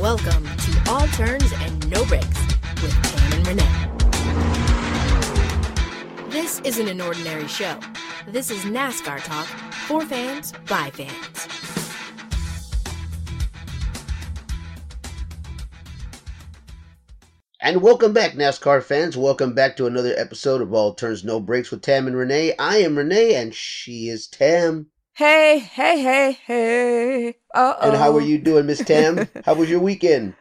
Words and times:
Welcome 0.00 0.44
to 0.44 0.90
All 0.90 1.06
Turns 1.08 1.50
and 1.60 1.90
No 1.90 2.04
Breaks 2.04 2.26
with 2.82 2.92
Tam 3.02 3.32
and 3.32 3.46
Renee. 3.46 3.84
This 6.28 6.60
isn't 6.60 6.88
an 6.88 7.00
ordinary 7.00 7.48
show. 7.48 7.78
This 8.26 8.50
is 8.50 8.64
NASCAR 8.64 9.22
talk 9.24 9.46
for 9.86 10.02
fans 10.02 10.52
by 10.68 10.90
fans. 10.90 11.48
And 17.60 17.80
welcome 17.80 18.12
back, 18.12 18.32
NASCAR 18.32 18.82
fans. 18.82 19.16
Welcome 19.16 19.54
back 19.54 19.74
to 19.76 19.86
another 19.86 20.12
episode 20.18 20.60
of 20.60 20.74
All 20.74 20.92
Turns 20.92 21.24
No 21.24 21.40
Breaks 21.40 21.70
with 21.70 21.80
Tam 21.80 22.06
and 22.06 22.14
Renee. 22.14 22.54
I 22.58 22.76
am 22.76 22.98
Renee, 22.98 23.36
and 23.36 23.54
she 23.54 24.10
is 24.10 24.26
Tam. 24.26 24.88
Hey, 25.14 25.58
hey, 25.60 26.02
hey, 26.02 26.38
hey. 26.44 27.28
Uh 27.54 27.74
oh. 27.80 27.88
And 27.88 27.96
how 27.96 28.14
are 28.16 28.20
you 28.20 28.38
doing, 28.38 28.66
Miss 28.66 28.80
Tam? 28.80 29.28
how 29.44 29.54
was 29.54 29.70
your 29.70 29.78
weekend? 29.80 30.34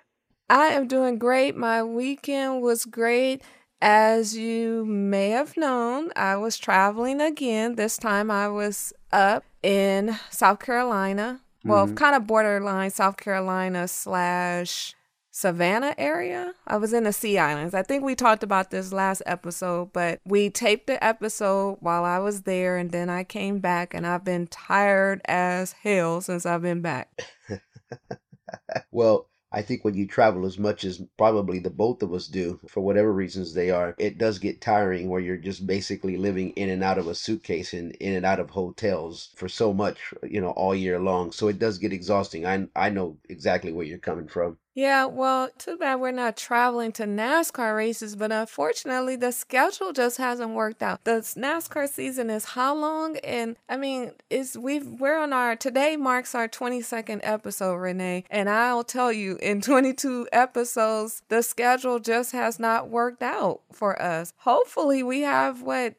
I 0.50 0.68
am 0.70 0.88
doing 0.88 1.18
great. 1.20 1.55
My 1.55 1.84
weekend 1.84 2.62
was 2.62 2.86
great. 2.86 3.44
As 3.81 4.36
you 4.36 4.86
may 4.86 5.30
have 5.30 5.58
known, 5.58 6.12
I 6.16 6.38
was 6.38 6.58
traveling 6.58 7.22
again. 7.22 7.76
This 7.76 7.98
time 7.98 8.31
I 8.31 8.48
was 8.48 8.94
up 9.12 9.44
in 9.62 10.17
South 10.31 10.59
Carolina. 10.59 11.42
Well, 11.66 11.88
Mhm. 11.88 11.95
kind 11.95 12.16
of 12.16 12.26
borderline 12.28 12.90
South 12.90 13.17
Carolina 13.17 13.88
slash 13.88 14.95
Savannah 15.36 15.96
area. 15.98 16.54
I 16.68 16.78
was 16.78 16.94
in 16.94 17.05
the 17.05 17.12
Sea 17.12 17.40
Islands. 17.40 17.73
I 17.73 17.82
think 17.82 18.04
we 18.04 18.14
talked 18.14 18.44
about 18.44 18.70
this 18.70 18.94
last 18.94 19.23
episode, 19.26 19.92
but 19.92 20.22
we 20.23 20.52
taped 20.52 20.86
the 20.86 21.04
episode 21.04 21.78
while 21.80 22.06
I 22.06 22.20
was 22.20 22.44
there 22.44 22.78
and 22.78 22.92
then 22.92 23.09
I 23.09 23.23
came 23.23 23.58
back 23.58 23.96
and 23.96 24.06
I've 24.06 24.23
been 24.23 24.46
tired 24.46 25.22
as 25.26 25.72
hell 25.72 26.22
since 26.22 26.46
I've 26.46 26.62
been 26.62 26.82
back. 26.82 27.09
Well, 28.92 29.28
I 29.52 29.64
think 29.64 29.84
when 29.84 29.95
you 29.95 30.08
travel 30.08 30.45
as 30.45 30.59
much 30.59 30.84
as 30.84 31.02
probably 31.17 31.58
the 31.59 31.72
both 31.72 32.03
of 32.03 32.14
us 32.14 32.28
do, 32.28 32.59
for 32.68 32.81
whatever 32.81 33.12
reasons 33.12 33.53
they 33.53 33.72
are, 33.72 33.95
it 33.97 34.20
does 34.20 34.38
get 34.38 34.62
tiring 34.62 35.09
where 35.09 35.22
you're 35.22 35.38
just 35.38 35.66
basically 35.66 36.18
living 36.18 36.52
in 36.52 36.70
and 36.70 36.84
out 36.84 37.00
of 37.00 37.08
a 37.08 37.16
suitcase 37.16 37.73
and 37.73 37.92
in 37.94 38.14
and 38.14 38.25
out 38.25 38.40
of 38.40 38.52
hotels 38.52 39.30
for 39.36 39.50
so 39.50 39.73
much, 39.73 39.97
you 40.23 40.42
know, 40.42 40.52
all 40.52 40.75
year 40.75 41.00
long. 41.00 41.31
So 41.31 41.47
it 41.47 41.58
does 41.58 41.80
get 41.80 41.94
exhausting. 41.94 42.45
I 42.45 42.68
I 42.75 42.90
know 42.90 43.18
exactly 43.30 43.72
where 43.72 43.86
you're 43.86 43.97
coming 43.97 44.28
from. 44.28 44.58
Yeah, 44.75 45.05
well, 45.05 45.49
too 45.59 45.77
bad 45.77 45.99
we're 45.99 46.11
not 46.11 46.35
traveling 46.35 46.91
to 46.93 47.03
NASCAR 47.03 47.75
races, 47.75 48.16
but 48.16 48.31
unfortunately, 48.31 49.16
the 49.16 49.31
schedule 49.31 49.93
just 49.93 50.17
hasn't 50.17 50.52
worked 50.52 50.81
out. 50.81 51.03
The 51.03 51.19
NASCAR 51.38 51.88
season 51.88 52.31
is 52.31 52.45
how 52.45 52.75
long? 52.75 53.17
And 53.17 53.55
I 53.69 53.77
mean, 53.77 54.13
it's 54.31 54.57
we've 54.57 54.85
we're 54.88 55.19
on 55.19 55.31
our 55.31 55.55
today 55.55 55.95
marks 55.95 56.33
our 56.33 56.47
22nd 56.47 57.19
episode, 57.21 57.75
Renee, 57.75 58.25
and 58.31 58.49
I'll 58.49 58.83
tell 58.83 59.11
you, 59.11 59.38
in 59.41 59.61
22 59.73 60.29
episodes, 60.31 61.21
the 61.29 61.44
schedule 61.44 61.99
just 61.99 62.31
has 62.31 62.59
not 62.59 62.89
worked 62.89 63.21
out 63.21 63.61
for 63.71 64.01
us. 64.01 64.33
Hopefully, 64.38 65.03
we 65.03 65.21
have 65.21 65.61
what 65.61 65.94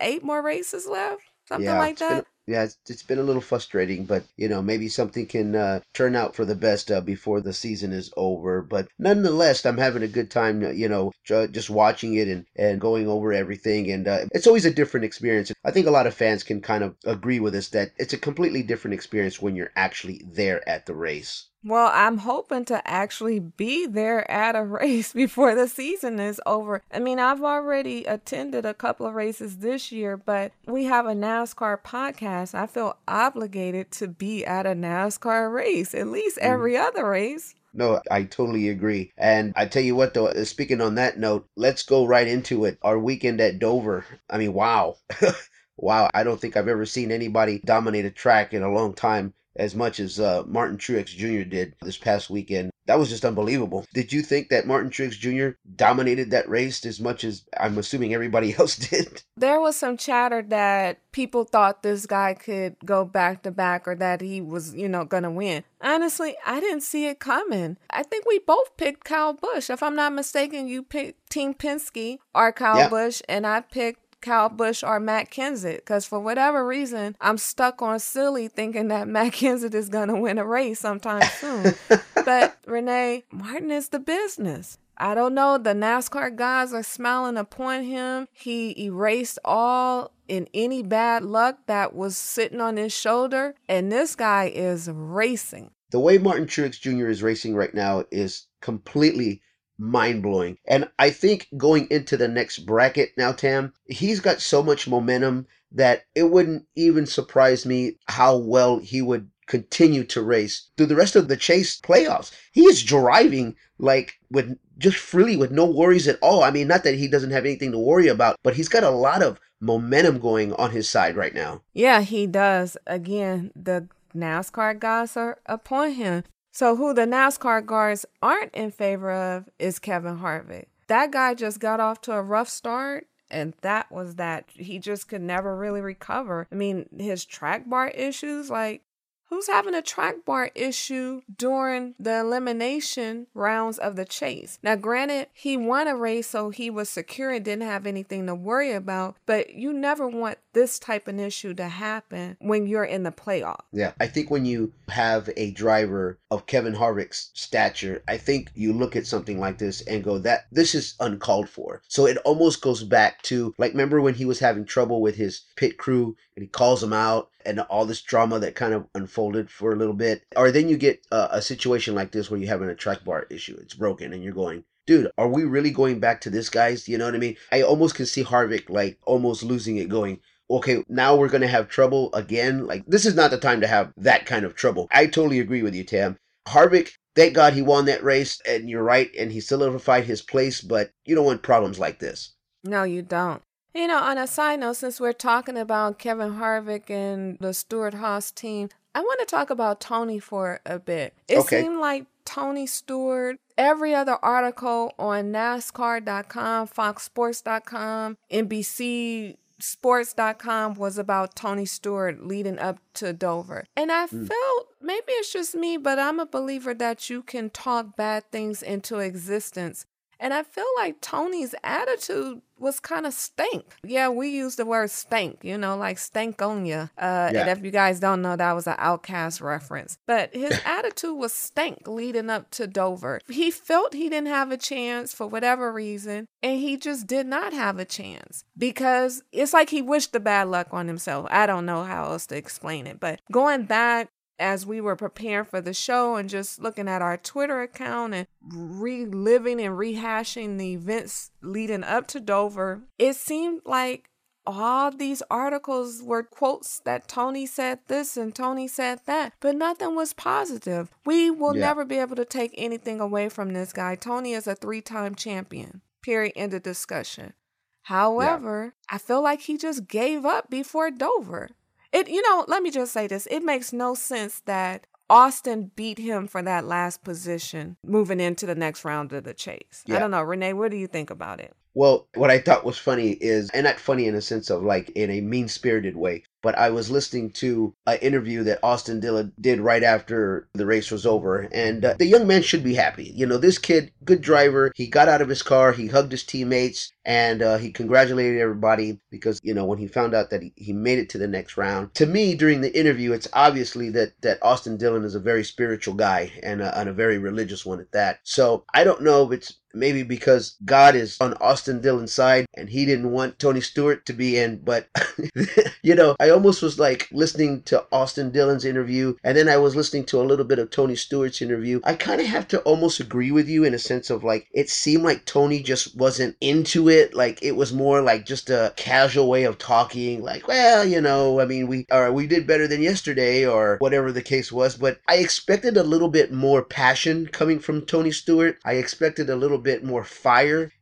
eight 0.00 0.24
more 0.24 0.42
races 0.42 0.88
left, 0.88 1.22
something 1.48 1.68
like 1.78 1.92
it's 1.92 2.00
been- 2.00 2.08
that. 2.08 2.26
Yeah, 2.46 2.64
it's, 2.64 2.78
it's 2.88 3.02
been 3.02 3.18
a 3.18 3.22
little 3.22 3.42
frustrating, 3.42 4.04
but 4.04 4.24
you 4.36 4.48
know, 4.48 4.60
maybe 4.60 4.88
something 4.88 5.26
can 5.26 5.54
uh, 5.54 5.80
turn 5.94 6.16
out 6.16 6.34
for 6.34 6.44
the 6.44 6.54
best 6.54 6.90
uh, 6.90 7.00
before 7.00 7.40
the 7.40 7.52
season 7.52 7.92
is 7.92 8.12
over. 8.16 8.62
But 8.62 8.88
nonetheless, 8.98 9.64
I'm 9.64 9.78
having 9.78 10.02
a 10.02 10.08
good 10.08 10.30
time, 10.30 10.64
uh, 10.64 10.70
you 10.70 10.88
know, 10.88 11.12
just 11.24 11.70
watching 11.70 12.14
it 12.14 12.28
and, 12.28 12.46
and 12.56 12.80
going 12.80 13.06
over 13.06 13.32
everything. 13.32 13.90
And 13.90 14.08
uh, 14.08 14.26
it's 14.32 14.46
always 14.46 14.64
a 14.64 14.74
different 14.74 15.04
experience. 15.04 15.52
I 15.64 15.70
think 15.70 15.86
a 15.86 15.92
lot 15.92 16.06
of 16.06 16.14
fans 16.14 16.42
can 16.42 16.60
kind 16.60 16.82
of 16.82 16.96
agree 17.04 17.38
with 17.38 17.54
us 17.54 17.68
that 17.68 17.92
it's 17.96 18.12
a 18.12 18.18
completely 18.18 18.62
different 18.62 18.94
experience 18.94 19.40
when 19.40 19.54
you're 19.54 19.72
actually 19.76 20.22
there 20.26 20.68
at 20.68 20.86
the 20.86 20.94
race. 20.94 21.46
Well, 21.64 21.90
I'm 21.94 22.18
hoping 22.18 22.64
to 22.66 22.86
actually 22.88 23.38
be 23.38 23.86
there 23.86 24.28
at 24.28 24.56
a 24.56 24.64
race 24.64 25.12
before 25.12 25.54
the 25.54 25.68
season 25.68 26.18
is 26.18 26.40
over. 26.44 26.82
I 26.92 26.98
mean, 26.98 27.20
I've 27.20 27.42
already 27.42 28.04
attended 28.04 28.66
a 28.66 28.74
couple 28.74 29.06
of 29.06 29.14
races 29.14 29.58
this 29.58 29.92
year, 29.92 30.16
but 30.16 30.52
we 30.66 30.84
have 30.84 31.06
a 31.06 31.14
NASCAR 31.14 31.80
podcast. 31.82 32.54
I 32.54 32.66
feel 32.66 32.96
obligated 33.06 33.92
to 33.92 34.08
be 34.08 34.44
at 34.44 34.66
a 34.66 34.70
NASCAR 34.70 35.52
race, 35.52 35.94
at 35.94 36.08
least 36.08 36.38
every 36.38 36.76
other 36.76 37.08
race. 37.08 37.54
No, 37.74 38.00
I 38.10 38.24
totally 38.24 38.68
agree. 38.68 39.12
And 39.16 39.52
I 39.56 39.66
tell 39.66 39.82
you 39.82 39.94
what, 39.94 40.14
though, 40.14 40.26
uh, 40.26 40.44
speaking 40.44 40.80
on 40.80 40.96
that 40.96 41.18
note, 41.18 41.46
let's 41.56 41.84
go 41.84 42.06
right 42.06 42.26
into 42.26 42.64
it. 42.64 42.76
Our 42.82 42.98
weekend 42.98 43.40
at 43.40 43.60
Dover. 43.60 44.04
I 44.28 44.36
mean, 44.36 44.52
wow. 44.52 44.96
wow. 45.76 46.10
I 46.12 46.22
don't 46.24 46.40
think 46.40 46.56
I've 46.56 46.68
ever 46.68 46.84
seen 46.84 47.10
anybody 47.10 47.60
dominate 47.64 48.04
a 48.04 48.10
track 48.10 48.52
in 48.52 48.62
a 48.62 48.72
long 48.72 48.92
time 48.94 49.32
as 49.56 49.74
much 49.74 50.00
as 50.00 50.18
uh, 50.20 50.42
Martin 50.46 50.78
Truex 50.78 51.06
Jr. 51.06 51.48
did 51.48 51.74
this 51.82 51.96
past 51.98 52.30
weekend. 52.30 52.70
That 52.86 52.98
was 52.98 53.10
just 53.10 53.24
unbelievable. 53.24 53.86
Did 53.94 54.12
you 54.12 54.22
think 54.22 54.48
that 54.48 54.66
Martin 54.66 54.90
Truex 54.90 55.12
Jr. 55.12 55.56
dominated 55.76 56.32
that 56.32 56.48
race 56.48 56.84
as 56.84 56.98
much 56.98 57.22
as 57.22 57.44
I'm 57.60 57.78
assuming 57.78 58.12
everybody 58.12 58.54
else 58.58 58.76
did? 58.76 59.22
There 59.36 59.60
was 59.60 59.76
some 59.76 59.96
chatter 59.96 60.42
that 60.48 60.98
people 61.12 61.44
thought 61.44 61.82
this 61.84 62.06
guy 62.06 62.34
could 62.34 62.74
go 62.84 63.04
back 63.04 63.44
to 63.44 63.52
back 63.52 63.86
or 63.86 63.94
that 63.96 64.20
he 64.20 64.40
was, 64.40 64.74
you 64.74 64.88
know, 64.88 65.04
going 65.04 65.22
to 65.22 65.30
win. 65.30 65.62
Honestly, 65.80 66.34
I 66.44 66.58
didn't 66.58 66.80
see 66.82 67.06
it 67.06 67.20
coming. 67.20 67.76
I 67.90 68.02
think 68.02 68.24
we 68.26 68.40
both 68.40 68.76
picked 68.76 69.04
Kyle 69.04 69.32
Busch. 69.32 69.70
If 69.70 69.82
I'm 69.82 69.94
not 69.96 70.12
mistaken, 70.12 70.66
you 70.66 70.82
picked 70.82 71.30
Team 71.30 71.54
Penske 71.54 72.18
or 72.34 72.52
Kyle 72.52 72.78
Yeah. 72.78 72.88
Busch, 72.88 73.22
and 73.28 73.46
I 73.46 73.60
picked 73.60 74.01
Kyle 74.22 74.48
Busch 74.48 74.82
or 74.82 74.98
Matt 74.98 75.30
Kenseth 75.30 75.76
because 75.76 76.06
for 76.06 76.18
whatever 76.20 76.66
reason, 76.66 77.16
I'm 77.20 77.38
stuck 77.38 77.82
on 77.82 77.98
silly 77.98 78.48
thinking 78.48 78.88
that 78.88 79.08
Matt 79.16 79.32
Kenseth 79.34 79.74
is 79.74 79.88
going 79.88 80.08
to 80.08 80.14
win 80.14 80.38
a 80.38 80.46
race 80.46 80.80
sometime 80.80 81.22
soon. 81.38 81.74
but 82.24 82.56
Renee, 82.66 83.24
Martin 83.30 83.70
is 83.70 83.90
the 83.90 83.98
business. 83.98 84.78
I 84.98 85.14
don't 85.14 85.34
know. 85.34 85.58
The 85.58 85.70
NASCAR 85.74 86.36
guys 86.36 86.72
are 86.72 86.82
smiling 86.82 87.36
upon 87.36 87.82
him. 87.82 88.28
He 88.30 88.84
erased 88.84 89.38
all 89.44 90.12
in 90.28 90.46
any 90.54 90.82
bad 90.82 91.24
luck 91.24 91.58
that 91.66 91.94
was 91.94 92.16
sitting 92.16 92.60
on 92.60 92.76
his 92.76 92.92
shoulder. 92.92 93.54
And 93.68 93.90
this 93.90 94.14
guy 94.14 94.52
is 94.54 94.88
racing. 94.92 95.70
the 95.90 95.98
way 95.98 96.18
Martin 96.18 96.46
Truex 96.46 96.78
Jr. 96.80 97.08
is 97.08 97.22
racing 97.22 97.54
right 97.56 97.74
now 97.74 98.04
is 98.10 98.46
completely 98.60 99.42
mind 99.82 100.22
blowing. 100.22 100.56
And 100.66 100.88
I 100.98 101.10
think 101.10 101.48
going 101.56 101.88
into 101.90 102.16
the 102.16 102.28
next 102.28 102.60
bracket 102.60 103.10
now, 103.16 103.32
Tam, 103.32 103.72
he's 103.86 104.20
got 104.20 104.40
so 104.40 104.62
much 104.62 104.88
momentum 104.88 105.46
that 105.72 106.04
it 106.14 106.30
wouldn't 106.30 106.66
even 106.76 107.06
surprise 107.06 107.66
me 107.66 107.98
how 108.06 108.36
well 108.36 108.78
he 108.78 109.02
would 109.02 109.28
continue 109.46 110.04
to 110.04 110.22
race 110.22 110.68
through 110.76 110.86
the 110.86 110.96
rest 110.96 111.16
of 111.16 111.28
the 111.28 111.36
chase 111.36 111.80
playoffs. 111.80 112.30
He 112.52 112.62
is 112.62 112.82
driving 112.82 113.56
like 113.78 114.14
with 114.30 114.56
just 114.78 114.96
freely 114.96 115.36
with 115.36 115.50
no 115.50 115.64
worries 115.64 116.08
at 116.08 116.18
all. 116.22 116.44
I 116.44 116.50
mean, 116.50 116.68
not 116.68 116.84
that 116.84 116.94
he 116.94 117.08
doesn't 117.08 117.32
have 117.32 117.44
anything 117.44 117.72
to 117.72 117.78
worry 117.78 118.08
about, 118.08 118.36
but 118.42 118.54
he's 118.54 118.68
got 118.68 118.84
a 118.84 118.90
lot 118.90 119.22
of 119.22 119.40
momentum 119.60 120.18
going 120.18 120.52
on 120.54 120.70
his 120.70 120.88
side 120.88 121.16
right 121.16 121.34
now. 121.34 121.62
Yeah, 121.72 122.02
he 122.02 122.26
does. 122.26 122.76
Again, 122.86 123.50
the 123.56 123.88
NASCAR 124.14 124.78
guys 124.78 125.16
are 125.16 125.38
upon 125.46 125.92
him. 125.92 126.24
So, 126.52 126.76
who 126.76 126.92
the 126.92 127.06
NASCAR 127.06 127.64
guards 127.64 128.04
aren't 128.22 128.54
in 128.54 128.70
favor 128.70 129.10
of 129.10 129.48
is 129.58 129.78
Kevin 129.78 130.18
Harvick. 130.18 130.66
That 130.86 131.10
guy 131.10 131.32
just 131.32 131.58
got 131.58 131.80
off 131.80 132.02
to 132.02 132.12
a 132.12 132.22
rough 132.22 132.48
start. 132.48 133.06
And 133.30 133.54
that 133.62 133.90
was 133.90 134.16
that. 134.16 134.44
He 134.52 134.78
just 134.78 135.08
could 135.08 135.22
never 135.22 135.56
really 135.56 135.80
recover. 135.80 136.46
I 136.52 136.54
mean, 136.54 136.90
his 136.98 137.24
track 137.24 137.66
bar 137.66 137.88
issues, 137.88 138.50
like, 138.50 138.82
who's 139.30 139.46
having 139.46 139.74
a 139.74 139.80
track 139.80 140.26
bar 140.26 140.50
issue 140.54 141.22
during 141.34 141.94
the 141.98 142.20
elimination 142.20 143.28
rounds 143.32 143.78
of 143.78 143.96
the 143.96 144.04
chase? 144.04 144.58
Now, 144.62 144.76
granted, 144.76 145.28
he 145.32 145.56
won 145.56 145.88
a 145.88 145.96
race, 145.96 146.26
so 146.26 146.50
he 146.50 146.68
was 146.68 146.90
secure 146.90 147.30
and 147.30 147.42
didn't 147.42 147.66
have 147.66 147.86
anything 147.86 148.26
to 148.26 148.34
worry 148.34 148.72
about, 148.72 149.16
but 149.24 149.54
you 149.54 149.72
never 149.72 150.06
want 150.06 150.36
this 150.52 150.78
type 150.78 151.08
of 151.08 151.18
issue 151.18 151.54
to 151.54 151.68
happen 151.68 152.36
when 152.40 152.66
you're 152.66 152.84
in 152.84 153.02
the 153.02 153.12
playoff. 153.12 153.60
Yeah, 153.72 153.92
I 154.00 154.06
think 154.06 154.30
when 154.30 154.44
you 154.44 154.72
have 154.88 155.30
a 155.36 155.50
driver 155.52 156.18
of 156.30 156.46
Kevin 156.46 156.74
Harvick's 156.74 157.30
stature, 157.34 158.02
I 158.08 158.16
think 158.16 158.50
you 158.54 158.72
look 158.72 158.96
at 158.96 159.06
something 159.06 159.38
like 159.38 159.58
this 159.58 159.80
and 159.82 160.04
go, 160.04 160.18
that 160.18 160.46
this 160.52 160.74
is 160.74 160.94
uncalled 161.00 161.48
for. 161.48 161.82
So 161.88 162.06
it 162.06 162.18
almost 162.18 162.62
goes 162.62 162.82
back 162.84 163.22
to 163.22 163.54
like, 163.58 163.72
remember 163.72 164.00
when 164.00 164.14
he 164.14 164.24
was 164.24 164.38
having 164.38 164.64
trouble 164.64 165.00
with 165.00 165.16
his 165.16 165.42
pit 165.56 165.78
crew 165.78 166.16
and 166.36 166.42
he 166.42 166.48
calls 166.48 166.80
them 166.80 166.92
out 166.92 167.30
and 167.44 167.60
all 167.60 167.86
this 167.86 168.02
drama 168.02 168.38
that 168.38 168.54
kind 168.54 168.74
of 168.74 168.86
unfolded 168.94 169.50
for 169.50 169.72
a 169.72 169.76
little 169.76 169.94
bit? 169.94 170.24
Or 170.36 170.50
then 170.50 170.68
you 170.68 170.76
get 170.76 171.04
uh, 171.10 171.28
a 171.30 171.42
situation 171.42 171.94
like 171.94 172.12
this 172.12 172.30
where 172.30 172.38
you're 172.38 172.48
having 172.48 172.68
a 172.68 172.74
track 172.74 173.04
bar 173.04 173.26
issue, 173.30 173.58
it's 173.60 173.74
broken, 173.74 174.12
and 174.12 174.22
you're 174.22 174.32
going, 174.32 174.64
dude, 174.86 175.10
are 175.16 175.28
we 175.28 175.44
really 175.44 175.70
going 175.70 176.00
back 176.00 176.20
to 176.20 176.30
this, 176.30 176.48
guys? 176.48 176.88
You 176.88 176.98
know 176.98 177.06
what 177.06 177.14
I 177.14 177.18
mean? 177.18 177.36
I 177.50 177.62
almost 177.62 177.94
can 177.94 178.06
see 178.06 178.24
Harvick 178.24 178.68
like 178.68 178.98
almost 179.04 179.42
losing 179.42 179.76
it, 179.76 179.88
going, 179.88 180.20
okay, 180.52 180.84
now 180.88 181.16
we're 181.16 181.28
going 181.28 181.40
to 181.42 181.48
have 181.48 181.68
trouble 181.68 182.12
again. 182.14 182.66
Like, 182.66 182.84
this 182.86 183.06
is 183.06 183.14
not 183.14 183.30
the 183.30 183.38
time 183.38 183.60
to 183.60 183.66
have 183.66 183.92
that 183.96 184.26
kind 184.26 184.44
of 184.44 184.54
trouble. 184.54 184.88
I 184.92 185.06
totally 185.06 185.40
agree 185.40 185.62
with 185.62 185.74
you, 185.74 185.84
Tam. 185.84 186.16
Harvick, 186.48 186.92
thank 187.14 187.34
God 187.34 187.54
he 187.54 187.62
won 187.62 187.84
that 187.86 188.02
race, 188.02 188.40
and 188.46 188.68
you're 188.68 188.82
right, 188.82 189.10
and 189.18 189.32
he 189.32 189.40
solidified 189.40 190.04
his 190.04 190.22
place, 190.22 190.60
but 190.60 190.90
you 191.04 191.14
don't 191.14 191.24
want 191.26 191.42
problems 191.42 191.78
like 191.78 191.98
this. 191.98 192.34
No, 192.64 192.82
you 192.84 193.02
don't. 193.02 193.42
You 193.74 193.86
know, 193.88 193.98
on 193.98 194.18
a 194.18 194.26
side 194.26 194.60
note, 194.60 194.76
since 194.76 195.00
we're 195.00 195.12
talking 195.14 195.56
about 195.56 195.98
Kevin 195.98 196.34
Harvick 196.34 196.90
and 196.90 197.38
the 197.40 197.54
Stewart 197.54 197.94
Haas 197.94 198.30
team, 198.30 198.68
I 198.94 199.00
want 199.00 199.20
to 199.20 199.26
talk 199.26 199.48
about 199.48 199.80
Tony 199.80 200.18
for 200.18 200.60
a 200.66 200.78
bit. 200.78 201.14
It 201.26 201.38
Okay. 201.38 201.62
seemed 201.62 201.78
like 201.78 202.04
Tony 202.26 202.66
Stewart, 202.66 203.38
every 203.56 203.94
other 203.94 204.18
article 204.22 204.92
on 204.98 205.32
NASCAR.com, 205.32 206.68
FoxSports.com, 206.68 208.18
NBC 208.30 209.36
sports.com 209.62 210.74
was 210.74 210.98
about 210.98 211.36
Tony 211.36 211.64
Stewart 211.64 212.26
leading 212.26 212.58
up 212.58 212.78
to 212.94 213.12
Dover. 213.12 213.64
And 213.76 213.92
I 213.92 214.06
hmm. 214.06 214.26
felt 214.26 214.68
maybe 214.80 215.12
it's 215.12 215.32
just 215.32 215.54
me, 215.54 215.76
but 215.76 215.98
I'm 215.98 216.18
a 216.18 216.26
believer 216.26 216.74
that 216.74 217.08
you 217.08 217.22
can 217.22 217.50
talk 217.50 217.96
bad 217.96 218.30
things 218.30 218.62
into 218.62 218.98
existence. 218.98 219.86
And 220.22 220.32
I 220.32 220.44
feel 220.44 220.64
like 220.76 221.00
Tony's 221.00 221.52
attitude 221.64 222.40
was 222.56 222.78
kind 222.78 223.06
of 223.06 223.12
stank. 223.12 223.74
Yeah, 223.82 224.08
we 224.08 224.28
use 224.28 224.54
the 224.54 224.64
word 224.64 224.88
stank, 224.90 225.40
you 225.42 225.58
know, 225.58 225.76
like 225.76 225.98
stank 225.98 226.40
on 226.40 226.64
ya. 226.64 226.86
Uh, 226.96 227.30
Yeah. 227.32 227.40
And 227.40 227.50
if 227.50 227.64
you 227.64 227.72
guys 227.72 227.98
don't 227.98 228.22
know, 228.22 228.36
that 228.36 228.52
was 228.52 228.68
an 228.68 228.76
OutKast 228.76 229.42
reference. 229.42 229.98
But 230.06 230.32
his 230.32 230.60
attitude 230.64 231.18
was 231.18 231.32
stank 231.32 231.88
leading 231.88 232.30
up 232.30 232.52
to 232.52 232.68
Dover. 232.68 233.20
He 233.28 233.50
felt 233.50 233.94
he 233.94 234.08
didn't 234.08 234.28
have 234.28 234.52
a 234.52 234.56
chance 234.56 235.12
for 235.12 235.26
whatever 235.26 235.72
reason, 235.72 236.28
and 236.40 236.60
he 236.60 236.76
just 236.76 237.08
did 237.08 237.26
not 237.26 237.52
have 237.52 237.80
a 237.80 237.84
chance 237.84 238.44
because 238.56 239.24
it's 239.32 239.52
like 239.52 239.70
he 239.70 239.82
wished 239.82 240.12
the 240.12 240.20
bad 240.20 240.46
luck 240.46 240.68
on 240.70 240.86
himself. 240.86 241.26
I 241.30 241.46
don't 241.46 241.66
know 241.66 241.82
how 241.82 242.04
else 242.04 242.26
to 242.28 242.36
explain 242.36 242.86
it. 242.86 243.00
But 243.00 243.20
going 243.32 243.64
back, 243.64 244.08
as 244.38 244.66
we 244.66 244.80
were 244.80 244.96
preparing 244.96 245.44
for 245.44 245.60
the 245.60 245.74
show 245.74 246.16
and 246.16 246.28
just 246.28 246.60
looking 246.60 246.88
at 246.88 247.02
our 247.02 247.16
Twitter 247.16 247.62
account 247.62 248.14
and 248.14 248.26
reliving 248.40 249.60
and 249.60 249.76
rehashing 249.76 250.58
the 250.58 250.72
events 250.72 251.30
leading 251.42 251.84
up 251.84 252.06
to 252.08 252.20
Dover, 252.20 252.82
it 252.98 253.14
seemed 253.16 253.60
like 253.64 254.08
all 254.44 254.90
these 254.90 255.22
articles 255.30 256.02
were 256.02 256.24
quotes 256.24 256.80
that 256.80 257.06
Tony 257.06 257.46
said 257.46 257.78
this 257.86 258.16
and 258.16 258.34
Tony 258.34 258.66
said 258.66 258.98
that, 259.06 259.34
but 259.38 259.54
nothing 259.54 259.94
was 259.94 260.12
positive. 260.12 260.90
We 261.06 261.30
will 261.30 261.54
Yeah. 261.54 261.66
never 261.66 261.84
be 261.84 261.98
able 261.98 262.16
to 262.16 262.24
take 262.24 262.52
anything 262.56 262.98
away 263.00 263.28
from 263.28 263.52
this 263.52 263.72
guy. 263.72 263.94
Tony 263.94 264.32
is 264.32 264.48
a 264.48 264.56
three 264.56 264.80
time 264.80 265.14
champion. 265.14 265.82
Period. 266.02 266.32
End 266.34 266.54
of 266.54 266.64
discussion. 266.64 267.34
However, 267.82 268.74
I 268.88 268.98
feel 268.98 269.22
like 269.22 269.42
he 269.42 269.56
just 269.56 269.86
gave 269.86 270.24
up 270.24 270.50
before 270.50 270.90
Dover. 270.90 271.50
It 271.92 272.08
you 272.08 272.22
know, 272.22 272.44
let 272.48 272.62
me 272.62 272.70
just 272.70 272.92
say 272.92 273.06
this. 273.06 273.26
It 273.30 273.42
makes 273.42 273.72
no 273.72 273.94
sense 273.94 274.40
that 274.46 274.86
Austin 275.10 275.70
beat 275.76 275.98
him 275.98 276.26
for 276.26 276.42
that 276.42 276.64
last 276.64 277.04
position 277.04 277.76
moving 277.84 278.18
into 278.18 278.46
the 278.46 278.54
next 278.54 278.84
round 278.84 279.12
of 279.12 279.24
the 279.24 279.34
chase. 279.34 279.84
I 279.90 279.98
don't 279.98 280.10
know, 280.10 280.22
Renee, 280.22 280.54
what 280.54 280.70
do 280.70 280.76
you 280.78 280.86
think 280.86 281.10
about 281.10 281.38
it? 281.38 281.54
Well, 281.74 282.08
what 282.14 282.30
I 282.30 282.38
thought 282.38 282.64
was 282.64 282.78
funny 282.78 283.10
is, 283.12 283.50
and 283.50 283.64
not 283.64 283.78
funny 283.78 284.06
in 284.06 284.14
a 284.14 284.20
sense 284.20 284.50
of 284.50 284.62
like 284.62 284.90
in 284.90 285.10
a 285.10 285.20
mean 285.20 285.48
spirited 285.48 285.96
way, 285.96 286.24
but 286.42 286.58
I 286.58 286.70
was 286.70 286.90
listening 286.90 287.30
to 287.32 287.74
an 287.86 287.98
interview 287.98 288.42
that 288.44 288.60
Austin 288.62 289.00
Dillon 289.00 289.32
did 289.40 289.60
right 289.60 289.82
after 289.82 290.48
the 290.54 290.66
race 290.66 290.90
was 290.90 291.06
over, 291.06 291.48
and 291.52 291.84
uh, 291.84 291.94
the 291.98 292.06
young 292.06 292.26
man 292.26 292.42
should 292.42 292.64
be 292.64 292.74
happy. 292.74 293.12
You 293.14 293.26
know, 293.26 293.38
this 293.38 293.58
kid, 293.58 293.92
good 294.04 294.20
driver. 294.20 294.72
He 294.74 294.86
got 294.86 295.08
out 295.08 295.22
of 295.22 295.28
his 295.28 295.42
car, 295.42 295.72
he 295.72 295.86
hugged 295.86 296.12
his 296.12 296.24
teammates, 296.24 296.92
and 297.04 297.42
uh, 297.42 297.58
he 297.58 297.70
congratulated 297.70 298.40
everybody 298.40 299.00
because 299.10 299.40
you 299.42 299.54
know 299.54 299.64
when 299.64 299.78
he 299.78 299.86
found 299.86 300.14
out 300.14 300.30
that 300.30 300.42
he, 300.42 300.52
he 300.56 300.72
made 300.72 300.98
it 300.98 301.08
to 301.10 301.18
the 301.18 301.28
next 301.28 301.56
round. 301.56 301.94
To 301.94 302.06
me, 302.06 302.34
during 302.34 302.60
the 302.60 302.78
interview, 302.78 303.12
it's 303.12 303.28
obviously 303.32 303.90
that 303.90 304.20
that 304.22 304.42
Austin 304.42 304.76
Dillon 304.76 305.04
is 305.04 305.14
a 305.14 305.20
very 305.20 305.44
spiritual 305.44 305.94
guy 305.94 306.32
and 306.42 306.60
a, 306.60 306.78
and 306.78 306.88
a 306.88 306.92
very 306.92 307.18
religious 307.18 307.64
one 307.64 307.80
at 307.80 307.92
that. 307.92 308.20
So 308.24 308.64
I 308.74 308.84
don't 308.84 309.02
know 309.02 309.24
if 309.26 309.32
it's 309.32 309.58
maybe 309.74 310.02
because 310.02 310.56
God 310.64 310.94
is 310.94 311.16
on 311.20 311.34
Austin 311.34 311.80
Dillon's 311.80 312.12
side 312.12 312.46
and 312.54 312.68
he 312.68 312.84
didn't 312.84 313.10
want 313.10 313.38
Tony 313.38 313.60
Stewart 313.60 314.04
to 314.06 314.12
be 314.12 314.38
in. 314.38 314.58
But, 314.58 314.88
you 315.82 315.94
know, 315.94 316.16
I 316.20 316.30
almost 316.32 316.62
was 316.62 316.78
like 316.78 317.08
listening 317.12 317.62
to 317.62 317.84
Austin 317.92 318.30
Dillon's 318.30 318.64
interview 318.64 319.14
and 319.22 319.36
then 319.36 319.48
I 319.48 319.56
was 319.56 319.76
listening 319.76 320.04
to 320.06 320.20
a 320.20 320.24
little 320.24 320.44
bit 320.44 320.58
of 320.58 320.70
Tony 320.70 320.96
Stewart's 320.96 321.42
interview. 321.42 321.80
I 321.84 321.94
kind 321.94 322.20
of 322.20 322.26
have 322.26 322.48
to 322.48 322.60
almost 322.62 323.00
agree 323.00 323.30
with 323.30 323.48
you 323.48 323.64
in 323.64 323.74
a 323.74 323.78
sense 323.78 324.10
of 324.10 324.24
like, 324.24 324.48
it 324.52 324.68
seemed 324.68 325.04
like 325.04 325.24
Tony 325.24 325.62
just 325.62 325.96
wasn't 325.96 326.36
into 326.40 326.88
it. 326.88 327.14
Like, 327.14 327.42
it 327.42 327.52
was 327.52 327.72
more 327.72 328.00
like 328.00 328.26
just 328.26 328.50
a 328.50 328.72
casual 328.76 329.28
way 329.28 329.44
of 329.44 329.58
talking, 329.58 330.22
like, 330.22 330.48
well, 330.48 330.84
you 330.84 331.00
know, 331.00 331.40
I 331.40 331.44
mean, 331.44 331.66
we, 331.66 331.86
or 331.90 332.12
we 332.12 332.26
did 332.26 332.46
better 332.46 332.66
than 332.66 332.82
yesterday 332.82 333.46
or 333.46 333.76
whatever 333.78 334.12
the 334.12 334.22
case 334.22 334.50
was. 334.50 334.76
But 334.76 335.00
I 335.08 335.16
expected 335.16 335.76
a 335.76 335.82
little 335.82 336.08
bit 336.08 336.32
more 336.32 336.62
passion 336.62 337.26
coming 337.26 337.58
from 337.58 337.82
Tony 337.82 338.10
Stewart. 338.10 338.58
I 338.64 338.74
expected 338.74 339.28
a 339.30 339.36
little 339.36 339.58
bit 339.58 339.84
more 339.84 340.04
fire. 340.04 340.72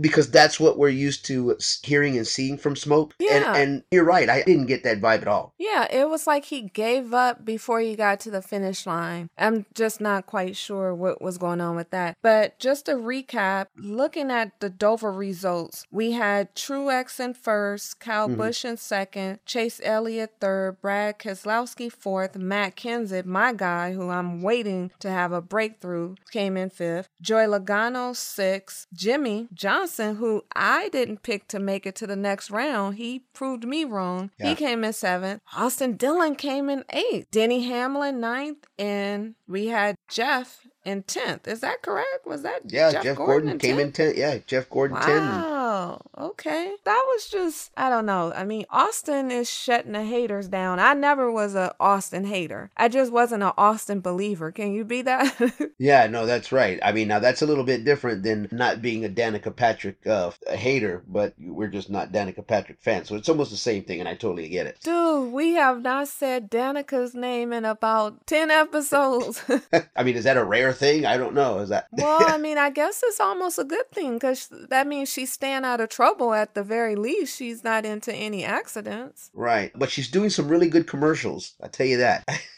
Because 0.00 0.30
that's 0.30 0.60
what 0.60 0.78
we're 0.78 0.88
used 0.88 1.24
to 1.26 1.56
hearing 1.82 2.16
and 2.16 2.26
seeing 2.26 2.58
from 2.58 2.76
Smoke. 2.76 3.14
Yeah. 3.18 3.54
And, 3.54 3.56
and 3.56 3.82
you're 3.90 4.04
right. 4.04 4.28
I 4.28 4.42
didn't 4.42 4.66
get 4.66 4.84
that 4.84 5.00
vibe 5.00 5.22
at 5.22 5.28
all. 5.28 5.54
Yeah, 5.58 5.86
it 5.90 6.08
was 6.08 6.26
like 6.26 6.46
he 6.46 6.62
gave 6.62 7.14
up 7.14 7.44
before 7.44 7.80
he 7.80 7.96
got 7.96 8.20
to 8.20 8.30
the 8.30 8.42
finish 8.42 8.86
line. 8.86 9.30
I'm 9.38 9.66
just 9.74 10.00
not 10.00 10.26
quite 10.26 10.56
sure 10.56 10.94
what 10.94 11.22
was 11.22 11.38
going 11.38 11.60
on 11.60 11.76
with 11.76 11.90
that. 11.90 12.16
But 12.22 12.58
just 12.58 12.86
to 12.86 12.92
recap, 12.92 13.66
looking 13.76 14.30
at 14.30 14.58
the 14.60 14.68
Dover 14.70 15.12
results, 15.12 15.86
we 15.90 16.12
had 16.12 16.54
Truex 16.54 17.18
in 17.20 17.34
first, 17.34 18.00
Kyle 18.00 18.28
Mhm. 18.28 18.36
Busch 18.36 18.64
in 18.64 18.76
second, 18.76 19.38
Chase 19.46 19.80
Elliott 19.82 20.34
third, 20.40 20.80
Brad 20.80 21.18
Keselowski 21.18 21.90
fourth, 21.90 22.36
Matt 22.36 22.76
Kenseth, 22.76 23.24
my 23.24 23.52
guy, 23.52 23.92
who 23.92 24.10
I'm 24.10 24.42
waiting 24.42 24.90
to 25.00 25.10
have 25.10 25.32
a 25.32 25.40
breakthrough, 25.40 26.14
came 26.30 26.56
in 26.56 26.70
fifth, 26.70 27.08
Joey 27.22 27.46
Logano 27.46 28.14
sixth, 28.14 28.86
Jimmie 28.92 29.37
Johnson, 29.52 30.16
who 30.16 30.42
I 30.54 30.88
didn't 30.88 31.22
pick 31.22 31.48
to 31.48 31.58
make 31.58 31.86
it 31.86 31.94
to 31.96 32.06
the 32.06 32.16
next 32.16 32.50
round, 32.50 32.96
he 32.96 33.24
proved 33.32 33.66
me 33.66 33.84
wrong. 33.84 34.30
Yeah. 34.38 34.50
He 34.50 34.54
came 34.54 34.84
in 34.84 34.92
seventh. 34.92 35.42
Austin 35.56 35.96
Dillon 35.96 36.34
came 36.34 36.68
in 36.68 36.84
eighth. 36.90 37.30
Denny 37.30 37.64
Hamlin 37.64 38.20
ninth, 38.20 38.66
and 38.78 39.34
we 39.46 39.66
had 39.66 39.96
Jeff 40.08 40.66
in 40.88 41.02
tenth. 41.04 41.46
Is 41.46 41.60
that 41.60 41.82
correct? 41.82 42.26
Was 42.26 42.42
that 42.42 42.62
Yeah, 42.66 42.90
Jeff, 43.02 43.16
Gordon, 43.16 43.58
came 43.58 43.76
10th? 43.76 43.80
in 43.80 43.92
10th. 43.92 44.16
Yeah, 44.16 44.38
Jeff 44.46 44.68
Gordon 44.70 45.00
10. 45.00 45.16
Wow. 45.18 46.00
Okay. 46.16 46.72
That 46.84 47.04
was 47.06 47.28
just 47.28 47.70
I 47.76 47.88
don't 47.90 48.06
know. 48.06 48.32
I 48.34 48.44
mean, 48.44 48.64
Austin 48.70 49.30
is 49.30 49.50
shutting 49.50 49.92
the 49.92 50.02
haters 50.04 50.48
down. 50.48 50.80
I 50.80 50.94
never 50.94 51.30
was 51.30 51.54
a 51.54 51.74
Austin 51.78 52.24
hater. 52.24 52.70
I 52.76 52.88
just 52.88 53.12
wasn't 53.12 53.42
an 53.42 53.52
Austin 53.58 54.00
believer. 54.00 54.50
Can 54.50 54.72
you 54.72 54.84
be 54.84 55.02
that? 55.02 55.36
Yeah, 55.80 56.08
no, 56.08 56.26
that's 56.26 56.50
right. 56.50 56.80
I 56.82 56.90
mean, 56.90 57.06
now 57.06 57.20
that's 57.20 57.40
a 57.42 57.46
little 57.46 57.62
bit 57.62 57.84
different 57.84 58.24
than 58.24 58.48
not 58.50 58.82
being 58.82 59.04
a 59.04 59.08
Danica 59.08 59.54
Patrick 59.54 60.04
uh, 60.08 60.32
a 60.48 60.56
hater, 60.56 61.04
but 61.06 61.34
we're 61.38 61.68
just 61.68 61.88
not 61.88 62.10
Danica 62.10 62.44
Patrick 62.44 62.78
fans. 62.80 63.08
So 63.08 63.14
it's 63.14 63.28
almost 63.28 63.52
the 63.52 63.56
same 63.56 63.84
thing, 63.84 64.00
and 64.00 64.08
I 64.08 64.14
totally 64.14 64.48
get 64.48 64.66
it. 64.66 64.78
Dude, 64.82 65.32
we 65.32 65.52
have 65.52 65.80
not 65.82 66.08
said 66.08 66.50
Danica's 66.50 67.14
name 67.14 67.52
in 67.52 67.64
about 67.64 68.26
10 68.26 68.50
episodes. 68.50 69.40
I 69.96 70.02
mean, 70.02 70.16
is 70.16 70.24
that 70.24 70.36
a 70.36 70.44
rare 70.44 70.72
thing? 70.78 71.04
I 71.04 71.16
don't 71.16 71.34
know. 71.34 71.58
Is 71.58 71.68
that? 71.68 71.88
well, 71.92 72.22
I 72.22 72.38
mean, 72.38 72.56
I 72.58 72.70
guess 72.70 73.02
it's 73.04 73.20
almost 73.20 73.58
a 73.58 73.64
good 73.64 73.90
thing 73.92 74.14
because 74.14 74.48
that 74.70 74.86
means 74.86 75.12
she's 75.12 75.32
staying 75.32 75.64
out 75.64 75.80
of 75.80 75.88
trouble 75.88 76.32
at 76.32 76.54
the 76.54 76.62
very 76.62 76.96
least. 76.96 77.36
She's 77.36 77.64
not 77.64 77.84
into 77.84 78.12
any 78.12 78.44
accidents. 78.44 79.30
right, 79.34 79.72
but 79.74 79.90
she's 79.90 80.08
doing 80.08 80.30
some 80.30 80.48
really 80.48 80.68
good 80.68 80.86
commercials. 80.86 81.54
I 81.62 81.68
tell 81.68 81.86
you 81.86 81.98
that. 81.98 82.26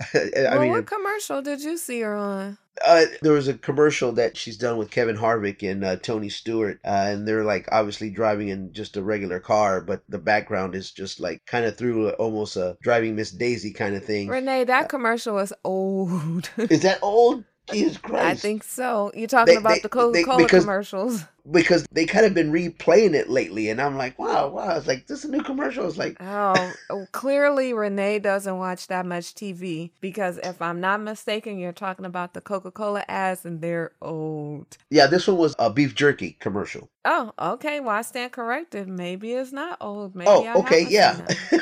I 0.14 0.30
well, 0.34 0.60
mean, 0.60 0.70
what 0.70 0.86
commercial 0.86 1.42
did 1.42 1.60
you 1.60 1.76
see 1.76 2.00
her 2.00 2.14
on? 2.14 2.58
uh, 2.86 3.06
there 3.22 3.32
was 3.32 3.48
a 3.48 3.54
commercial 3.54 4.12
that 4.12 4.36
she's 4.36 4.56
done 4.56 4.76
with 4.76 4.90
Kevin 4.90 5.16
Harvick 5.16 5.68
and 5.68 5.84
uh, 5.84 5.96
Tony 5.96 6.28
Stewart, 6.28 6.80
uh, 6.84 7.06
and 7.08 7.26
they're 7.26 7.44
like 7.44 7.68
obviously 7.72 8.10
driving 8.10 8.48
in 8.48 8.72
just 8.72 8.96
a 8.96 9.02
regular 9.02 9.40
car, 9.40 9.80
but 9.80 10.02
the 10.08 10.18
background 10.18 10.74
is 10.74 10.90
just 10.92 11.20
like 11.20 11.44
kind 11.46 11.64
of 11.64 11.76
through 11.76 12.10
almost 12.12 12.56
a 12.56 12.76
driving 12.82 13.16
Miss 13.16 13.30
Daisy 13.30 13.72
kind 13.72 13.94
of 13.94 14.04
thing. 14.04 14.28
Renee, 14.28 14.64
that 14.64 14.88
commercial 14.88 15.34
was 15.34 15.52
old. 15.64 16.50
Is 16.56 16.82
that 16.82 16.98
old? 17.02 17.44
Jesus 17.72 17.98
Christ! 17.98 18.24
I 18.24 18.34
think 18.34 18.62
so. 18.64 19.10
You're 19.14 19.28
talking 19.28 19.54
They- 19.54 19.60
about 19.60 19.74
they- 19.74 19.80
the 19.80 19.88
Coca 19.88 20.22
Cola 20.24 20.48
commercials. 20.48 21.24
because 21.50 21.86
they 21.92 22.04
kind 22.04 22.26
of 22.26 22.34
been 22.34 22.52
replaying 22.52 23.14
it 23.14 23.30
lately, 23.30 23.70
and 23.70 23.80
I'm 23.80 23.96
like, 23.96 24.18
wow, 24.18 24.48
wow. 24.48 24.76
It's 24.76 24.86
like 24.86 25.06
this 25.06 25.20
is 25.20 25.24
a 25.26 25.32
new 25.32 25.42
commercial. 25.42 25.86
It's 25.86 25.96
like, 25.96 26.16
Oh, 26.20 26.72
oh, 26.90 27.06
clearly 27.12 27.72
Renee 27.72 28.18
doesn't 28.18 28.58
watch 28.58 28.86
that 28.88 29.06
much 29.06 29.34
TV 29.34 29.90
because 30.02 30.36
if 30.38 30.60
I'm 30.60 30.80
not 30.80 31.00
mistaken, 31.00 31.58
you're 31.58 31.72
talking 31.72 32.04
about 32.04 32.34
the 32.34 32.42
Coca 32.42 32.70
Cola 32.70 33.02
ads 33.08 33.46
and 33.46 33.60
they're 33.62 33.92
old. 34.02 34.76
yeah, 34.90 35.06
this 35.06 35.26
one 35.26 35.38
was 35.38 35.54
a 35.58 35.70
beef 35.70 35.94
jerky 35.94 36.36
commercial. 36.40 36.90
Oh, 37.06 37.32
okay. 37.38 37.80
Well, 37.80 37.96
I 37.96 38.02
stand 38.02 38.32
corrected. 38.32 38.86
Maybe 38.88 39.32
it's 39.32 39.52
not 39.52 39.78
old. 39.80 40.14
Maybe 40.14 40.28
oh, 40.28 40.44
I 40.44 40.54
okay, 40.56 40.86
yeah. 40.88 41.18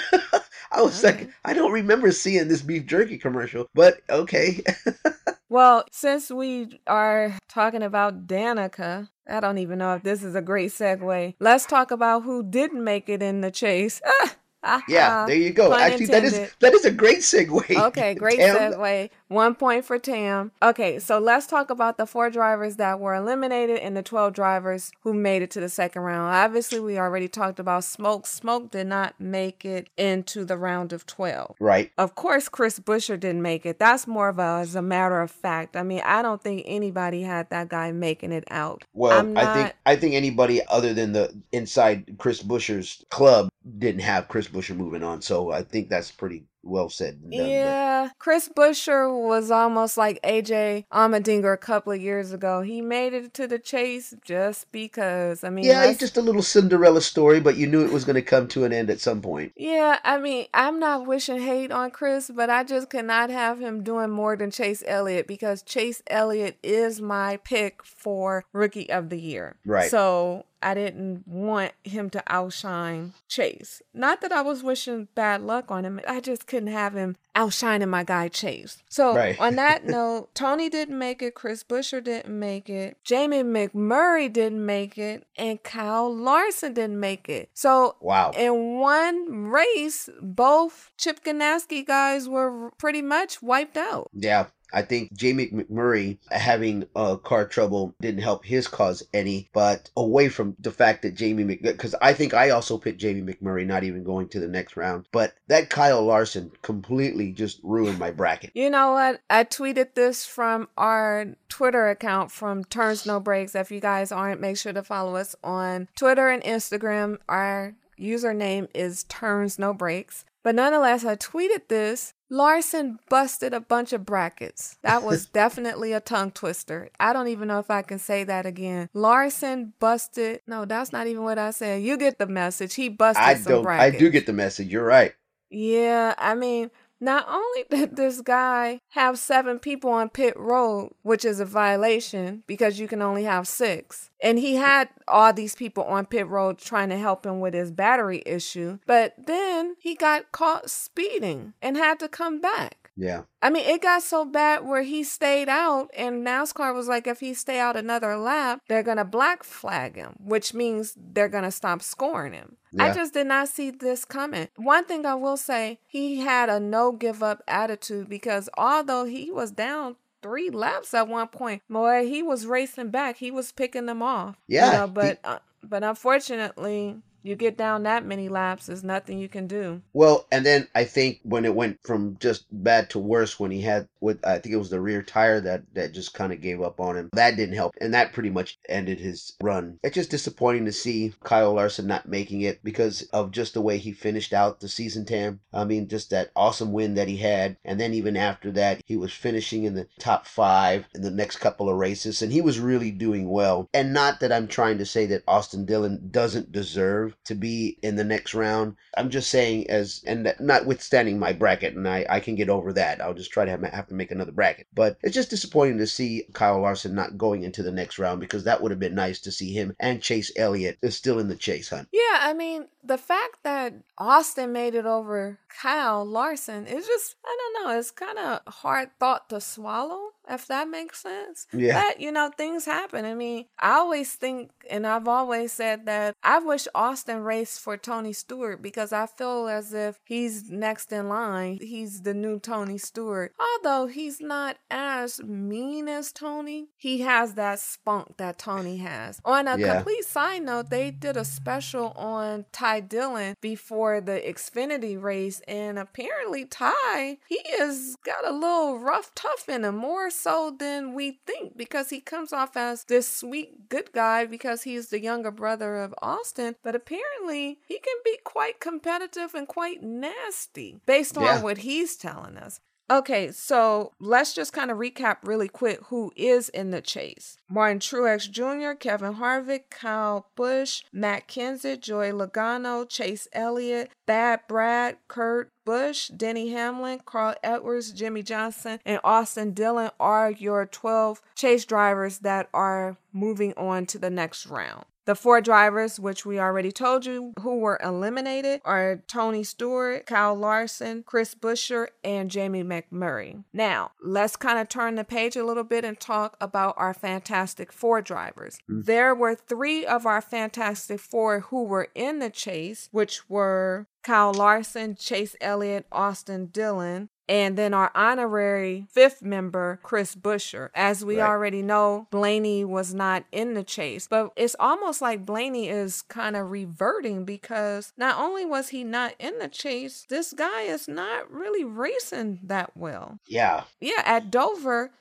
I 0.72 0.82
was 0.82 1.02
Alright. 1.04 1.20
like, 1.20 1.30
I 1.44 1.54
don't 1.54 1.70
remember 1.70 2.10
seeing 2.10 2.48
this 2.48 2.60
beef 2.60 2.86
jerky 2.86 3.18
commercial, 3.18 3.68
but 3.74 4.00
okay. 4.10 4.62
Well, 5.48 5.84
since 5.92 6.30
we 6.30 6.80
are 6.86 7.38
talking 7.48 7.82
about 7.82 8.26
Danica, 8.26 9.08
I 9.28 9.40
don't 9.40 9.58
even 9.58 9.78
know 9.78 9.94
if 9.94 10.02
this 10.02 10.24
is 10.24 10.34
a 10.34 10.42
great 10.42 10.72
segue. 10.72 11.34
Let's 11.38 11.66
talk 11.66 11.90
about 11.92 12.24
who 12.24 12.42
didn't 12.42 12.82
make 12.82 13.08
it 13.08 13.22
in 13.22 13.42
the 13.42 13.50
chase. 13.50 14.00
yeah, 14.88 15.08
uh-huh. 15.08 15.26
there 15.26 15.36
you 15.36 15.50
go. 15.50 15.70
Pun 15.70 15.80
Actually, 15.80 16.06
that 16.06 16.24
is 16.24 16.32
intended. 16.32 16.54
that 16.60 16.74
is 16.74 16.84
a 16.84 16.90
great 16.90 17.18
segue. 17.18 17.70
Okay, 17.70 18.14
great 18.24 18.38
Tam, 18.38 18.72
segue. 18.72 19.10
One 19.28 19.54
point 19.54 19.84
for 19.84 19.98
Tam. 19.98 20.52
Okay, 20.62 20.98
so 20.98 21.18
let's 21.18 21.46
talk 21.46 21.70
about 21.70 21.96
the 21.96 22.06
four 22.06 22.30
drivers 22.30 22.76
that 22.76 23.00
were 23.00 23.14
eliminated 23.14 23.78
and 23.78 23.96
the 23.96 24.02
12 24.02 24.32
drivers 24.32 24.92
who 25.02 25.12
made 25.12 25.42
it 25.42 25.50
to 25.52 25.60
the 25.60 25.68
second 25.68 26.02
round. 26.02 26.34
Obviously, 26.34 26.78
we 26.78 26.98
already 26.98 27.28
talked 27.28 27.58
about 27.58 27.84
Smoke. 27.84 28.26
Smoke 28.26 28.70
did 28.70 28.86
not 28.86 29.14
make 29.18 29.64
it 29.64 29.88
into 29.96 30.44
the 30.44 30.56
round 30.56 30.92
of 30.92 31.06
12. 31.06 31.56
Right. 31.58 31.90
Of 31.98 32.14
course, 32.14 32.48
Chris 32.48 32.78
Buescher 32.78 33.18
didn't 33.18 33.42
make 33.42 33.66
it. 33.66 33.78
That's 33.78 34.06
more 34.06 34.28
of 34.28 34.38
a, 34.38 34.60
as 34.62 34.74
a 34.74 34.82
matter 34.82 35.20
of 35.20 35.30
fact. 35.30 35.76
I 35.76 35.82
mean, 35.82 36.02
I 36.04 36.22
don't 36.22 36.42
think 36.42 36.62
anybody 36.66 37.22
had 37.22 37.50
that 37.50 37.68
guy 37.68 37.92
making 37.92 38.32
it 38.32 38.44
out. 38.50 38.84
Well, 38.94 39.18
I'm 39.18 39.36
I 39.36 39.54
think 39.54 39.74
I 39.84 39.96
think 39.96 40.14
anybody 40.14 40.60
other 40.68 40.94
than 40.94 41.12
the 41.12 41.34
inside 41.52 42.16
Chris 42.18 42.42
Buescher's 42.42 43.04
club 43.10 43.48
didn't 43.78 44.02
have 44.02 44.28
Chris 44.28 44.48
Buescher 44.56 44.76
moving 44.76 45.02
on. 45.02 45.22
So 45.22 45.50
I 45.52 45.62
think 45.62 45.88
that's 45.88 46.10
pretty 46.10 46.44
well 46.62 46.88
said. 46.88 47.20
done, 47.20 47.30
but- 47.30 47.48
Yeah, 47.48 48.08
Chris 48.18 48.48
Buescher 48.48 49.08
was 49.28 49.50
almost 49.52 49.96
like 49.96 50.20
AJ 50.24 50.86
Allmendinger 50.92 51.54
a 51.54 51.56
couple 51.56 51.92
of 51.92 52.00
years 52.00 52.32
ago. 52.32 52.62
He 52.62 52.80
made 52.80 53.12
it 53.14 53.32
to 53.34 53.46
the 53.46 53.58
chase 53.60 54.14
just 54.24 54.70
because. 54.72 55.44
I 55.44 55.50
mean, 55.50 55.64
Yeah, 55.64 55.84
it's 55.84 56.00
just 56.00 56.16
a 56.16 56.20
little 56.22 56.42
Cinderella 56.42 57.00
story, 57.00 57.38
but 57.40 57.56
you 57.56 57.66
knew 57.68 57.84
it 57.84 57.92
was 57.92 58.04
going 58.04 58.16
to 58.16 58.22
come 58.22 58.48
to 58.48 58.64
an 58.64 58.72
end 58.72 58.90
at 58.90 59.00
some 59.00 59.22
point. 59.22 59.52
Yeah, 59.56 59.98
I 60.04 60.18
mean, 60.18 60.46
I'm 60.54 60.80
not 60.80 61.06
wishing 61.06 61.40
hate 61.40 61.70
on 61.70 61.90
Chris, 61.92 62.30
but 62.34 62.50
I 62.50 62.64
just 62.64 62.90
cannot 62.90 63.30
have 63.30 63.60
him 63.60 63.84
doing 63.84 64.10
more 64.10 64.36
than 64.36 64.50
Chase 64.50 64.82
Elliott 64.86 65.28
because 65.28 65.62
Chase 65.62 66.02
Elliott 66.08 66.58
is 66.64 67.00
my 67.00 67.36
pick 67.44 67.84
for 67.84 68.44
Rookie 68.52 68.90
of 68.90 69.08
the 69.10 69.20
Year. 69.20 69.56
Right. 69.64 69.90
So 69.90 70.46
I 70.66 70.74
didn't 70.74 71.28
want 71.28 71.72
him 71.84 72.10
to 72.10 72.22
outshine 72.26 73.12
Chase. 73.28 73.82
Not 73.94 74.20
that 74.22 74.32
I 74.32 74.42
was 74.42 74.64
wishing 74.64 75.06
bad 75.14 75.40
luck 75.42 75.70
on 75.70 75.84
him. 75.84 76.00
I 76.08 76.18
just 76.20 76.48
couldn't 76.48 76.72
have 76.72 76.94
him 76.94 77.14
outshining 77.36 77.88
my 77.88 78.02
guy 78.02 78.26
Chase. 78.26 78.78
So 78.88 79.14
Right. 79.14 79.38
on 79.38 79.54
that 79.56 79.84
note, 79.96 80.34
Tony 80.34 80.68
didn't 80.68 80.98
make 80.98 81.22
it, 81.22 81.34
Chris 81.36 81.62
Buescher 81.62 82.02
didn't 82.02 82.36
make 82.36 82.68
it, 82.68 82.96
Jamie 83.04 83.44
McMurray 83.44 84.32
didn't 84.32 84.64
make 84.66 84.98
it, 84.98 85.24
and 85.36 85.62
Kyle 85.62 86.12
Larson 86.12 86.72
didn't 86.74 86.98
make 86.98 87.28
it. 87.28 87.48
So 87.54 87.94
Wow. 88.00 88.32
in 88.36 88.78
one 88.80 89.46
race, 89.46 90.08
both 90.20 90.90
Chip 90.98 91.22
Ganassi 91.22 91.86
guys 91.86 92.28
were 92.28 92.70
pretty 92.78 93.02
much 93.02 93.40
wiped 93.40 93.76
out. 93.76 94.10
Yeah. 94.12 94.46
I 94.76 94.82
think 94.82 95.14
Jamie 95.14 95.48
McMurray 95.48 96.18
having 96.30 96.86
uh, 96.94 97.16
car 97.16 97.46
trouble 97.48 97.94
didn't 97.98 98.22
help 98.22 98.44
his 98.44 98.68
cause 98.68 99.02
any, 99.14 99.48
but 99.54 99.90
away 99.96 100.28
from 100.28 100.54
the 100.58 100.70
fact 100.70 101.00
that 101.02 101.14
Jamie 101.14 101.44
Mc, 101.44 101.62
because 101.62 101.94
I 102.02 102.12
think 102.12 102.34
I 102.34 102.50
also 102.50 102.76
picked 102.76 103.00
Jamie 103.00 103.22
McMurray 103.22 103.66
not 103.66 103.84
even 103.84 104.04
going 104.04 104.28
to 104.28 104.38
the 104.38 104.48
next 104.48 104.76
round, 104.76 105.06
but 105.12 105.32
that 105.48 105.70
Kyle 105.70 106.02
Larson 106.02 106.52
completely 106.60 107.32
just 107.32 107.58
ruined 107.62 107.98
my 107.98 108.10
bracket. 108.10 108.50
You 108.52 108.68
know 108.68 108.92
what? 108.92 109.22
I 109.30 109.44
tweeted 109.44 109.94
this 109.94 110.26
from 110.26 110.68
our 110.76 111.26
Twitter 111.48 111.88
account 111.88 112.30
from 112.30 112.62
Turns 112.62 113.06
No 113.06 113.18
Breaks. 113.18 113.54
If 113.54 113.70
you 113.70 113.80
guys 113.80 114.12
aren't, 114.12 114.42
make 114.42 114.58
sure 114.58 114.74
to 114.74 114.82
follow 114.82 115.16
us 115.16 115.34
on 115.42 115.88
Twitter 115.96 116.28
and 116.28 116.42
Instagram. 116.42 117.16
Our 117.30 117.74
username 117.98 118.68
is 118.74 119.04
Turns 119.04 119.58
No 119.58 119.72
Breaks. 119.72 120.26
But 120.42 120.54
nonetheless, 120.54 121.04
I 121.04 121.16
tweeted 121.16 121.68
this. 121.68 122.12
Larson 122.28 122.98
busted 123.08 123.54
a 123.54 123.60
bunch 123.60 123.92
of 123.92 124.04
brackets. 124.04 124.78
That 124.82 125.02
was 125.02 125.26
definitely 125.32 125.92
a 125.92 126.00
tongue 126.00 126.32
twister. 126.32 126.90
I 126.98 127.12
don't 127.12 127.28
even 127.28 127.48
know 127.48 127.58
if 127.58 127.70
I 127.70 127.82
can 127.82 127.98
say 127.98 128.24
that 128.24 128.46
again. 128.46 128.88
Larson 128.94 129.74
busted. 129.78 130.40
No, 130.46 130.64
that's 130.64 130.92
not 130.92 131.06
even 131.06 131.22
what 131.22 131.38
I 131.38 131.50
said. 131.50 131.82
You 131.82 131.96
get 131.96 132.18
the 132.18 132.26
message. 132.26 132.74
He 132.74 132.88
busted 132.88 133.22
I 133.22 133.34
some 133.34 133.62
don't. 133.62 133.66
I 133.66 133.90
do 133.90 134.10
get 134.10 134.26
the 134.26 134.32
message. 134.32 134.68
You're 134.68 134.84
right. 134.84 135.14
Yeah, 135.50 136.14
I 136.18 136.34
mean, 136.34 136.70
not 137.00 137.26
only 137.28 137.64
did 137.70 137.96
this 137.96 138.20
guy 138.20 138.80
have 138.90 139.18
seven 139.18 139.58
people 139.58 139.90
on 139.90 140.08
pit 140.08 140.34
road, 140.36 140.92
which 141.02 141.24
is 141.24 141.40
a 141.40 141.44
violation 141.44 142.42
because 142.46 142.78
you 142.78 142.88
can 142.88 143.02
only 143.02 143.24
have 143.24 143.48
six, 143.48 144.10
and 144.22 144.38
he 144.38 144.56
had 144.56 144.88
all 145.08 145.32
these 145.32 145.54
people 145.54 145.84
on 145.84 146.06
pit 146.06 146.26
road 146.26 146.58
trying 146.58 146.88
to 146.88 146.98
help 146.98 147.24
him 147.24 147.40
with 147.40 147.54
his 147.54 147.70
battery 147.70 148.22
issue, 148.26 148.78
but 148.86 149.14
then 149.26 149.76
he 149.78 149.94
got 149.94 150.32
caught 150.32 150.70
speeding 150.70 151.54
and 151.62 151.76
had 151.76 151.98
to 152.00 152.08
come 152.08 152.40
back. 152.40 152.85
Yeah. 152.96 153.22
I 153.42 153.50
mean, 153.50 153.64
it 153.68 153.82
got 153.82 154.02
so 154.02 154.24
bad 154.24 154.64
where 154.66 154.82
he 154.82 155.04
stayed 155.04 155.48
out, 155.48 155.90
and 155.96 156.26
NASCAR 156.26 156.74
was 156.74 156.88
like, 156.88 157.06
if 157.06 157.20
he 157.20 157.34
stay 157.34 157.58
out 157.60 157.76
another 157.76 158.16
lap, 158.16 158.62
they're 158.68 158.82
gonna 158.82 159.04
black 159.04 159.44
flag 159.44 159.96
him, 159.96 160.16
which 160.18 160.54
means 160.54 160.96
they're 160.96 161.28
gonna 161.28 161.50
stop 161.52 161.82
scoring 161.82 162.32
him. 162.32 162.56
I 162.78 162.92
just 162.92 163.14
did 163.14 163.26
not 163.26 163.48
see 163.48 163.70
this 163.70 164.04
coming. 164.04 164.48
One 164.56 164.84
thing 164.84 165.06
I 165.06 165.14
will 165.14 165.36
say, 165.38 165.78
he 165.86 166.20
had 166.20 166.48
a 166.50 166.60
no 166.60 166.92
give 166.92 167.22
up 167.22 167.42
attitude 167.48 168.08
because 168.08 168.48
although 168.58 169.04
he 169.06 169.30
was 169.30 169.50
down 169.50 169.96
three 170.22 170.50
laps 170.50 170.92
at 170.92 171.08
one 171.08 171.28
point, 171.28 171.62
boy, 171.70 172.06
he 172.06 172.22
was 172.22 172.44
racing 172.46 172.90
back. 172.90 173.16
He 173.18 173.30
was 173.30 173.52
picking 173.52 173.86
them 173.86 174.02
off. 174.02 174.36
you 174.46 174.56
Yeah, 174.58 174.72
know, 174.72 174.86
he- 174.86 174.92
but 174.92 175.18
uh, 175.24 175.38
but 175.62 175.82
unfortunately, 175.84 176.96
you 177.22 177.36
get 177.36 177.56
down 177.56 177.82
that 177.82 178.04
many 178.04 178.28
laps, 178.28 178.66
there's 178.66 178.84
nothing 178.84 179.18
you 179.18 179.28
can 179.28 179.46
do. 179.46 179.82
Well, 179.92 180.26
and 180.30 180.46
then 180.46 180.68
I 180.74 180.84
think 180.84 181.20
when 181.22 181.44
it 181.44 181.54
went 181.54 181.78
from 181.82 182.16
just 182.20 182.46
bad 182.50 182.90
to 182.90 182.98
worse, 182.98 183.40
when 183.40 183.50
he 183.50 183.62
had 183.62 183.88
with 184.00 184.24
I 184.24 184.38
think 184.38 184.54
it 184.54 184.58
was 184.58 184.70
the 184.70 184.80
rear 184.80 185.02
tire 185.02 185.40
that 185.40 185.62
that 185.74 185.92
just 185.92 186.14
kind 186.14 186.32
of 186.32 186.40
gave 186.40 186.62
up 186.62 186.80
on 186.80 186.96
him. 186.96 187.10
That 187.12 187.36
didn't 187.36 187.56
help, 187.56 187.74
and 187.80 187.92
that 187.94 188.12
pretty 188.12 188.30
much 188.30 188.58
ended 188.68 189.00
his 189.00 189.32
run. 189.42 189.78
It's 189.82 189.94
just 189.94 190.10
disappointing 190.10 190.64
to 190.66 190.72
see 190.72 191.14
Kyle 191.24 191.54
Larson 191.54 191.86
not 191.86 192.08
making 192.08 192.42
it 192.42 192.62
because 192.62 193.02
of 193.12 193.32
just 193.32 193.54
the 193.54 193.60
way 193.60 193.78
he 193.78 193.92
finished 193.92 194.32
out 194.32 194.60
the 194.60 194.68
season. 194.68 195.04
Tam, 195.04 195.40
I 195.52 195.64
mean, 195.64 195.88
just 195.88 196.10
that 196.10 196.30
awesome 196.36 196.72
win 196.72 196.94
that 196.94 197.08
he 197.08 197.16
had, 197.16 197.56
and 197.64 197.80
then 197.80 197.92
even 197.94 198.16
after 198.16 198.50
that, 198.52 198.80
he 198.86 198.96
was 198.96 199.12
finishing 199.12 199.64
in 199.64 199.74
the 199.74 199.88
top 199.98 200.26
five 200.26 200.86
in 200.94 201.02
the 201.02 201.10
next 201.10 201.38
couple 201.38 201.68
of 201.68 201.76
races, 201.76 202.22
and 202.22 202.32
he 202.32 202.40
was 202.40 202.60
really 202.60 202.90
doing 202.90 203.28
well. 203.28 203.68
And 203.74 203.92
not 203.92 204.20
that 204.20 204.32
I'm 204.32 204.46
trying 204.46 204.78
to 204.78 204.86
say 204.86 205.06
that 205.06 205.24
Austin 205.26 205.64
Dillon 205.64 206.08
doesn't 206.10 206.52
deserve 206.52 207.15
to 207.24 207.34
be 207.34 207.78
in 207.82 207.96
the 207.96 208.04
next 208.04 208.34
round. 208.34 208.76
I'm 208.96 209.10
just 209.10 209.30
saying 209.30 209.68
as 209.70 210.02
and 210.06 210.34
notwithstanding 210.40 211.18
my 211.18 211.32
bracket, 211.32 211.74
and 211.74 211.88
I 211.88 212.06
I 212.08 212.20
can 212.20 212.34
get 212.34 212.50
over 212.50 212.72
that. 212.74 213.00
I'll 213.00 213.14
just 213.14 213.30
try 213.30 213.44
to 213.44 213.50
have, 213.50 213.62
have 213.62 213.88
to 213.88 213.94
make 213.94 214.10
another 214.10 214.32
bracket. 214.32 214.66
But 214.74 214.98
it's 215.02 215.14
just 215.14 215.30
disappointing 215.30 215.78
to 215.78 215.86
see 215.86 216.24
Kyle 216.32 216.60
Larson 216.60 216.94
not 216.94 217.18
going 217.18 217.42
into 217.42 217.62
the 217.62 217.72
next 217.72 217.98
round 217.98 218.20
because 218.20 218.44
that 218.44 218.60
would 218.60 218.70
have 218.70 218.80
been 218.80 218.94
nice 218.94 219.20
to 219.20 219.32
see 219.32 219.52
him 219.52 219.74
and 219.80 220.02
Chase 220.02 220.32
Elliott 220.36 220.78
is 220.82 220.96
still 220.96 221.18
in 221.18 221.28
the 221.28 221.36
chase 221.36 221.68
hunt. 221.68 221.88
Yeah, 221.92 222.18
I 222.20 222.34
mean, 222.34 222.66
the 222.82 222.98
fact 222.98 223.42
that 223.44 223.74
Austin 223.98 224.52
made 224.52 224.74
it 224.74 224.86
over 224.86 225.38
Kyle 225.48 226.04
Larson 226.04 226.66
is 226.66 226.86
just, 226.86 227.16
I 227.24 227.36
don't 227.38 227.66
know, 227.66 227.78
it's 227.78 227.90
kind 227.90 228.18
of 228.18 228.40
hard 228.46 228.90
thought 228.98 229.28
to 229.30 229.40
swallow, 229.40 230.10
if 230.28 230.46
that 230.48 230.68
makes 230.68 231.00
sense. 231.02 231.46
Yeah. 231.52 231.82
But, 231.82 232.00
you 232.00 232.12
know, 232.12 232.30
things 232.36 232.64
happen. 232.64 233.04
I 233.04 233.14
mean, 233.14 233.46
I 233.58 233.72
always 233.72 234.12
think, 234.14 234.50
and 234.70 234.86
I've 234.86 235.08
always 235.08 235.52
said 235.52 235.86
that 235.86 236.14
I 236.22 236.38
wish 236.38 236.66
Austin 236.74 237.20
raced 237.22 237.60
for 237.60 237.76
Tony 237.76 238.12
Stewart 238.12 238.62
because 238.62 238.92
I 238.92 239.06
feel 239.06 239.48
as 239.48 239.72
if 239.72 239.98
he's 240.04 240.50
next 240.50 240.92
in 240.92 241.08
line. 241.08 241.58
He's 241.60 242.02
the 242.02 242.14
new 242.14 242.38
Tony 242.38 242.78
Stewart. 242.78 243.32
Although 243.38 243.86
he's 243.86 244.20
not 244.20 244.56
as 244.70 245.20
mean 245.22 245.88
as 245.88 246.12
Tony, 246.12 246.68
he 246.76 247.00
has 247.00 247.34
that 247.34 247.58
spunk 247.60 248.16
that 248.16 248.38
Tony 248.38 248.78
has. 248.78 249.20
On 249.24 249.46
a 249.48 249.56
Yeah. 249.58 249.74
complete 249.76 250.04
side 250.04 250.42
note, 250.42 250.70
they 250.70 250.90
did 250.90 251.16
a 251.16 251.24
special 251.24 251.92
on 251.92 252.46
Ty 252.52 252.80
Dillon 252.80 253.34
before 253.40 254.00
the 254.00 254.20
Xfinity 254.20 255.00
race, 255.00 255.40
and 255.48 255.78
apparently 255.78 256.44
Ty 256.44 257.18
he 257.28 257.40
has 257.58 257.96
got 258.04 258.26
a 258.26 258.32
little 258.32 258.78
rough 258.78 259.14
tough 259.14 259.48
in 259.48 259.64
him, 259.64 259.76
more 259.76 260.10
so 260.16 260.50
than 260.58 260.94
we 260.94 261.20
think, 261.26 261.56
because 261.56 261.90
he 261.90 262.00
comes 262.00 262.32
off 262.32 262.56
as 262.56 262.84
this 262.84 263.08
sweet 263.08 263.68
good 263.68 263.92
guy 263.92 264.24
because 264.24 264.62
he's 264.62 264.88
the 264.88 265.00
younger 265.00 265.30
brother 265.30 265.76
of 265.76 265.94
Austin, 266.02 266.56
but 266.62 266.74
apparently 266.74 267.58
he 267.66 267.78
can 267.78 267.96
be 268.04 268.18
quite 268.24 268.60
competitive 268.60 269.34
and 269.34 269.46
quite 269.46 269.82
nasty 269.82 270.80
based 270.86 271.16
on 271.16 271.24
Yeah. 271.24 271.42
what 271.42 271.58
he's 271.58 271.96
telling 271.96 272.36
us. 272.36 272.60
Okay, 272.88 273.32
so 273.32 273.92
let's 273.98 274.32
just 274.32 274.52
kind 274.52 274.70
of 274.70 274.78
recap 274.78 275.16
really 275.24 275.48
quick 275.48 275.80
who 275.86 276.12
is 276.14 276.48
in 276.50 276.70
the 276.70 276.80
chase. 276.80 277.36
Martin 277.48 277.80
Truex 277.80 278.30
Jr., 278.30 278.76
Kevin 278.78 279.14
Harvick, 279.14 279.70
Kyle 279.70 280.28
Busch, 280.36 280.84
Matt 280.92 281.26
Kenseth, 281.26 281.80
Joey 281.80 282.12
Logano, 282.12 282.88
Chase 282.88 283.26
Elliott, 283.32 283.90
Bad 284.06 284.40
Brad, 284.46 284.98
Kurt 285.08 285.50
Busch, 285.64 286.06
Denny 286.08 286.50
Hamlin, 286.50 287.00
Carl 287.04 287.34
Edwards, 287.42 287.90
Jimmie 287.90 288.22
Johnson, 288.22 288.78
and 288.86 289.00
Austin 289.02 289.52
Dillon 289.52 289.90
are 289.98 290.30
your 290.30 290.64
12 290.64 291.20
chase 291.34 291.64
drivers 291.64 292.18
that 292.20 292.48
are 292.54 292.98
moving 293.12 293.52
on 293.56 293.86
to 293.86 293.98
the 293.98 294.10
next 294.10 294.46
round. 294.46 294.84
The 295.06 295.14
four 295.14 295.40
drivers, 295.40 296.00
which 296.00 296.26
we 296.26 296.40
already 296.40 296.72
told 296.72 297.06
you 297.06 297.32
who 297.40 297.58
were 297.58 297.78
eliminated, 297.82 298.60
are 298.64 299.04
Tony 299.06 299.44
Stewart, 299.44 300.04
Kyle 300.04 300.34
Larson, 300.34 301.04
Chris 301.04 301.34
Buescher, 301.34 301.88
and 302.02 302.28
Jamie 302.28 302.64
McMurray. 302.64 303.44
Now, 303.52 303.92
let's 304.02 304.34
kind 304.34 304.58
of 304.58 304.68
turn 304.68 304.96
the 304.96 305.04
page 305.04 305.36
a 305.36 305.44
little 305.44 305.62
bit 305.62 305.84
and 305.84 305.98
talk 305.98 306.36
about 306.40 306.74
our 306.76 306.92
Fantastic 306.92 307.72
Four 307.72 308.02
drivers. 308.02 308.58
Mm. 308.68 308.84
There 308.84 309.14
were 309.14 309.36
three 309.36 309.86
of 309.86 310.06
our 310.06 310.20
Fantastic 310.20 310.98
Four 310.98 311.40
who 311.40 311.62
were 311.62 311.88
in 311.94 312.18
the 312.18 312.30
chase, 312.30 312.88
which 312.90 313.30
were 313.30 313.86
Kyle 314.02 314.32
Larson, 314.32 314.96
Chase 314.96 315.36
Elliott, 315.40 315.86
Austin 315.92 316.46
Dillon, 316.46 317.10
and 317.28 317.56
then 317.56 317.74
our 317.74 317.90
honorary 317.94 318.86
fifth 318.90 319.22
member, 319.22 319.78
Chris 319.82 320.14
Buescher. 320.14 320.70
As 320.74 321.04
we 321.04 321.18
Right. 321.18 321.28
already 321.28 321.62
know, 321.62 322.06
Blaney 322.10 322.64
was 322.64 322.94
not 322.94 323.24
in 323.32 323.54
the 323.54 323.64
chase, 323.64 324.06
but 324.08 324.32
it's 324.36 324.56
almost 324.60 325.00
like 325.02 325.24
Blaney 325.26 325.68
is 325.68 326.02
kind 326.02 326.36
of 326.36 326.50
reverting 326.50 327.24
because 327.24 327.92
not 327.96 328.18
only 328.18 328.44
was 328.44 328.68
he 328.68 328.84
not 328.84 329.14
in 329.18 329.38
the 329.38 329.48
chase, 329.48 330.06
this 330.08 330.32
guy 330.32 330.62
is 330.62 330.86
not 330.88 331.30
really 331.30 331.64
racing 331.64 332.40
that 332.44 332.76
well. 332.76 333.18
Yeah. 333.26 333.64
Yeah, 333.80 334.02
at 334.04 334.30
Dover. 334.30 334.92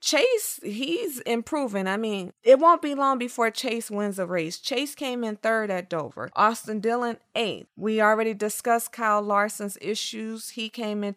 Chase, 0.00 0.60
he's 0.62 1.20
improving. 1.20 1.86
I 1.86 1.96
mean, 1.96 2.32
it 2.42 2.58
won't 2.58 2.82
be 2.82 2.94
long 2.94 3.18
before 3.18 3.50
Chase 3.50 3.90
wins 3.90 4.18
a 4.18 4.26
race. 4.26 4.58
Chase 4.58 4.94
came 4.94 5.24
in 5.24 5.36
third 5.36 5.70
at 5.70 5.88
Dover. 5.88 6.30
Austin 6.36 6.80
Dillon, 6.80 7.18
eighth. 7.34 7.68
We 7.76 8.00
already 8.00 8.34
discussed 8.34 8.92
Kyle 8.92 9.22
Larson's 9.22 9.78
issues. 9.80 10.50
He 10.50 10.68
came 10.68 11.04
in 11.04 11.14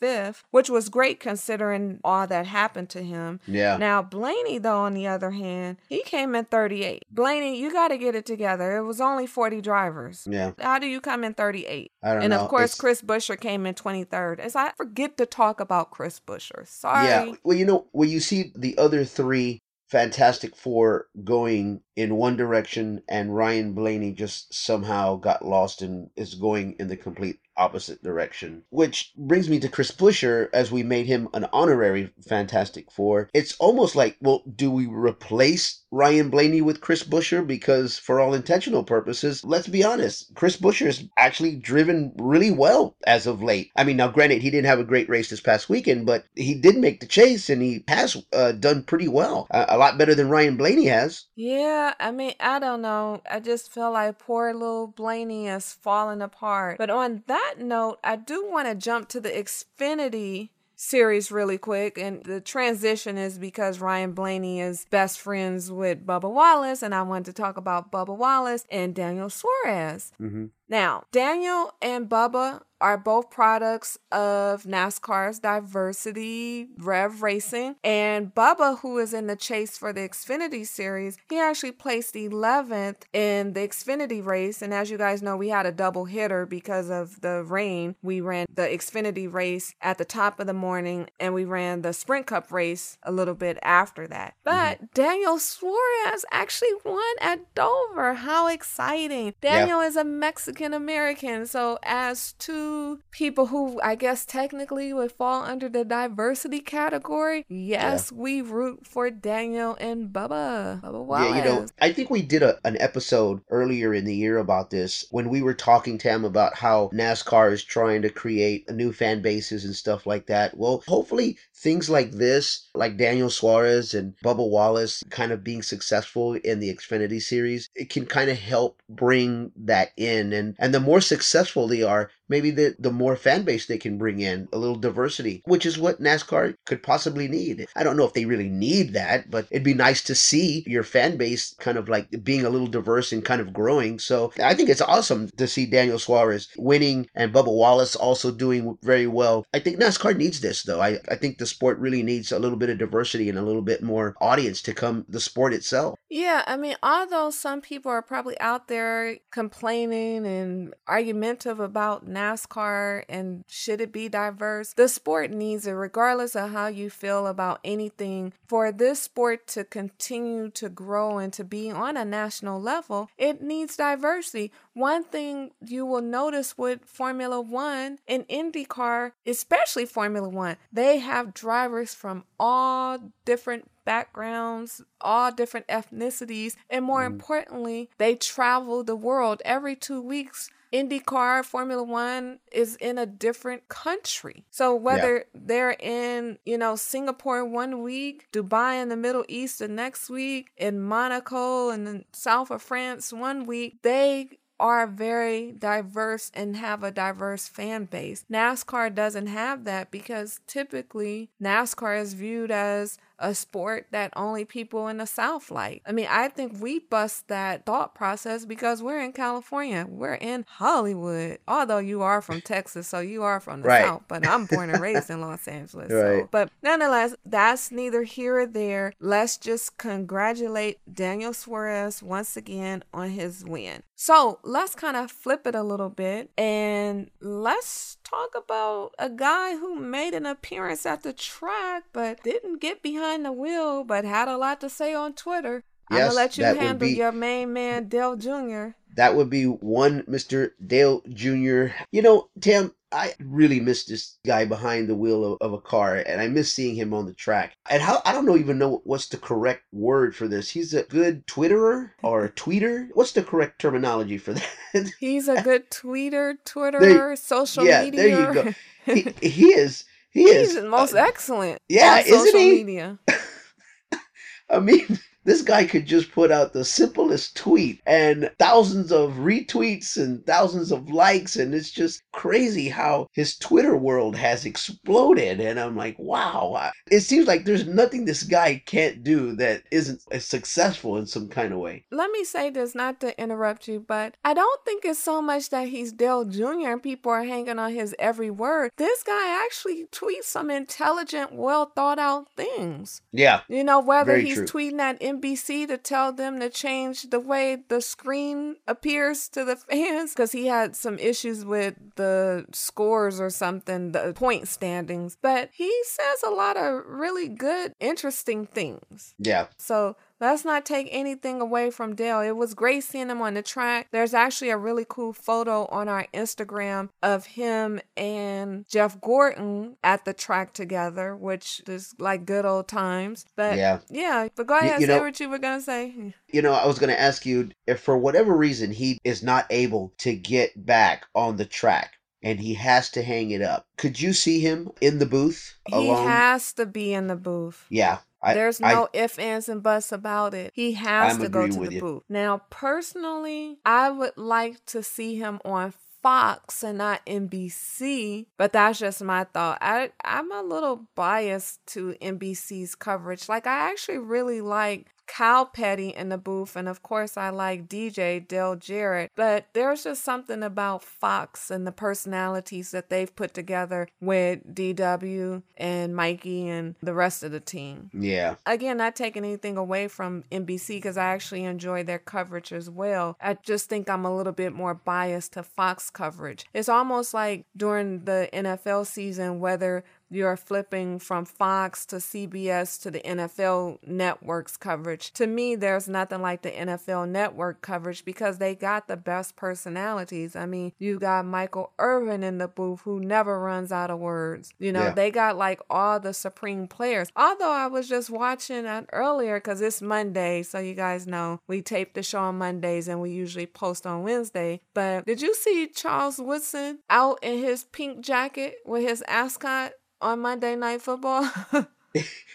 25th, 0.00 0.42
which 0.50 0.70
was 0.70 0.88
great 0.88 1.20
considering 1.20 2.00
all 2.04 2.26
that 2.26 2.46
happened 2.46 2.88
to 2.90 3.02
him. 3.02 3.40
Yeah. 3.46 3.76
Now, 3.76 4.02
Blaney, 4.02 4.58
though, 4.58 4.80
on 4.80 4.94
the 4.94 5.06
other 5.06 5.30
hand, 5.30 5.78
he 5.88 6.02
came 6.02 6.34
in 6.34 6.44
38. 6.46 7.04
Blaney, 7.10 7.58
you 7.60 7.72
got 7.72 7.88
to 7.88 7.98
get 7.98 8.14
it 8.14 8.26
together. 8.26 8.76
It 8.78 8.84
was 8.84 9.00
only 9.00 9.26
40 9.26 9.60
drivers. 9.60 10.26
yeah. 10.30 10.52
How 10.60 10.78
do 10.78 10.86
you 10.86 11.00
come 11.00 11.24
in 11.24 11.34
38? 11.34 11.92
I 12.02 12.12
don't 12.14 12.22
and 12.22 12.30
know. 12.30 12.40
of 12.40 12.48
course, 12.48 12.72
It's- 12.74 12.80
Chris 12.80 13.02
Buescher 13.02 13.38
came 13.38 13.66
in 13.66 13.74
23rd. 13.74 14.40
As 14.40 14.56
I 14.56 14.72
forget 14.76 15.16
to 15.18 15.26
talk 15.26 15.60
about 15.60 15.90
Chris 15.90 16.20
Buescher. 16.20 16.66
Sorry. 16.66 17.06
Yeah. 17.06 17.32
Well, 17.44 17.56
you 17.56 17.64
know, 17.64 17.86
when 17.92 18.08
you 18.08 18.20
see 18.20 18.52
the 18.56 18.76
other 18.78 19.04
three 19.04 19.60
Fantastic 19.90 20.54
Four 20.54 21.06
going 21.24 21.80
in 21.96 22.16
one 22.16 22.36
direction 22.36 23.00
and 23.08 23.34
Ryan 23.34 23.72
Blaney 23.72 24.12
just 24.12 24.52
somehow 24.52 25.16
got 25.16 25.42
lost 25.46 25.80
and 25.80 26.10
is 26.14 26.34
going 26.34 26.76
in 26.78 26.88
the 26.88 26.96
complete 26.96 27.38
opposite 27.58 28.02
direction. 28.02 28.62
Which 28.70 29.12
brings 29.16 29.48
me 29.48 29.58
to 29.60 29.68
Chris 29.68 29.90
Buescher 29.90 30.48
as 30.52 30.72
we 30.72 30.82
made 30.82 31.06
him 31.06 31.28
an 31.34 31.46
honorary 31.52 32.12
Fantastic 32.26 32.90
Four. 32.90 33.28
It's 33.34 33.56
almost 33.58 33.96
like, 33.96 34.16
well, 34.20 34.42
do 34.54 34.70
we 34.70 34.86
replace 34.86 35.82
Ryan 35.90 36.30
Blaney 36.30 36.60
with 36.60 36.80
Chris 36.80 37.02
Buescher? 37.02 37.46
Because 37.46 37.98
for 37.98 38.20
all 38.20 38.34
intentional 38.34 38.84
purposes, 38.84 39.44
let's 39.44 39.68
be 39.68 39.84
honest, 39.84 40.34
Chris 40.34 40.56
Buescher 40.56 40.86
has 40.86 41.04
actually 41.16 41.56
driven 41.56 42.12
really 42.16 42.50
well 42.50 42.96
as 43.06 43.26
of 43.26 43.42
late. 43.42 43.70
I 43.76 43.84
mean, 43.84 43.96
now 43.96 44.08
granted, 44.08 44.42
he 44.42 44.50
didn't 44.50 44.66
have 44.66 44.80
a 44.80 44.84
great 44.84 45.08
race 45.08 45.30
this 45.30 45.40
past 45.40 45.68
weekend, 45.68 46.06
but 46.06 46.24
he 46.34 46.54
did 46.54 46.76
make 46.76 47.00
the 47.00 47.06
chase 47.06 47.48
and 47.50 47.62
he 47.62 47.84
has 47.88 48.22
uh, 48.32 48.52
done 48.52 48.82
pretty 48.82 49.08
well. 49.08 49.46
Uh, 49.50 49.66
a 49.68 49.78
lot 49.78 49.98
better 49.98 50.14
than 50.14 50.28
Ryan 50.28 50.56
Blaney 50.56 50.86
has. 50.86 51.26
Yeah, 51.34 51.94
I 51.98 52.10
mean, 52.10 52.34
I 52.40 52.58
don't 52.58 52.82
know. 52.82 53.22
I 53.30 53.40
just 53.40 53.72
feel 53.72 53.92
like 53.92 54.18
poor 54.18 54.52
little 54.52 54.88
Blaney 54.88 55.48
is 55.48 55.72
falling 55.72 56.22
apart. 56.22 56.78
But 56.78 56.90
on 56.90 57.22
that 57.26 57.56
note, 57.58 57.98
I 58.04 58.16
do 58.16 58.46
want 58.48 58.68
to 58.68 58.74
jump 58.74 59.08
to 59.10 59.20
the 59.20 59.30
Xfinity 59.30 60.50
series 60.78 61.30
really 61.30 61.58
quick. 61.58 61.98
And 61.98 62.22
the 62.24 62.40
transition 62.40 63.18
is 63.18 63.38
because 63.38 63.80
Ryan 63.80 64.12
Blaney 64.12 64.60
is 64.60 64.86
best 64.90 65.20
friends 65.20 65.70
with 65.70 66.06
Bubba 66.06 66.32
Wallace. 66.32 66.82
And 66.82 66.94
I 66.94 67.02
wanted 67.02 67.26
to 67.26 67.32
talk 67.34 67.56
about 67.56 67.90
Bubba 67.92 68.16
Wallace 68.16 68.64
and 68.70 68.94
Daniel 68.94 69.28
Suarez. 69.28 70.12
Mm-hmm. 70.20 70.46
Now, 70.68 71.04
Daniel 71.12 71.72
and 71.80 72.08
Bubba 72.08 72.62
are 72.80 72.96
both 72.96 73.30
products 73.30 73.98
of 74.12 74.62
NASCAR's 74.62 75.38
diversity 75.38 76.68
Rev 76.78 77.22
Racing. 77.22 77.76
And 77.82 78.34
Bubba, 78.34 78.80
who 78.80 78.98
is 78.98 79.12
in 79.12 79.26
the 79.26 79.36
chase 79.36 79.76
for 79.76 79.92
the 79.92 80.00
Xfinity 80.00 80.66
Series, 80.66 81.18
he 81.28 81.38
actually 81.38 81.72
placed 81.72 82.14
11th 82.14 83.02
in 83.12 83.54
the 83.54 83.60
Xfinity 83.60 84.24
race. 84.24 84.62
And 84.62 84.72
as 84.72 84.90
you 84.90 84.98
guys 84.98 85.22
know, 85.22 85.36
we 85.36 85.48
had 85.48 85.66
a 85.66 85.72
double 85.72 86.04
hitter 86.04 86.46
because 86.46 86.90
of 86.90 87.20
the 87.20 87.42
rain. 87.44 87.96
We 88.02 88.20
ran 88.20 88.46
the 88.52 88.62
Xfinity 88.62 89.32
race 89.32 89.74
at 89.80 89.98
the 89.98 90.04
top 90.04 90.40
of 90.40 90.46
the 90.46 90.52
morning 90.52 91.08
and 91.18 91.34
we 91.34 91.44
ran 91.44 91.82
the 91.82 91.92
Sprint 91.92 92.26
Cup 92.26 92.52
race 92.52 92.98
a 93.02 93.12
little 93.12 93.34
bit 93.34 93.58
after 93.62 94.06
that. 94.06 94.34
Mm-hmm. 94.46 94.84
But 94.84 94.94
Daniel 94.94 95.38
Suarez 95.38 96.24
actually 96.30 96.72
won 96.84 97.02
at 97.20 97.54
Dover. 97.54 98.14
How 98.14 98.48
exciting! 98.48 99.34
Daniel 99.40 99.80
is 99.80 99.96
a 99.96 100.04
Mexican 100.04 100.57
American. 100.60 101.46
So, 101.46 101.78
as 101.82 102.32
two 102.34 103.00
people 103.10 103.46
who 103.46 103.80
I 103.82 103.94
guess 103.94 104.24
technically 104.24 104.92
would 104.92 105.12
fall 105.12 105.42
under 105.42 105.68
the 105.68 105.84
diversity 105.84 106.60
category, 106.60 107.44
yes, 107.48 108.12
we 108.12 108.40
root 108.42 108.86
for 108.86 109.10
Daniel 109.10 109.76
and 109.80 110.10
Bubba. 110.12 110.80
Bubba 110.82 111.04
Wallace. 111.04 111.30
Yeah, 111.30 111.36
you 111.36 111.44
know, 111.44 111.66
I 111.80 111.92
think 111.92 112.10
we 112.10 112.22
did 112.22 112.42
a, 112.42 112.58
an 112.64 112.76
episode 112.80 113.40
earlier 113.50 113.94
in 113.94 114.04
the 114.04 114.14
year 114.14 114.38
about 114.38 114.70
this 114.70 115.06
when 115.10 115.28
we 115.28 115.42
were 115.42 115.54
talking 115.54 115.98
to 115.98 116.08
him 116.08 116.24
about 116.24 116.56
how 116.56 116.90
NASCAR 116.92 117.52
is 117.52 117.64
trying 117.64 118.02
to 118.02 118.10
create 118.10 118.68
new 118.70 118.92
fan 118.92 119.22
bases 119.22 119.64
and 119.64 119.74
stuff 119.74 120.06
like 120.06 120.26
that. 120.26 120.56
Well, 120.56 120.82
hopefully 120.86 121.38
things 121.54 121.90
like 121.90 122.12
this, 122.12 122.68
like 122.74 122.96
Daniel 122.96 123.30
Suarez 123.30 123.94
and 123.94 124.14
Bubba 124.24 124.48
Wallace 124.48 125.02
kind 125.10 125.32
of 125.32 125.44
being 125.44 125.62
successful 125.62 126.34
in 126.34 126.60
the 126.60 126.74
Xfinity 126.74 127.20
series, 127.20 127.68
it 127.74 127.90
can 127.90 128.06
kind 128.06 128.30
of 128.30 128.38
help 128.38 128.80
bring 128.88 129.52
that 129.56 129.90
in. 129.96 130.32
And, 130.58 130.74
the 130.74 130.80
more 130.80 131.00
successful 131.00 131.66
they 131.68 131.82
are, 131.82 132.10
maybe 132.28 132.50
the, 132.50 132.76
the 132.78 132.92
more 132.92 133.16
fan 133.16 133.42
base 133.42 133.66
they 133.66 133.78
can 133.78 133.98
bring 133.98 134.20
in, 134.20 134.48
a 134.52 134.58
little 134.58 134.76
diversity, 134.76 135.42
which 135.44 135.66
is 135.66 135.78
what 135.78 136.00
NASCAR 136.00 136.54
could 136.66 136.82
possibly 136.82 137.28
need. 137.28 137.66
I 137.76 137.82
don't 137.82 137.96
know 137.96 138.04
if 138.04 138.12
they 138.12 138.24
really 138.24 138.48
need 138.48 138.92
that, 138.94 139.30
but 139.30 139.46
it'd 139.50 139.64
be 139.64 139.74
nice 139.74 140.02
to 140.04 140.14
see 140.14 140.64
your 140.66 140.82
fan 140.82 141.16
base 141.16 141.54
kind 141.58 141.78
of 141.78 141.88
like 141.88 142.08
being 142.22 142.44
a 142.44 142.50
little 142.50 142.66
diverse 142.66 143.12
and 143.12 143.24
kind 143.24 143.40
of 143.40 143.52
growing. 143.52 143.98
So 143.98 144.32
I 144.42 144.54
think 144.54 144.68
it's 144.68 144.80
awesome 144.80 145.28
to 145.36 145.46
see 145.46 145.66
Daniel 145.66 145.98
Suarez 145.98 146.48
winning 146.56 147.08
and 147.14 147.32
Bubba 147.32 147.52
Wallace 147.52 147.96
also 147.96 148.30
doing 148.30 148.78
very 148.82 149.06
well. 149.06 149.46
I 149.54 149.58
think 149.58 149.78
NASCAR 149.78 150.16
needs 150.16 150.40
this 150.40 150.62
though. 150.62 150.80
I, 150.80 150.98
I 151.08 151.16
think 151.16 151.38
the 151.38 151.46
sport 151.46 151.78
really 151.78 152.02
needs 152.02 152.32
a 152.32 152.38
little 152.38 152.58
bit 152.58 152.70
of 152.70 152.78
diversity 152.78 153.28
and 153.28 153.38
a 153.38 153.42
little 153.42 153.62
bit 153.62 153.82
more 153.82 154.14
audience 154.20 154.62
to 154.62 154.74
come 154.74 155.04
the 155.08 155.20
sport 155.20 155.52
itself. 155.54 155.98
Yeah, 156.08 156.42
I 156.46 156.56
mean, 156.56 156.76
although 156.82 157.30
some 157.30 157.60
people 157.60 157.90
are 157.90 158.02
probably 158.02 158.38
out 158.40 158.68
there 158.68 159.18
complaining 159.30 160.26
and 160.26 160.74
argumentative 160.86 161.60
about 161.60 162.08
NASCAR 162.08 162.17
and 162.18 163.44
should 163.48 163.80
it 163.80 163.92
be 163.92 164.08
diverse, 164.08 164.72
the 164.72 164.88
sport 164.88 165.30
needs 165.30 165.66
it, 165.66 165.72
regardless 165.72 166.34
of 166.34 166.50
how 166.50 166.66
you 166.66 166.90
feel 166.90 167.26
about 167.26 167.60
anything. 167.64 168.32
For 168.46 168.72
this 168.72 169.02
sport 169.02 169.46
to 169.48 169.64
continue 169.64 170.50
to 170.50 170.68
grow 170.68 171.18
and 171.18 171.32
to 171.34 171.44
be 171.44 171.70
on 171.70 171.96
a 171.96 172.04
national 172.04 172.60
level, 172.60 173.08
it 173.16 173.42
needs 173.42 173.76
diversity. 173.76 174.52
One 174.74 175.04
thing 175.04 175.50
you 175.64 175.84
will 175.84 176.02
notice 176.02 176.56
with 176.56 176.84
Formula 176.84 177.40
One 177.40 177.98
and 178.06 178.26
IndyCar, 178.28 179.12
especially 179.26 179.86
Formula 179.86 180.28
One, 180.28 180.56
they 180.72 180.98
have 180.98 181.34
drivers 181.34 181.94
from 181.94 182.24
all 182.38 182.98
different 183.24 183.70
backgrounds, 183.88 184.82
all 185.00 185.32
different 185.32 185.66
ethnicities, 185.68 186.56
and 186.68 186.84
more 186.84 187.04
mm-hmm. 187.04 187.14
importantly, 187.14 187.88
they 187.96 188.14
travel 188.14 188.84
the 188.84 188.94
world 188.94 189.40
every 189.46 189.74
two 189.74 190.02
weeks. 190.02 190.50
IndyCar, 190.74 191.42
Formula 191.42 191.82
One 191.82 192.40
is 192.52 192.76
in 192.76 192.98
a 192.98 193.06
different 193.06 193.70
country. 193.70 194.44
So 194.50 194.74
whether 194.74 195.24
they're 195.34 195.78
in, 195.80 196.38
you 196.44 196.58
know, 196.58 196.76
Singapore 196.76 197.46
one 197.46 197.82
week, 197.82 198.26
Dubai 198.30 198.82
in 198.82 198.90
the 198.90 198.96
Middle 198.96 199.24
East 199.26 199.60
the 199.60 199.68
next 199.68 200.10
week, 200.10 200.50
in 200.58 200.82
Monaco 200.82 201.70
in 201.70 201.84
the 201.84 202.04
south 202.12 202.50
of 202.50 202.60
France 202.60 203.10
one 203.10 203.46
week, 203.46 203.78
they 203.80 204.28
are 204.60 204.86
very 204.86 205.52
diverse 205.52 206.30
and 206.34 206.56
have 206.56 206.82
a 206.82 206.90
diverse 206.90 207.48
fan 207.48 207.84
base. 207.84 208.24
NASCAR 208.30 208.94
doesn't 208.94 209.28
have 209.28 209.64
that 209.64 209.90
because 209.90 210.40
typically 210.46 211.30
NASCAR 211.42 212.00
is 212.00 212.14
viewed 212.14 212.50
as 212.50 212.98
a 213.18 213.34
sport 213.34 213.86
that 213.90 214.12
only 214.16 214.44
people 214.44 214.88
in 214.88 214.98
the 214.98 215.06
South 215.06 215.50
like. 215.50 215.82
I 215.86 215.92
mean, 215.92 216.06
I 216.08 216.28
think 216.28 216.60
we 216.60 216.78
bust 216.78 217.28
that 217.28 217.66
thought 217.66 217.94
process 217.94 218.44
because 218.44 218.82
we're 218.82 219.00
in 219.00 219.12
California, 219.12 219.86
we're 219.88 220.14
in 220.14 220.44
Hollywood. 220.48 221.38
Although 221.46 221.78
you 221.78 222.02
are 222.02 222.22
from 222.22 222.40
Texas, 222.40 222.88
so 222.88 223.00
you 223.00 223.22
are 223.22 223.40
from 223.40 223.62
the 223.62 223.68
Right. 223.68 223.84
South, 223.84 224.02
but 224.08 224.26
I'm 224.26 224.46
born 224.46 224.70
and 224.70 224.80
raised 224.80 225.10
in 225.10 225.20
Los 225.20 225.46
Angeles. 225.46 225.90
Right. 225.90 226.22
So, 226.22 226.28
but 226.30 226.50
nonetheless, 226.62 227.14
that's 227.24 227.70
neither 227.70 228.02
here 228.04 228.40
or 228.40 228.46
there. 228.46 228.92
Let's 229.00 229.36
just 229.36 229.76
congratulate 229.78 230.78
Daniel 230.92 231.32
Suarez 231.32 232.02
once 232.02 232.36
again 232.36 232.82
on 232.94 233.10
his 233.10 233.44
win. 233.44 233.82
So 233.94 234.38
let's 234.42 234.74
kind 234.74 234.96
of 234.96 235.10
flip 235.10 235.46
it 235.46 235.54
a 235.54 235.62
little 235.62 235.90
bit 235.90 236.30
and 236.38 237.10
let's 237.20 237.97
talk 238.08 238.34
about 238.34 238.94
a 238.98 239.10
guy 239.10 239.56
who 239.56 239.76
made 239.76 240.14
an 240.14 240.26
appearance 240.26 240.86
at 240.86 241.02
the 241.02 241.12
track 241.12 241.84
but 241.92 242.22
didn't 242.22 242.60
get 242.60 242.82
behind 242.82 243.24
the 243.24 243.32
wheel 243.32 243.84
but 243.84 244.04
had 244.04 244.28
a 244.28 244.36
lot 244.36 244.60
to 244.60 244.70
say 244.70 244.94
on 244.94 245.12
Twitter. 245.12 245.64
I'm 245.90 245.98
gonna 245.98 246.14
let 246.14 246.36
you 246.36 246.44
handle 246.44 246.88
be- 246.88 246.94
your 246.94 247.12
main 247.12 247.52
man, 247.52 247.88
Dale 247.88 248.16
Jr. 248.16 248.68
That 248.94 249.14
would 249.14 249.30
be 249.30 249.44
one 249.44 250.02
Mr. 250.02 250.50
Dale 250.64 251.02
Jr. 251.08 251.68
You 251.92 252.02
know, 252.02 252.28
Tim, 252.40 252.74
I 252.92 253.14
really 253.18 253.60
miss 253.60 253.84
this 253.84 254.18
guy 254.26 254.44
behind 254.44 254.88
the 254.88 254.94
wheel 254.94 255.24
of, 255.24 255.38
of, 255.40 255.52
a 255.52 255.60
car, 255.60 255.96
and 255.96 256.20
I 256.20 256.28
miss 256.28 256.52
seeing 256.52 256.74
him 256.74 256.94
on 256.94 257.06
the 257.06 257.12
track. 257.12 257.54
And 257.68 257.82
how 257.82 258.00
I 258.04 258.12
don't 258.12 258.24
know 258.24 258.36
even 258.36 258.58
know 258.58 258.80
what's 258.84 259.08
the 259.08 259.18
correct 259.18 259.64
word 259.72 260.16
for 260.16 260.26
this. 260.26 260.48
He's 260.50 260.72
a 260.72 260.84
good 260.84 261.26
Twitterer 261.26 261.90
or 262.02 262.24
a 262.24 262.32
tweeter. 262.32 262.88
What's 262.94 263.12
the 263.12 263.22
correct 263.22 263.60
terminology 263.60 264.16
for 264.16 264.32
that? 264.32 264.92
He's 265.00 265.28
a 265.28 265.42
good 265.42 265.70
tweeter, 265.70 266.36
Twitterer, 266.44 267.18
social 267.18 267.64
yeah, 267.64 267.84
media. 267.84 268.00
there 268.00 268.28
you 268.28 268.34
go. 268.34 268.54
He, 268.94 269.14
he 269.28 269.46
is. 269.48 269.84
He 270.10 270.22
He's 270.22 270.56
is 270.56 270.64
most 270.64 270.94
uh, 270.94 271.04
excellent. 271.06 271.60
yeah, 271.68 271.98
isn't 271.98 272.26
social 272.26 272.40
he? 272.40 272.64
media. 272.64 272.98
I 274.50 274.60
mean, 274.60 274.98
this 275.28 275.42
guy 275.42 275.66
could 275.66 275.84
just 275.84 276.10
put 276.12 276.30
out 276.30 276.54
the 276.54 276.64
simplest 276.64 277.36
tweet 277.36 277.82
and 277.84 278.30
thousands 278.38 278.90
of 278.90 279.12
retweets 279.12 279.98
and 279.98 280.24
thousands 280.24 280.72
of 280.72 280.90
likes. 280.90 281.36
And 281.36 281.54
it's 281.54 281.70
just 281.70 282.02
crazy 282.12 282.68
how 282.68 283.08
his 283.12 283.36
Twitter 283.36 283.76
world 283.76 284.16
has 284.16 284.46
exploded. 284.46 285.38
And 285.40 285.60
I'm 285.60 285.76
like, 285.76 285.98
wow. 285.98 286.70
It 286.90 287.00
seems 287.00 287.26
like 287.26 287.44
there's 287.44 287.66
nothing 287.66 288.06
this 288.06 288.22
guy 288.22 288.62
can't 288.64 289.04
do 289.04 289.36
that 289.36 289.64
isn't 289.70 290.00
successful 290.22 290.96
in 290.96 291.06
some 291.06 291.28
kind 291.28 291.52
of 291.52 291.58
way. 291.58 291.84
Let 291.90 292.10
me 292.10 292.24
say 292.24 292.48
this, 292.48 292.74
not 292.74 292.98
to 293.00 293.20
interrupt 293.20 293.68
you, 293.68 293.84
but 293.86 294.16
I 294.24 294.32
don't 294.32 294.64
think 294.64 294.86
it's 294.86 294.98
so 294.98 295.20
much 295.20 295.50
that 295.50 295.68
he's 295.68 295.92
Dale 295.92 296.24
Jr. 296.24 296.70
and 296.72 296.82
people 296.82 297.12
are 297.12 297.24
hanging 297.24 297.58
on 297.58 297.74
his 297.74 297.94
every 297.98 298.30
word. 298.30 298.70
This 298.78 299.02
guy 299.02 299.44
actually 299.44 299.84
tweets 299.92 300.24
some 300.24 300.50
intelligent, 300.50 301.34
well 301.34 301.66
thought 301.66 301.98
out 301.98 302.28
things. 302.34 303.02
Yeah. 303.12 303.42
You 303.48 303.62
know, 303.62 303.80
whether 303.80 304.16
he's 304.16 304.36
true. 304.36 304.46
tweeting 304.46 304.78
at 304.78 304.98
NBC 305.18 305.66
to 305.68 305.78
tell 305.78 306.12
them 306.12 306.40
to 306.40 306.48
change 306.48 307.10
the 307.10 307.20
way 307.20 307.58
the 307.68 307.80
screen 307.80 308.56
appears 308.66 309.28
to 309.30 309.44
the 309.44 309.56
fans 309.56 310.12
because 310.12 310.32
he 310.32 310.46
had 310.46 310.76
some 310.76 310.98
issues 310.98 311.44
with 311.44 311.74
the 311.96 312.46
scores 312.52 313.20
or 313.20 313.30
something, 313.30 313.92
the 313.92 314.12
point 314.14 314.48
standings. 314.48 315.16
But 315.20 315.50
he 315.52 315.72
says 315.84 316.22
a 316.26 316.30
lot 316.30 316.56
of 316.56 316.84
really 316.86 317.28
good, 317.28 317.74
interesting 317.80 318.46
things. 318.46 319.14
Yeah. 319.18 319.46
So 319.58 319.96
let's 320.20 320.44
not 320.44 320.64
take 320.64 320.88
anything 320.90 321.40
away 321.40 321.70
from 321.70 321.94
Dale. 321.94 322.20
It 322.20 322.36
was 322.36 322.54
great 322.54 322.84
seeing 322.84 323.08
him 323.08 323.20
on 323.22 323.34
the 323.34 323.42
track. 323.42 323.88
There's 323.92 324.14
actually 324.14 324.50
a 324.50 324.56
really 324.56 324.86
cool 324.88 325.12
photo 325.12 325.66
on 325.66 325.88
our 325.88 326.06
Instagram 326.14 326.88
of 327.02 327.26
him 327.26 327.80
and 327.96 328.66
Jeff 328.68 329.00
Gordon 329.00 329.76
at 329.82 330.04
the 330.04 330.12
track 330.14 330.52
together, 330.52 331.16
which 331.16 331.62
is 331.68 331.94
like 331.98 332.26
good 332.26 332.44
old 332.44 332.68
times. 332.68 333.24
But 333.36 333.56
Yeah. 333.56 333.80
yeah, 333.90 334.28
but 334.34 334.46
go 334.46 334.58
ahead, 334.58 334.80
you 334.80 334.86
say 334.86 334.96
know- 334.96 335.02
what 335.02 335.20
you 335.20 335.28
were 335.28 335.38
gonna 335.38 335.60
say. 335.60 336.14
You 336.30 336.42
know, 336.42 336.52
I 336.52 336.66
was 336.66 336.78
going 336.78 336.90
to 336.90 337.00
ask 337.00 337.24
you 337.24 337.48
if 337.66 337.80
for 337.80 337.96
whatever 337.96 338.36
reason 338.36 338.70
he 338.70 338.98
is 339.02 339.22
not 339.22 339.46
able 339.48 339.94
to 339.98 340.14
get 340.14 340.66
back 340.66 341.06
on 341.14 341.36
the 341.38 341.46
track 341.46 341.94
and 342.22 342.38
he 342.38 342.52
has 342.52 342.90
to 342.90 343.02
hang 343.02 343.30
it 343.30 343.40
up. 343.40 343.66
Could 343.78 343.98
you 343.98 344.12
see 344.12 344.40
him 344.40 344.70
in 344.82 344.98
the 344.98 345.06
booth 345.06 345.54
Alone? 345.72 345.84
He 345.84 345.90
has 346.06 346.52
to 346.52 346.66
be 346.66 346.92
in 346.92 347.06
the 347.06 347.16
booth. 347.16 347.64
yeah. 347.70 348.00
I, 348.20 348.34
There's 348.34 348.60
I- 348.60 348.72
no 348.74 348.88
ifs, 348.92 349.18
ands, 349.18 349.48
and 349.48 349.62
buts 349.62 349.92
about 349.92 350.34
it. 350.34 350.52
He 350.54 350.72
has 350.74 351.14
I'm 351.16 351.22
to 351.22 351.28
go 351.28 351.46
to 351.46 351.52
the 351.66 351.72
you. 351.74 351.80
booth. 351.80 352.02
Now, 352.08 352.42
personally, 352.50 353.58
I 353.64 353.90
would 353.90 354.16
like 354.16 354.64
to 354.66 354.82
see 354.82 355.16
him 355.16 355.40
on 355.44 355.72
Fox 356.02 356.62
and 356.62 356.78
not 356.78 357.04
NBC, 357.06 358.26
but 358.36 358.52
that's 358.52 358.78
just 358.78 359.02
my 359.02 359.24
thought. 359.24 359.58
I 359.60 359.90
I'm 360.04 360.30
a 360.32 360.42
little 360.42 360.86
biased 360.94 361.64
to 361.68 361.94
NBC's 362.00 362.74
coverage. 362.74 363.28
Like 363.28 363.46
I 363.46 363.70
actually 363.70 363.98
really 363.98 364.40
like 364.40 364.86
Kyle 365.08 365.46
Petty 365.46 365.88
in 365.88 366.10
the 366.10 366.18
booth, 366.18 366.54
and 366.54 366.68
of 366.68 366.82
course, 366.82 367.16
I 367.16 367.30
like 367.30 367.68
DJ 367.68 368.26
Dale 368.26 368.54
Jarrett. 368.56 369.10
But 369.16 369.46
there's 369.54 369.84
just 369.84 370.04
something 370.04 370.42
about 370.42 370.84
Fox 370.84 371.50
and 371.50 371.66
the 371.66 371.72
personalities 371.72 372.70
that 372.70 372.90
they've 372.90 373.14
put 373.14 373.34
together 373.34 373.88
with 374.00 374.54
DW 374.54 375.42
and 375.56 375.96
Mikey 375.96 376.48
and 376.48 376.74
the 376.82 376.94
rest 376.94 377.22
of 377.22 377.32
the 377.32 377.40
team. 377.40 377.90
yeah. 377.92 378.36
Again, 378.46 378.76
not 378.76 378.94
taking 378.96 379.24
anything 379.24 379.56
away 379.56 379.88
from 379.88 380.24
NBC 380.30 380.76
because 380.76 380.96
I 380.96 381.06
actually 381.06 381.44
enjoy 381.44 381.82
their 381.82 381.98
coverage 381.98 382.52
as 382.52 382.68
well. 382.70 383.16
I 383.20 383.34
just 383.42 383.68
think 383.68 383.88
I'm 383.88 384.04
a 384.04 384.14
little 384.14 384.32
bit 384.32 384.52
more 384.52 384.74
biased 384.74 385.32
to 385.32 385.42
Fox 385.42 385.90
coverage. 385.90 386.46
It's 386.54 386.68
almost 386.68 387.14
like 387.14 387.46
during 387.56 388.04
the 388.04 388.28
NFL 388.32 388.86
season, 388.86 389.40
whether 389.40 389.84
you're 390.10 390.36
flipping 390.36 390.98
from 390.98 391.24
Fox 391.24 391.84
to 391.86 391.96
CBS 391.96 392.80
to 392.82 392.90
the 392.90 393.00
NFL 393.00 393.78
network's 393.86 394.56
coverage. 394.56 395.12
To 395.12 395.26
me, 395.26 395.54
there's 395.54 395.88
nothing 395.88 396.22
like 396.22 396.42
the 396.42 396.50
NFL 396.50 397.08
network 397.08 397.60
coverage 397.62 398.04
because 398.04 398.38
they 398.38 398.54
got 398.54 398.88
the 398.88 398.96
best 398.96 399.36
personalities. 399.36 400.34
I 400.36 400.46
mean, 400.46 400.72
you 400.78 400.98
got 400.98 401.24
Michael 401.26 401.72
Irvin 401.78 402.22
in 402.22 402.38
the 402.38 402.48
booth 402.48 402.80
who 402.82 403.00
never 403.00 403.38
runs 403.40 403.70
out 403.72 403.90
of 403.90 403.98
words. 403.98 404.52
You 404.58 404.72
know, 404.72 404.84
Yeah. 404.84 404.90
they 404.94 405.10
got 405.10 405.36
like 405.36 405.60
all 405.68 406.00
the 406.00 406.14
supreme 406.14 406.66
players. 406.68 407.10
Although 407.16 407.52
I 407.52 407.66
was 407.66 407.88
just 407.88 408.10
watching 408.10 408.64
that 408.64 408.86
earlier 408.92 409.36
because 409.38 409.60
it's 409.60 409.82
Monday, 409.82 410.42
so 410.42 410.58
you 410.58 410.74
guys 410.74 411.06
know 411.06 411.40
we 411.46 411.62
tape 411.62 411.94
the 411.94 412.02
show 412.02 412.20
on 412.20 412.38
Mondays 412.38 412.88
and 412.88 413.00
we 413.00 413.10
usually 413.10 413.46
post 413.46 413.86
on 413.86 414.02
Wednesday. 414.02 414.60
But 414.74 415.04
did 415.06 415.20
you 415.22 415.34
see 415.34 415.66
Charles 415.68 416.18
Woodson 416.18 416.78
out 416.90 417.18
in 417.22 417.38
his 417.38 417.64
pink 417.64 418.00
jacket 418.00 418.56
with 418.64 418.82
his 418.82 419.02
ascot 419.08 419.72
on 420.00 420.20
Monday 420.20 420.56
Night 420.56 420.82
Football? 420.82 421.30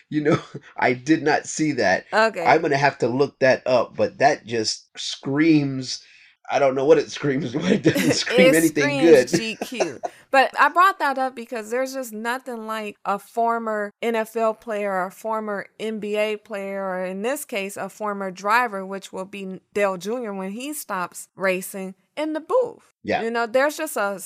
You 0.10 0.22
know, 0.22 0.40
I 0.78 0.94
did 0.94 1.24
not 1.24 1.48
see 1.48 1.72
that. 1.72 2.06
okay. 2.14 2.46
I'm 2.46 2.62
gonna 2.62 2.78
have 2.78 3.00
to 3.00 3.08
look 3.08 3.40
that 3.40 3.66
up, 3.66 3.96
but 3.96 4.20
that 4.20 4.46
just 4.46 4.88
screams. 4.96 6.04
I 6.52 6.60
don't 6.60 6.76
know 6.76 6.86
what 6.86 7.00
it 7.00 7.10
screams, 7.10 7.54
but 7.54 7.72
it 7.72 7.82
doesn't 7.82 8.12
scream 8.12 8.54
it 8.54 8.56
anything 8.56 9.02
good. 9.02 9.28
GQ. 9.28 10.04
But 10.30 10.52
I 10.60 10.70
brought 10.70 11.00
that 11.00 11.18
up 11.18 11.36
because 11.36 11.72
there's 11.72 11.94
just 11.94 12.14
nothing 12.14 12.68
like 12.68 12.98
a 13.06 13.18
former 13.18 13.92
NFL 14.04 14.60
player 14.60 14.92
or 14.92 15.08
a 15.08 15.12
former 15.12 15.66
NBA 15.80 16.44
player, 16.44 16.84
or 16.84 17.06
in 17.06 17.24
this 17.24 17.44
case, 17.44 17.76
a 17.76 17.90
former 17.90 18.30
driver, 18.30 18.86
which 18.86 19.12
will 19.12 19.26
be 19.26 19.62
Dale 19.74 19.98
Jr. 19.98 20.34
when 20.34 20.52
he 20.52 20.74
stops 20.74 21.28
racing 21.36 21.96
in 22.16 22.34
the 22.34 22.40
booth. 22.40 22.94
Yeah. 23.04 23.24
You 23.24 23.32
know, 23.32 23.48
there's 23.48 23.78
just 23.78 23.98
a 23.98 24.20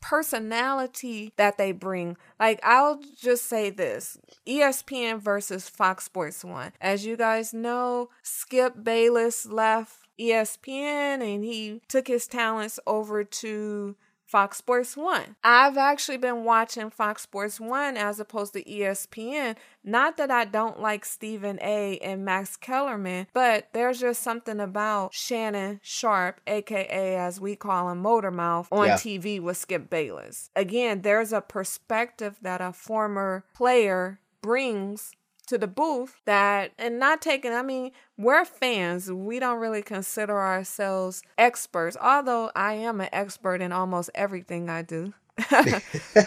personality 0.00 1.32
that 1.36 1.58
they 1.58 1.72
bring. 1.72 2.16
Like, 2.38 2.60
I'll 2.62 3.00
just 3.20 3.46
say 3.46 3.70
this 3.70 4.18
ESPN 4.46 5.20
versus 5.20 5.68
Fox 5.68 6.04
Sports 6.04 6.44
1. 6.44 6.72
As 6.80 7.06
you 7.06 7.16
guys 7.16 7.54
know, 7.54 8.10
Skip 8.22 8.82
Bayless 8.82 9.46
left 9.46 10.08
ESPN 10.18 11.22
and 11.22 11.44
he 11.44 11.80
took 11.88 12.08
his 12.08 12.26
talents 12.26 12.78
over 12.86 13.24
to 13.24 13.96
Fox 14.30 14.58
Sports 14.58 14.96
1. 14.96 15.34
I've 15.42 15.76
actually 15.76 16.16
been 16.16 16.44
watching 16.44 16.88
Fox 16.88 17.22
Sports 17.22 17.58
1 17.58 17.96
as 17.96 18.20
opposed 18.20 18.52
to 18.52 18.62
ESPN. 18.62 19.56
Not 19.82 20.16
that 20.18 20.30
I 20.30 20.44
don't 20.44 20.80
like 20.80 21.04
Stephen 21.04 21.58
A. 21.60 21.98
and 21.98 22.24
Max 22.24 22.56
Kellerman, 22.56 23.26
but 23.32 23.68
there's 23.72 23.98
just 23.98 24.22
something 24.22 24.60
about 24.60 25.12
Shannon 25.12 25.80
Sharpe, 25.82 26.40
aka 26.46 27.16
as 27.16 27.40
we 27.40 27.56
call 27.56 27.90
him 27.90 28.04
Motormouth, 28.04 28.68
on 28.70 28.86
Yeah. 28.86 28.94
TV 28.94 29.40
with 29.40 29.56
Skip 29.56 29.90
Bayless. 29.90 30.50
Again, 30.54 31.02
there's 31.02 31.32
a 31.32 31.40
perspective 31.40 32.36
that 32.40 32.60
a 32.60 32.72
former 32.72 33.44
player 33.52 34.20
brings 34.42 35.12
to 35.50 35.58
the 35.58 35.66
booth 35.66 36.20
that 36.24 36.72
and 36.78 36.98
not 36.98 37.20
taking 37.20 37.52
I 37.52 37.62
mean 37.62 37.90
we're 38.16 38.44
fans. 38.44 39.10
We 39.10 39.40
don't 39.40 39.58
really 39.58 39.82
consider 39.82 40.38
ourselves 40.40 41.22
experts 41.36 41.96
although 42.00 42.50
I 42.54 42.74
am 42.74 43.00
an 43.00 43.08
expert 43.12 43.60
in 43.60 43.72
almost 43.72 44.10
everything 44.14 44.70
I 44.70 44.82
do. 44.82 45.12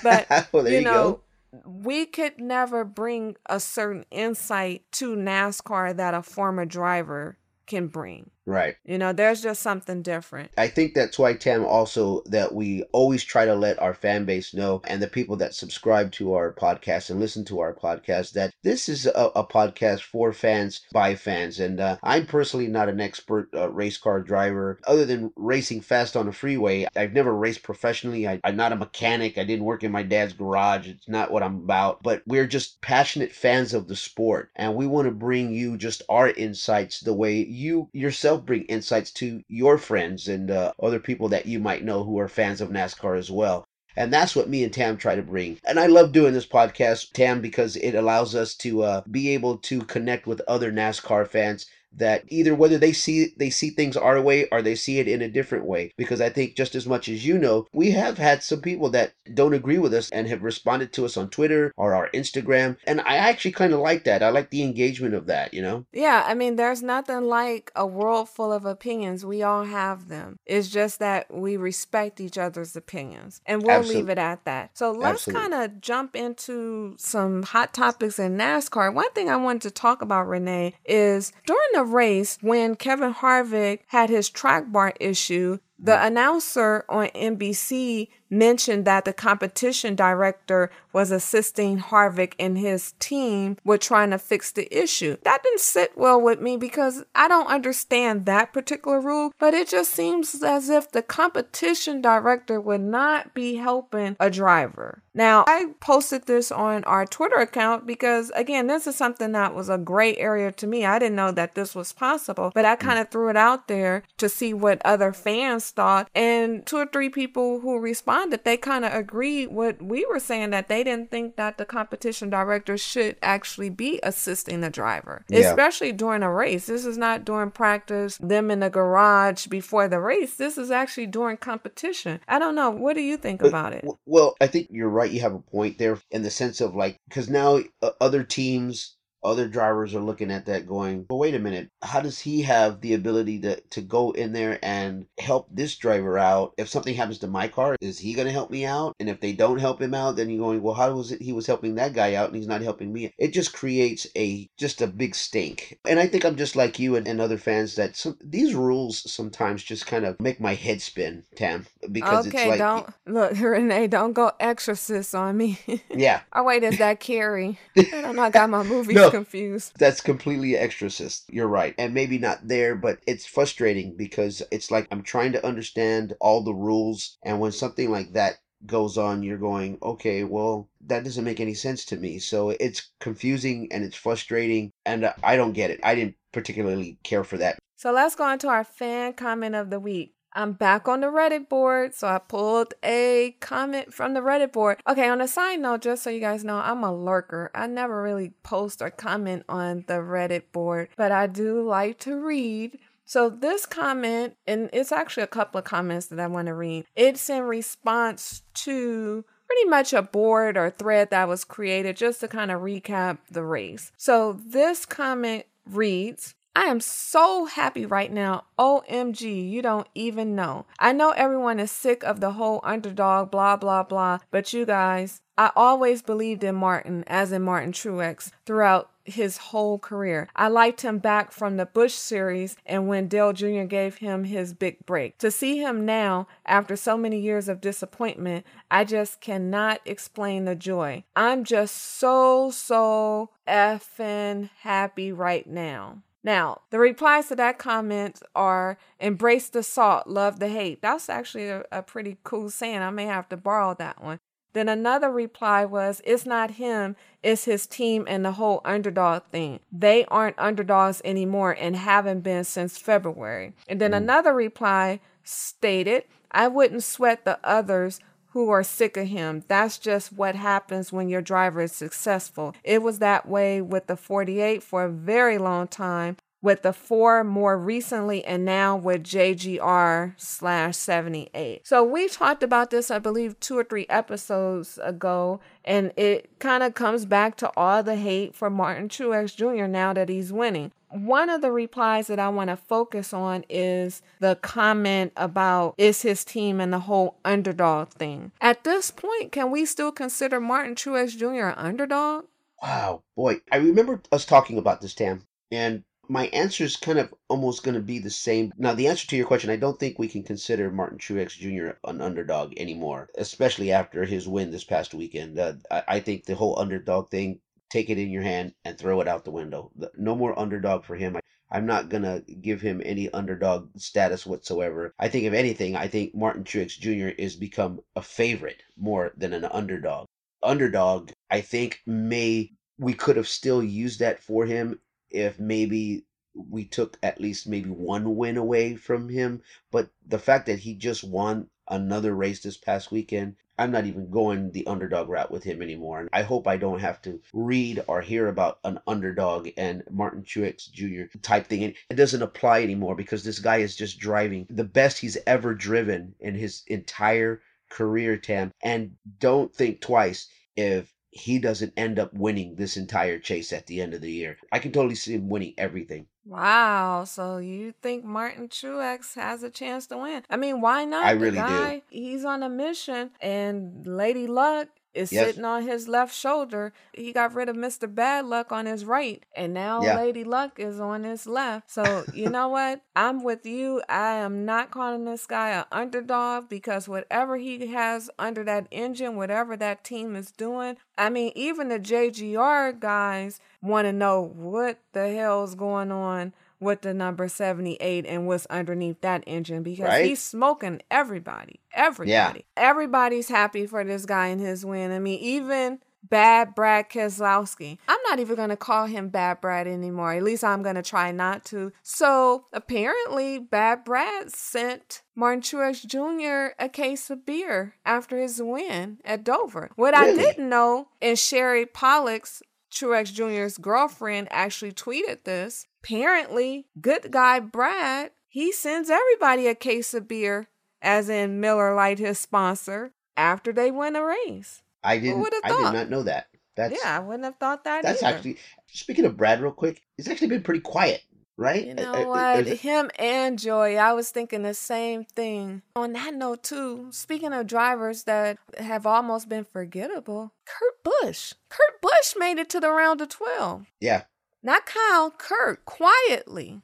But 0.04 0.28
well, 0.52 0.68
you 0.68 0.76
you, 0.76 0.82
know 0.82 1.22
go. 1.54 1.62
we 1.66 2.06
could 2.06 2.40
never 2.40 2.84
bring 2.84 3.38
a 3.46 3.60
certain 3.60 4.06
insight 4.12 4.84
to 4.94 5.16
NASCAR 5.16 5.96
that 5.96 6.14
a 6.14 6.22
former 6.22 6.66
driver 6.66 7.38
can 7.66 7.88
bring 7.88 8.30
Right. 8.46 8.76
you 8.86 8.98
know 8.98 9.14
there's 9.14 9.42
just 9.42 9.62
something 9.62 10.02
different 10.02 10.52
I 10.58 10.68
think 10.68 10.94
that's 10.94 11.18
why 11.18 11.34
Tam 11.34 11.66
also 11.66 12.24
that 12.26 12.54
we 12.54 12.84
always 12.92 13.24
try 13.24 13.46
to 13.46 13.56
let 13.56 13.80
our 13.80 13.94
fan 13.94 14.26
base 14.26 14.54
know 14.54 14.82
and 14.86 15.02
the 15.02 15.08
people 15.08 15.36
that 15.38 15.56
subscribe 15.56 16.12
to 16.14 16.34
our 16.34 16.54
podcast 16.54 17.10
and 17.10 17.20
listen 17.20 17.46
to 17.46 17.60
our 17.60 17.74
podcast 17.74 18.34
that 18.34 18.54
this 18.64 18.90
is 18.90 19.06
a, 19.06 19.32
a 19.36 19.46
podcast 19.46 20.02
for 20.02 20.34
fans 20.34 20.82
by 20.92 21.16
fans. 21.16 21.60
And 21.60 21.80
uh, 21.80 21.98
I'm 22.02 22.26
personally 22.26 22.68
not 22.68 22.90
an 22.90 23.00
expert 23.00 23.50
uh, 23.54 23.70
race 23.70 23.98
car 23.98 24.22
driver, 24.22 24.80
other 24.88 25.06
than 25.06 25.32
racing 25.36 25.82
fast 25.82 26.16
on 26.16 26.26
the 26.26 26.32
freeway. 26.32 26.88
I've 26.96 27.14
never 27.14 27.36
raced 27.36 27.64
professionally. 27.64 28.28
I, 28.28 28.40
I'm 28.44 28.56
not 28.56 28.72
a 28.72 28.78
mechanic. 28.78 29.38
I 29.38 29.44
didn't 29.44 29.66
work 29.66 29.84
in 29.84 29.92
my 29.92 30.04
dad's 30.04 30.34
garage. 30.34 30.88
It's 30.88 31.08
not 31.08 31.32
what 31.32 31.44
I'm 31.44 31.58
about. 31.58 32.02
But 32.04 32.24
we're 32.26 32.48
just 32.48 32.82
passionate 32.82 33.32
fans 33.32 33.74
of 33.74 33.88
the 33.88 33.96
sport, 33.96 34.50
and 34.56 34.76
we 34.76 34.88
want 34.88 35.08
to 35.08 35.12
bring 35.12 35.54
you 35.54 35.78
just 35.78 36.02
our 36.10 36.30
insights 36.30 37.02
the 37.02 37.14
way 37.14 37.44
you 37.44 37.90
yourself 37.94 38.33
bring 38.38 38.64
insights 38.64 39.12
to 39.12 39.42
your 39.48 39.78
friends 39.78 40.28
and 40.28 40.52
uh, 40.52 40.74
other 40.82 41.00
people 41.00 41.30
that 41.30 41.46
you 41.46 41.60
might 41.60 41.84
know 41.84 42.04
who 42.04 42.20
are 42.20 42.28
fans 42.28 42.62
of 42.62 42.70
NASCAR 42.70 43.18
as 43.18 43.30
well. 43.30 43.66
And 43.96 44.12
that's 44.12 44.36
what 44.36 44.50
me 44.50 44.64
and 44.64 44.74
Tam 44.74 44.98
try 44.98 45.16
to 45.16 45.22
bring. 45.22 45.60
And 45.66 45.80
I 45.80 45.86
love 45.86 46.12
doing 46.12 46.34
this 46.34 46.48
podcast, 46.48 47.12
Tam, 47.14 47.42
because 47.42 47.76
it 47.76 47.94
allows 47.94 48.34
us 48.34 48.56
to 48.56 48.82
uh, 48.84 49.02
be 49.10 49.30
able 49.30 49.58
to 49.58 49.82
connect 49.82 50.26
with 50.26 50.42
other 50.48 50.72
NASCAR 50.72 51.28
fans 51.28 51.68
that 51.98 52.24
either 52.28 52.56
whether 52.56 52.78
they 52.78 52.92
see 52.92 53.34
they 53.38 53.50
see 53.50 53.70
things 53.70 53.96
our 53.98 54.22
way 54.22 54.48
or 54.50 54.62
they 54.62 54.76
see 54.76 55.00
it 55.00 55.08
in 55.08 55.22
a 55.22 55.30
different 55.30 55.66
way. 55.66 55.92
Because 55.98 56.22
I 56.22 56.30
think 56.30 56.56
just 56.56 56.76
as 56.76 56.88
much 56.88 57.08
as 57.10 57.26
you 57.26 57.38
know, 57.38 57.68
we 57.74 57.92
have 57.92 58.18
had 58.18 58.44
some 58.44 58.62
people 58.62 58.90
that 58.92 59.14
don't 59.34 59.54
agree 59.54 59.78
with 59.78 59.94
us 59.94 60.10
and 60.10 60.28
have 60.28 60.44
responded 60.44 60.94
to 60.94 61.06
us 61.06 61.18
on 61.18 61.30
Twitter 61.30 61.74
or 61.78 61.94
our 61.94 62.10
Instagram. 62.14 62.78
And 62.86 63.02
I 63.02 63.16
actually 63.16 63.52
kind 63.52 63.74
of 63.74 63.80
like 63.80 64.04
that. 64.04 64.24
I 64.24 64.30
like 64.30 64.50
the 64.50 64.64
engagement 64.64 65.14
of 65.14 65.28
that, 65.28 65.54
you 65.54 65.62
know? 65.62 65.86
Yeah, 65.94 66.24
I 66.26 66.34
mean, 66.34 66.56
there's 66.56 66.82
nothing 66.82 67.24
like 67.24 67.72
a 67.76 67.86
world 67.86 68.30
full 68.30 68.52
of 68.52 68.66
opinions. 68.66 69.26
We 69.26 69.44
all 69.44 69.66
have 69.66 70.08
them. 70.08 70.38
It's 70.46 70.70
just 70.70 71.00
that 71.00 71.34
we 71.34 71.58
respect 71.58 72.20
each 72.20 72.38
other's 72.38 72.76
opinions. 72.76 73.42
And 73.46 73.62
we'll 73.62 73.78
Absolute- 73.78 73.96
leave 73.96 74.10
it 74.10 74.18
at 74.18 74.46
that. 74.46 74.72
So 74.78 74.92
let's 74.92 75.26
kind 75.26 75.54
of 75.54 75.82
jump 75.82 76.16
into 76.16 76.96
some 76.98 77.44
hot 77.44 77.74
topics 77.74 78.20
in 78.20 78.38
NASCAR. 78.38 78.94
One 78.94 79.12
thing 79.14 79.30
I 79.30 79.36
wanted 79.36 79.64
to 79.64 79.72
talk 79.72 80.02
about, 80.02 80.28
Renee, 80.28 80.74
is 80.86 81.32
during 81.46 81.62
the 81.74 81.83
race 81.84 82.38
when 82.42 82.76
Kevin 82.76 83.14
Harvick 83.14 83.80
had 83.88 84.10
his 84.10 84.30
track 84.30 84.72
bar 84.72 84.94
issue, 85.00 85.60
the 85.80 85.92
mm. 85.94 86.08
announcer 86.08 86.86
on 86.90 87.08
NBC 87.08 88.08
mentioned 88.34 88.86
that 88.86 89.06
the 89.06 89.14
competition 89.14 89.96
director 89.96 90.72
was 90.92 91.12
assisting 91.12 91.80
Harvick 91.80 92.34
and 92.40 92.58
his 92.58 92.94
team 93.00 93.58
with 93.64 93.82
trying 93.82 94.12
to 94.12 94.18
fix 94.18 94.52
the 94.52 94.68
issue. 94.76 95.18
That 95.24 95.44
didn't 95.44 95.60
sit 95.60 95.98
well 95.98 96.22
with 96.22 96.42
me 96.42 96.58
because 96.58 97.04
I 97.16 97.28
don't 97.28 97.48
understand 97.48 98.26
that 98.26 98.54
particular 98.54 99.00
rule, 99.00 99.34
but 99.40 99.54
it 99.54 99.70
just 99.70 99.92
seems 99.92 100.42
as 100.44 100.70
if 100.70 100.92
the 100.92 101.02
competition 101.02 102.02
director 102.02 102.60
would 102.60 102.82
not 102.82 103.34
be 103.34 103.56
helping 103.56 104.16
a 104.20 104.30
driver. 104.30 105.02
Now, 105.16 105.46
I 105.48 105.68
posted 105.80 106.26
this 106.26 106.52
on 106.52 106.84
our 106.86 107.06
Twitter 107.06 107.36
account 107.36 107.86
because, 107.86 108.32
again, 108.32 108.66
this 108.66 108.88
is 108.88 108.96
something 108.96 109.32
that 109.34 109.54
was 109.54 109.70
a 109.70 109.78
gray 109.78 110.18
area 110.18 110.52
to 110.54 110.66
me. 110.66 110.86
I 110.86 110.98
didn't 110.98 111.16
know 111.16 111.32
that 111.32 111.54
this 111.54 111.76
was 111.76 111.94
possible, 111.94 112.52
but 112.56 112.66
I 112.66 112.76
kind 112.76 112.98
of 112.98 113.10
threw 113.10 113.30
it 113.30 113.38
out 113.38 113.68
there 113.68 114.04
to 114.18 114.28
see 114.28 114.54
what 114.54 114.82
other 114.84 115.14
fans 115.14 115.70
thought. 115.70 116.10
And 116.16 116.66
two 116.66 116.78
or 116.78 116.88
three 116.88 117.10
people 117.10 117.60
who 117.60 117.80
responded, 117.80 118.23
they 118.32 118.58
kind 118.58 118.86
of 118.86 118.94
agreed 118.94 119.48
what 119.48 119.82
we 119.82 120.06
were 120.06 120.20
saying 120.20 120.52
that 120.52 120.68
they 120.68 120.84
didn't 120.84 121.12
think 121.12 121.36
that 121.36 121.58
the 121.58 121.66
competition 121.66 122.30
director 122.30 122.78
should 122.78 123.16
actually 123.22 123.70
be 123.70 124.00
assisting 124.04 124.62
the 124.62 124.70
driver, 124.70 125.24
Yeah. 125.30 125.40
especially 125.50 125.92
during 125.92 126.24
a 126.24 126.32
race. 126.32 126.66
This 126.68 126.86
is 126.86 126.98
not 126.98 127.26
during 127.26 127.52
practice, 127.52 128.18
them 128.18 128.52
in 128.52 128.60
the 128.60 128.70
garage 128.70 129.48
before 129.48 129.88
the 129.88 130.00
race. 130.00 130.36
This 130.36 130.58
is 130.58 130.72
actually 130.72 131.08
during 131.08 131.38
competition. 131.38 132.20
I 132.28 132.40
don't 132.40 132.56
know. 132.56 132.70
What 132.72 132.96
do 132.96 133.02
you 133.02 133.18
think 133.18 133.42
But- 133.42 133.50
about 133.50 133.74
it? 133.74 133.86
Well, 134.06 134.36
I 134.42 134.48
think 134.48 134.68
you're 134.72 134.90
right. 134.90 135.12
You 135.12 135.22
have 135.22 135.34
a 135.36 135.40
point 135.40 135.78
there 135.78 135.98
in 136.12 136.24
the 136.24 136.30
sense 136.32 136.62
of 136.62 136.76
like, 136.76 137.00
because 137.08 137.30
now 137.30 137.60
uh, 137.82 137.92
other 138.02 138.24
teams, 138.24 138.96
other 139.24 139.48
drivers 139.48 139.96
are 139.96 140.02
looking 140.02 140.32
at 140.32 140.46
that 140.46 140.68
going, 140.68 141.06
well, 141.10 141.20
wait 141.20 141.36
a 141.36 141.40
minute. 141.40 141.70
How 141.82 142.02
does 142.02 142.20
he 142.20 142.42
have 142.44 142.82
the 142.82 142.94
ability 142.94 143.40
to, 143.42 143.60
to 143.62 143.82
go 143.82 144.12
in 144.12 144.34
there 144.34 144.60
and 144.64 145.06
help 145.20 145.48
this 145.52 145.76
driver 145.76 146.18
out? 146.18 146.54
If 146.58 146.70
something 146.70 146.96
happens 146.96 147.20
to 147.20 147.28
my 147.28 147.48
car, 147.48 147.76
is 147.82 148.00
he 148.00 148.14
going 148.14 148.28
to 148.28 148.34
help 148.34 148.52
me 148.52 148.66
out? 148.66 148.96
And 149.00 149.10
if 149.10 149.20
they 149.20 149.34
don't 149.34 149.60
help 149.60 149.82
him 149.82 149.94
out, 149.94 150.16
then 150.16 150.30
you're 150.30 150.44
going, 150.44 150.62
well, 150.62 150.76
how 150.76 150.94
was 150.94 151.12
it 151.12 151.22
he 151.22 151.34
was 151.34 151.48
helping 151.48 151.76
that 151.76 151.94
guy 151.94 152.16
out 152.16 152.28
and 152.28 152.36
he's 152.36 152.48
not 152.48 152.62
helping 152.62 152.92
me? 152.92 153.14
It 153.18 153.34
just 153.34 153.54
creates 153.54 154.08
a, 154.16 154.50
just 154.58 154.82
a 154.82 154.88
big 154.88 155.16
stink. 155.16 155.80
And 155.86 156.00
I 156.00 156.08
think 156.08 156.26
I'm 156.26 156.36
just 156.36 156.56
like 156.56 156.80
you 156.80 156.96
and, 156.96 157.08
and 157.08 157.22
other 157.22 157.38
fans 157.38 157.76
that 157.76 157.96
some, 157.96 158.18
these 158.24 158.54
rules 158.54 159.10
sometimes 159.12 159.64
just 159.64 159.88
kind 159.88 160.06
of 160.06 160.20
make 160.20 160.40
my 160.40 160.54
head 160.54 160.82
spin, 160.82 161.24
Tam, 161.36 161.66
because 161.92 162.28
okay, 162.28 162.38
it's 162.38 162.50
like, 162.50 162.60
don't 162.60 162.88
look, 163.06 163.32
Renee. 163.40 163.88
Don't 163.88 164.14
go 164.14 164.32
exorcist 164.40 165.16
on 165.16 165.38
me. 165.38 165.60
yeah. 165.90 166.22
oh 166.34 166.44
wait, 166.44 166.64
is 166.64 166.78
that 166.78 167.00
Carrie? 167.00 167.60
I 167.78 168.02
don't 168.02 168.16
know. 168.16 168.24
I 168.24 168.30
got 168.30 168.50
my 168.50 168.64
movie. 168.64 168.94
No. 168.94 169.13
Confused. 169.14 169.74
That's 169.78 170.02
completely 170.02 170.58
exorcist. 170.58 171.26
You're 171.30 171.48
right. 171.48 171.76
And 171.78 171.94
maybe 171.94 172.18
not 172.18 172.48
there, 172.48 172.76
but 172.76 173.00
it's 173.08 173.26
frustrating 173.26 173.96
because 173.96 174.42
it's 174.52 174.72
like 174.72 174.88
I'm 174.92 175.04
trying 175.04 175.32
to 175.34 175.46
understand 175.46 176.14
all 176.20 176.44
the 176.44 176.54
rules. 176.54 177.18
And 177.24 177.40
when 177.40 177.52
something 177.52 177.92
like 177.92 178.14
that 178.14 178.38
goes 178.66 178.98
on, 178.98 179.24
you're 179.24 179.38
going, 179.38 179.78
okay, 179.84 180.24
well, 180.24 180.70
that 180.88 181.04
doesn't 181.04 181.24
make 181.24 181.40
any 181.40 181.54
sense 181.54 181.86
to 181.86 181.98
me. 181.98 182.20
So 182.20 182.52
it's 182.52 182.92
confusing 183.00 183.68
and 183.72 183.84
it's 183.84 183.96
frustrating. 183.96 184.72
And 184.86 185.14
I 185.24 185.36
don't 185.36 185.54
get 185.54 185.70
it. 185.70 185.80
I 185.84 185.96
didn't 185.96 186.16
particularly 186.32 186.98
care 187.04 187.24
for 187.24 187.38
that. 187.38 187.60
So 187.76 187.92
let's 187.92 188.16
go 188.16 188.30
into 188.32 188.48
our 188.48 188.64
fan 188.64 189.14
comment 189.14 189.56
of 189.56 189.70
the 189.70 189.80
week. 189.80 190.16
I'm 190.36 190.54
back 190.54 190.88
on 190.88 191.02
the 191.02 191.08
Reddit 191.08 191.48
board, 191.50 191.94
so 191.94 192.08
I 192.08 192.20
pulled 192.20 192.74
a 192.84 193.36
comment 193.40 193.94
from 193.94 194.14
the 194.14 194.22
Reddit 194.22 194.52
board. 194.52 194.80
Okay, 194.88 195.08
on 195.08 195.22
a 195.22 195.28
side 195.28 195.60
note, 195.60 195.82
just 195.82 196.04
so 196.04 196.10
you 196.10 196.20
guys 196.20 196.44
know, 196.44 196.58
I'm 196.58 196.84
a 196.84 196.94
lurker. 196.94 197.52
I 197.54 197.68
never 197.68 198.02
really 198.02 198.34
post 198.44 198.82
or 198.82 198.90
comment 198.90 199.44
on 199.48 199.86
the 199.88 199.96
Reddit 199.96 200.52
board, 200.52 200.90
but 200.98 201.12
I 201.12 201.28
do 201.28 201.62
like 201.62 202.00
to 202.00 202.20
read. 202.20 202.80
So 203.06 203.30
this 203.30 203.66
comment, 203.66 204.36
and 204.48 204.70
it's 204.74 204.92
actually 204.92 205.24
a 205.24 205.28
couple 205.28 205.60
of 205.60 205.66
comments 205.66 206.08
that 206.08 206.20
I 206.20 206.28
want 206.28 206.48
to 206.48 206.54
read. 206.54 206.86
It's 206.96 207.30
in 207.30 207.44
response 207.44 208.42
to 208.56 209.26
pretty 209.46 209.70
much 209.70 209.94
a 209.94 210.02
board 210.02 210.58
or 210.58 210.70
thread 210.70 211.10
that 211.12 211.28
was 211.28 211.44
created 211.44 211.98
just 211.98 212.22
to 212.22 212.28
kind 212.28 212.50
of 212.50 212.62
recap 212.62 213.20
the 213.30 213.44
race. 213.44 213.92
So 213.98 214.40
this 214.44 214.86
comment 214.86 215.46
reads, 215.70 216.34
I 216.56 216.66
am 216.66 216.82
so 216.82 217.46
happy 217.46 217.84
right 217.84 218.12
now. 218.12 218.44
OMG, 218.60 219.50
you 219.50 219.64
don't 219.64 219.88
even 219.96 220.36
know. 220.36 220.68
I 220.78 220.92
know 220.92 221.10
everyone 221.12 221.60
is 221.60 221.72
sick 221.72 222.04
of 222.04 222.20
the 222.20 222.34
whole 222.34 222.60
underdog, 222.64 223.32
blah, 223.32 223.56
blah, 223.56 223.82
blah, 223.82 224.20
but 224.30 224.54
you 224.54 224.64
guys, 224.64 225.22
I 225.36 225.52
always 225.56 226.04
believed 226.04 226.44
in 226.44 226.54
Martin, 226.54 227.06
as 227.08 227.32
in 227.32 227.42
Martin 227.42 227.72
Truex, 227.72 228.30
throughout 228.46 228.92
his 229.04 229.38
whole 229.38 229.80
career. 229.80 230.30
I 230.36 230.48
liked 230.48 230.82
him 230.82 231.00
back 231.00 231.32
from 231.32 231.58
the 231.58 231.66
Busch 231.66 231.94
series 231.94 232.56
and 232.68 232.88
when 232.88 233.08
Dale 233.08 233.34
Jr. 233.34 233.64
gave 233.64 233.98
him 233.98 234.26
his 234.26 234.54
big 234.54 234.86
break. 234.86 235.18
To 235.18 235.32
see 235.32 235.58
him 235.58 235.86
now, 235.86 236.28
after 236.46 236.76
so 236.76 236.96
many 236.98 237.20
years 237.20 237.50
of 237.50 237.62
disappointment, 237.62 238.46
I 238.70 238.84
just 238.84 239.22
cannot 239.22 239.82
explain 239.86 240.46
the 240.46 240.56
joy. 240.56 241.04
I'm 241.16 241.44
just 241.44 241.76
so, 241.76 242.52
so 242.52 243.32
effing 243.48 244.52
happy 244.62 245.12
right 245.12 245.48
now. 245.48 246.04
Now, 246.24 246.62
the 246.70 246.80
replies 246.80 247.28
to 247.28 247.36
that 247.36 247.58
comment 247.58 248.22
are 248.34 248.78
embrace 249.00 249.50
the 249.50 249.64
salt, 249.64 250.08
love 250.08 250.40
the 250.40 250.48
hate. 250.48 250.82
That's 250.82 251.10
actually 251.10 251.50
a, 251.50 251.66
a 251.72 251.84
pretty 251.84 252.18
cool 252.24 252.50
saying. 252.50 252.82
I 252.82 252.90
may 252.92 253.06
have 253.06 253.28
to 253.30 253.38
borrow 253.38 253.74
that 253.76 254.02
one. 254.02 254.20
Then 254.54 254.70
another 254.70 255.12
reply 255.12 255.66
was, 255.66 256.02
It's 256.06 256.26
not 256.26 256.52
him, 256.52 256.96
it's 257.22 257.46
his 257.46 257.68
team 257.68 258.06
and 258.08 258.24
the 258.24 258.34
whole 258.34 258.62
underdog 258.64 259.24
thing. 259.32 259.60
They 259.72 260.06
aren't 260.06 260.40
underdogs 260.40 261.02
anymore 261.04 261.52
and 261.60 261.76
haven't 261.76 262.22
been 262.22 262.44
since 262.44 262.78
February. 262.78 263.54
And 263.68 263.82
then 263.82 263.92
hmm. 263.92 263.98
another 263.98 264.34
reply 264.34 265.02
stated, 265.24 266.04
I 266.32 266.48
wouldn't 266.48 266.84
sweat 266.84 267.26
the 267.26 267.40
others 267.44 268.00
who 268.34 268.50
are 268.50 268.64
sick 268.64 268.98
of 268.98 269.08
him. 269.08 269.44
That's 269.48 269.78
just 269.78 270.12
what 270.12 270.36
happens 270.36 270.92
when 270.92 271.08
your 271.08 271.22
driver 271.22 271.62
is 271.62 271.72
successful. 271.72 272.56
It 272.64 272.82
was 272.82 272.98
that 272.98 273.28
way 273.28 273.62
with 273.62 273.86
the 273.86 273.96
48 273.96 274.64
for 274.64 274.86
a 274.86 274.90
very 274.90 275.38
long 275.38 275.68
time, 275.68 276.18
with 276.42 276.64
the 276.64 276.74
four 276.74 277.24
more 277.24 277.60
recently, 277.60 278.26
and 278.26 278.44
now 278.44 278.76
with 278.76 279.04
JGR 279.04 280.16
slash 280.18 280.76
78. 280.76 281.66
So 281.66 281.84
we 281.84 282.08
talked 282.08 282.42
about 282.42 282.72
this, 282.72 282.90
I 282.90 282.98
believe, 282.98 283.40
two 283.40 283.58
or 283.58 283.64
three 283.64 283.86
episodes 283.88 284.80
ago, 284.82 285.40
and 285.64 285.94
it 285.96 286.40
kind 286.40 286.64
of 286.64 286.74
comes 286.74 287.06
back 287.06 287.38
to 287.38 287.52
all 287.56 287.84
the 287.84 287.96
hate 287.96 288.34
for 288.34 288.50
Martin 288.50 288.90
Truex 288.90 289.36
Jr. 289.36 289.68
now 289.68 289.94
that 289.94 290.10
he's 290.10 290.34
winning. 290.34 290.72
One 290.94 291.30
of 291.30 291.42
the 291.42 291.52
replies 291.52 292.08
that 292.08 292.20
I 292.20 292.30
want 292.30 292.50
to 292.50 292.56
focus 292.56 293.14
on 293.14 293.46
is 293.50 294.02
the 294.20 294.36
comment 294.36 295.12
about 295.18 295.74
is 295.78 296.04
his 296.04 296.24
team 296.24 296.60
and 296.60 296.72
the 296.72 296.80
whole 296.80 297.18
underdog 297.26 297.90
thing. 297.90 298.32
At 298.40 298.64
this 298.64 298.92
point, 298.92 299.32
can 299.32 299.50
we 299.50 299.66
still 299.66 299.92
consider 299.92 300.40
Martin 300.40 300.76
Truex 300.76 301.18
Jr. 301.18 301.48
an 301.48 301.56
underdog? 301.58 302.26
Wow, 302.62 303.02
boy. 303.16 303.42
I 303.52 303.58
remember 303.58 304.02
us 304.12 304.26
talking 304.26 304.58
about 304.58 304.82
this, 304.82 304.94
Tam, 304.94 305.26
and 305.52 305.84
my 306.10 306.28
answer 306.28 306.64
is 306.64 306.76
kind 306.76 307.00
of 307.00 307.14
almost 307.28 307.64
going 307.64 307.76
to 307.76 307.82
be 307.82 307.98
the 307.98 308.10
same. 308.10 308.52
Now, 308.58 308.74
the 308.74 308.88
answer 308.88 309.08
to 309.08 309.16
your 309.16 309.26
question, 309.26 309.50
I 309.50 309.56
don't 309.56 309.80
think 309.80 309.98
we 309.98 310.08
can 310.08 310.24
consider 310.24 310.70
Martin 310.70 310.98
Truex 310.98 311.38
Jr. 311.38 311.78
an 311.88 312.02
underdog 312.02 312.54
anymore, 312.58 313.10
especially 313.18 313.72
after 313.72 314.06
his 314.06 314.28
win 314.28 314.52
this 314.52 314.64
past 314.64 314.94
weekend. 314.94 315.40
Uh, 315.40 315.54
I, 315.72 315.84
I 315.88 316.00
think 316.02 316.26
the 316.26 316.36
whole 316.36 316.60
underdog 316.60 317.10
thing, 317.10 317.40
take 317.74 317.90
it 317.90 317.98
in 317.98 318.12
your 318.12 318.22
hand 318.22 318.54
and 318.64 318.78
throw 318.78 319.02
it 319.02 319.08
out 319.08 319.26
the 319.26 319.32
window. 319.32 319.72
No 319.98 320.16
more 320.16 320.38
underdog 320.38 320.86
for 320.86 320.96
him. 320.96 321.18
I'm 321.50 321.66
not 321.66 321.90
going 321.90 322.04
to 322.04 322.24
give 322.36 322.62
him 322.62 322.82
any 322.86 323.12
underdog 323.12 323.70
status 323.78 324.26
whatsoever. 324.28 324.94
I 325.00 325.10
think, 325.10 325.26
if 325.26 325.34
anything, 325.34 325.76
I 325.76 325.88
think 325.88 326.14
Martin 326.14 326.44
Truex 326.44 326.78
Jr. 326.80 327.16
is 327.18 327.36
become 327.36 327.82
a 327.96 328.02
favorite 328.02 328.62
more 328.78 329.12
than 329.18 329.34
an 329.34 329.46
underdog. 329.46 330.06
Underdog, 330.44 331.12
I 331.32 331.42
think, 331.42 331.82
may 331.88 332.52
we 332.78 332.94
could 332.94 333.18
have 333.18 333.28
still 333.28 333.64
used 333.64 334.00
that 334.00 334.22
for 334.22 334.46
him 334.46 334.80
if 335.10 335.40
maybe 335.40 336.06
we 336.36 336.66
took 336.66 336.98
at 337.02 337.22
least 337.22 337.48
maybe 337.48 337.70
one 337.70 338.16
win 338.16 338.38
away 338.38 338.76
from 338.76 339.10
him. 339.10 339.42
But 339.72 339.90
the 340.06 340.20
fact 340.20 340.46
that 340.46 340.60
he 340.60 340.76
just 340.76 341.04
won 341.04 341.50
another 341.70 342.16
race 342.16 342.42
this 342.42 342.58
past 342.58 342.92
weekend, 342.92 343.36
I'm 343.58 343.72
not 343.72 343.86
even 343.86 344.10
going 344.10 344.52
the 344.52 344.66
underdog 344.68 345.10
route 345.10 345.32
with 345.32 345.44
him 345.44 345.62
anymore. 345.62 346.00
And 346.00 346.10
I 346.12 346.24
hope 346.24 346.48
I 346.48 346.58
don't 346.58 346.80
have 346.80 347.02
to 347.04 347.22
read 347.34 347.84
or 347.88 348.02
hear 348.02 348.28
about 348.28 348.60
an 348.64 348.80
underdog 348.88 349.50
and 349.58 349.84
Martin 349.92 350.24
Truex 350.24 350.72
Jr. 350.72 351.16
type 351.22 351.48
thing. 351.48 351.64
And 351.64 351.76
it 351.90 351.96
doesn't 351.96 352.22
apply 352.22 352.64
anymore 352.64 352.96
because 352.96 353.24
this 353.24 353.40
guy 353.40 353.58
is 353.58 353.76
just 353.76 354.00
driving 354.00 354.48
the 354.50 354.64
best 354.64 354.98
he's 354.98 355.18
ever 355.28 355.54
driven 355.54 356.16
in 356.20 356.36
his 356.36 356.64
entire 356.68 357.42
career, 357.70 358.18
Tam. 358.18 358.52
And 358.64 358.96
don't 359.20 359.54
think 359.54 359.82
twice 359.82 360.28
if 360.56 360.94
he 361.14 361.40
doesn't 361.40 361.74
end 361.78 362.00
up 362.00 362.14
winning 362.14 362.56
this 362.56 362.78
entire 362.78 363.20
chase 363.20 363.54
at 363.54 363.68
the 363.68 363.82
end 363.82 363.94
of 363.94 364.02
the 364.02 364.12
year. 364.12 364.38
I 364.52 364.60
can 364.60 364.72
totally 364.72 364.96
see 364.96 365.14
him 365.14 365.30
winning 365.30 365.54
everything. 365.58 366.08
Wow. 366.26 367.04
So 367.04 367.38
you 367.38 367.74
think 367.82 368.04
Martin 368.04 368.48
Truex 368.48 369.16
has 369.16 369.44
a 369.44 369.50
chance 369.50 369.88
to 369.88 369.98
win? 369.98 370.24
I 370.30 370.38
mean, 370.38 370.62
why 370.62 370.86
not? 370.86 371.06
I 371.06 371.12
really 371.12 371.32
the 371.32 371.42
guy, 371.42 371.76
do. 371.76 371.82
He's 371.90 372.26
on 372.26 372.44
a 372.44 372.50
mission, 372.50 373.12
and 373.22 373.86
Lady 373.86 374.28
Luck 374.28 374.70
is 374.94 375.12
Yes. 375.12 375.26
sitting 375.28 375.46
on 375.46 375.64
his 375.64 375.88
left 375.88 376.14
shoulder. 376.14 376.74
He 376.94 377.12
got 377.12 377.34
rid 377.34 377.50
of 377.50 377.56
Mr. 377.56 377.94
Bad 377.94 378.26
Luck 378.26 378.52
on 378.52 378.66
his 378.66 378.86
right, 378.86 379.24
and 379.36 379.54
now 379.54 379.82
Yeah. 379.82 379.96
Lady 379.96 380.24
Luck 380.24 380.60
is 380.60 380.80
on 380.80 381.04
his 381.04 381.26
left. 381.28 381.72
So 381.72 382.06
you 382.14 382.30
know 382.30 382.48
what? 382.50 382.82
I'm 382.96 383.24
with 383.24 383.46
you. 383.46 383.82
I 383.90 384.14
am 384.16 384.46
not 384.46 384.72
calling 384.72 385.06
this 385.06 385.26
guy 385.26 385.50
an 385.50 385.66
underdog 385.72 386.50
because 386.50 386.88
whatever 386.88 387.38
he 387.38 387.68
has 387.68 388.10
under 388.20 388.44
that 388.44 388.68
engine, 388.72 389.16
whatever 389.16 389.58
that 389.58 389.84
team 389.84 390.16
is 390.16 390.32
doing, 390.32 390.78
I 390.98 391.10
mean, 391.10 391.32
even 391.36 391.70
the 391.70 391.80
JGR 391.80 392.72
guys 392.80 393.40
want 393.62 393.86
to 393.86 393.94
know 393.94 394.22
what 394.22 394.80
the 394.94 395.10
hell's 395.14 395.56
going 395.56 395.92
on 395.92 396.34
with 396.64 396.82
the 396.82 396.94
number 396.94 397.28
78 397.28 398.06
and 398.08 398.26
what's 398.28 398.46
underneath 398.48 399.02
that 399.02 399.24
engine 399.28 399.62
because 399.64 399.86
Right? 399.88 400.06
he's 400.06 400.22
smoking 400.22 400.82
everybody. 400.90 401.60
Everybody. 401.74 402.46
Everybody's 402.58 403.30
happy 403.30 403.66
for 403.68 403.84
this 403.84 404.06
guy 404.06 404.28
and 404.28 404.42
his 404.42 404.66
win. 404.66 404.92
I 404.92 405.00
mean, 405.00 405.20
even 405.20 405.80
Bad 406.06 406.54
Brad 406.54 406.90
Keselowski. 406.90 407.78
I'm 407.88 408.00
not 408.10 408.20
even 408.20 408.36
going 408.36 408.50
to 408.50 408.58
call 408.58 408.88
him 408.88 409.08
Bad 409.08 409.40
Brad 409.40 409.68
anymore. 409.68 410.12
At 410.14 410.24
least 410.24 410.44
I'm 410.44 410.62
going 410.62 410.76
to 410.76 410.82
try 410.82 411.12
not 411.14 411.46
to. 411.46 411.72
So 411.82 412.46
apparently, 412.52 413.40
Bad 413.40 413.86
Brad 413.86 414.30
sent 414.36 415.02
Martin 415.16 415.42
Truex 415.42 415.86
Jr. 415.86 416.54
a 416.62 416.68
case 416.68 417.10
of 417.10 417.26
beer 417.26 417.76
after 417.86 418.18
his 418.20 418.42
win 418.42 418.98
at 419.06 419.24
Dover. 419.24 419.70
What 419.76 419.96
I 419.96 420.14
didn't 420.14 420.50
know, 420.50 420.90
and 421.02 421.18
Sherry 421.18 421.66
Pollex 421.66 422.42
Truex 422.70 423.14
Jr.'s 423.14 423.58
girlfriend 423.58 424.28
actually 424.30 424.74
tweeted 424.74 425.24
this. 425.24 425.68
Apparently, 425.84 426.68
good 426.80 427.12
guy 427.12 427.42
Brad, 427.42 428.12
he 428.30 428.54
sends 428.54 428.90
everybody 428.90 429.48
a 429.48 429.56
case 429.56 429.94
of 429.94 430.08
beer, 430.08 430.48
as 430.82 431.10
in 431.10 431.42
Miller 431.42 431.76
Lite, 431.76 432.00
his 432.00 432.18
sponsor, 432.18 432.94
after 433.18 433.52
they 433.52 433.70
win 433.70 433.98
a 433.98 434.04
race. 434.04 434.62
I 434.82 434.98
didn't. 434.98 435.26
I 435.44 435.50
did 435.50 435.74
not 435.74 435.90
know 435.90 436.04
that. 436.04 436.28
That's 436.56 436.80
yeah, 436.82 436.98
I 436.98 437.00
wouldn't 437.00 437.26
have 437.26 437.36
thought 437.36 437.64
that 437.64 437.84
that's 437.84 438.02
either. 438.02 438.16
actually 438.16 438.38
speaking 438.68 439.06
of 439.06 439.18
Brad, 439.18 439.42
real 439.42 439.52
quick. 439.52 439.82
It's 439.98 440.08
actually 440.08 440.28
been 440.28 440.44
pretty 440.44 440.62
quiet, 440.62 441.02
right? 441.36 441.66
You 441.66 441.74
know 441.74 442.08
what? 442.08 442.48
Him 442.48 442.90
and 442.98 443.38
Joey, 443.38 443.78
I 443.78 443.92
was 443.94 444.10
thinking 444.10 444.44
the 444.44 444.54
same 444.54 445.04
thing. 445.04 445.64
On 445.76 445.94
that 445.94 446.14
note, 446.14 446.44
too, 446.44 446.88
speaking 446.92 447.34
of 447.34 447.48
drivers 447.48 448.04
that 448.04 448.38
have 448.58 448.86
almost 448.86 449.28
been 449.28 449.44
forgettable, 449.44 450.32
Kurt 450.46 450.84
Busch. 450.84 451.34
Kurt 451.50 451.82
Busch 451.82 452.14
made 452.18 452.38
it 452.38 452.50
to 452.52 452.60
the 452.60 452.72
round 452.72 453.02
of 453.02 453.10
12. 453.10 453.66
Yeah, 453.82 454.04
Not 454.44 454.66
Kyle, 454.66 455.10
Kurt, 455.12 455.64
quietly. 455.66 456.62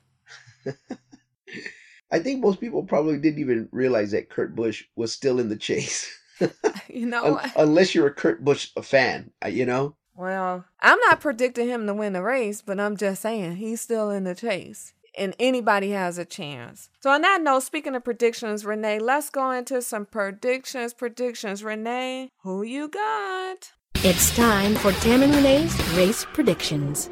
I 2.11 2.19
think 2.19 2.41
most 2.41 2.59
people 2.59 2.83
probably 2.83 3.17
didn't 3.17 3.39
even 3.39 3.69
realize 3.71 4.11
that 4.11 4.29
Kurt 4.29 4.55
Busch 4.55 4.83
was 4.95 5.13
still 5.13 5.39
in 5.39 5.49
the 5.49 5.55
chase, 5.55 6.09
You 6.89 7.05
know 7.05 7.37
Un- 7.39 7.51
unless 7.55 7.93
you're 7.93 8.07
a 8.07 8.13
Kurt 8.13 8.43
Busch 8.43 8.69
fan. 8.81 9.31
uh, 9.43 9.49
You 9.49 9.65
know, 9.65 9.95
Well, 10.15 10.65
I'm 10.81 10.99
not 11.01 11.21
predicting 11.21 11.67
him 11.67 11.85
to 11.87 11.93
win 11.93 12.13
the 12.13 12.23
race, 12.23 12.61
but 12.61 12.79
I'm 12.79 12.97
just 12.97 13.21
saying 13.21 13.57
he's 13.57 13.81
still 13.81 14.09
in 14.09 14.23
the 14.23 14.35
chase. 14.35 14.93
And 15.17 15.35
anybody 15.39 15.89
has 15.91 16.17
a 16.17 16.25
chance. 16.25 16.89
So, 17.01 17.09
on 17.09 17.21
that 17.21 17.41
note, 17.41 17.63
speaking 17.63 17.95
of 17.95 18.03
predictions, 18.03 18.63
Renee, 18.63 18.99
let's 18.99 19.29
go 19.29 19.51
into 19.51 19.81
some 19.81 20.05
predictions. 20.05 20.93
Predictions, 20.93 21.63
Renee, 21.63 22.29
who 22.43 22.61
you 22.63 22.87
got? 22.87 23.71
It's 23.95 24.33
time 24.35 24.75
for 24.75 24.91
Tam 24.93 25.23
and 25.23 25.33
Renee's 25.35 25.75
race 25.95 26.25
predictions. 26.25 27.09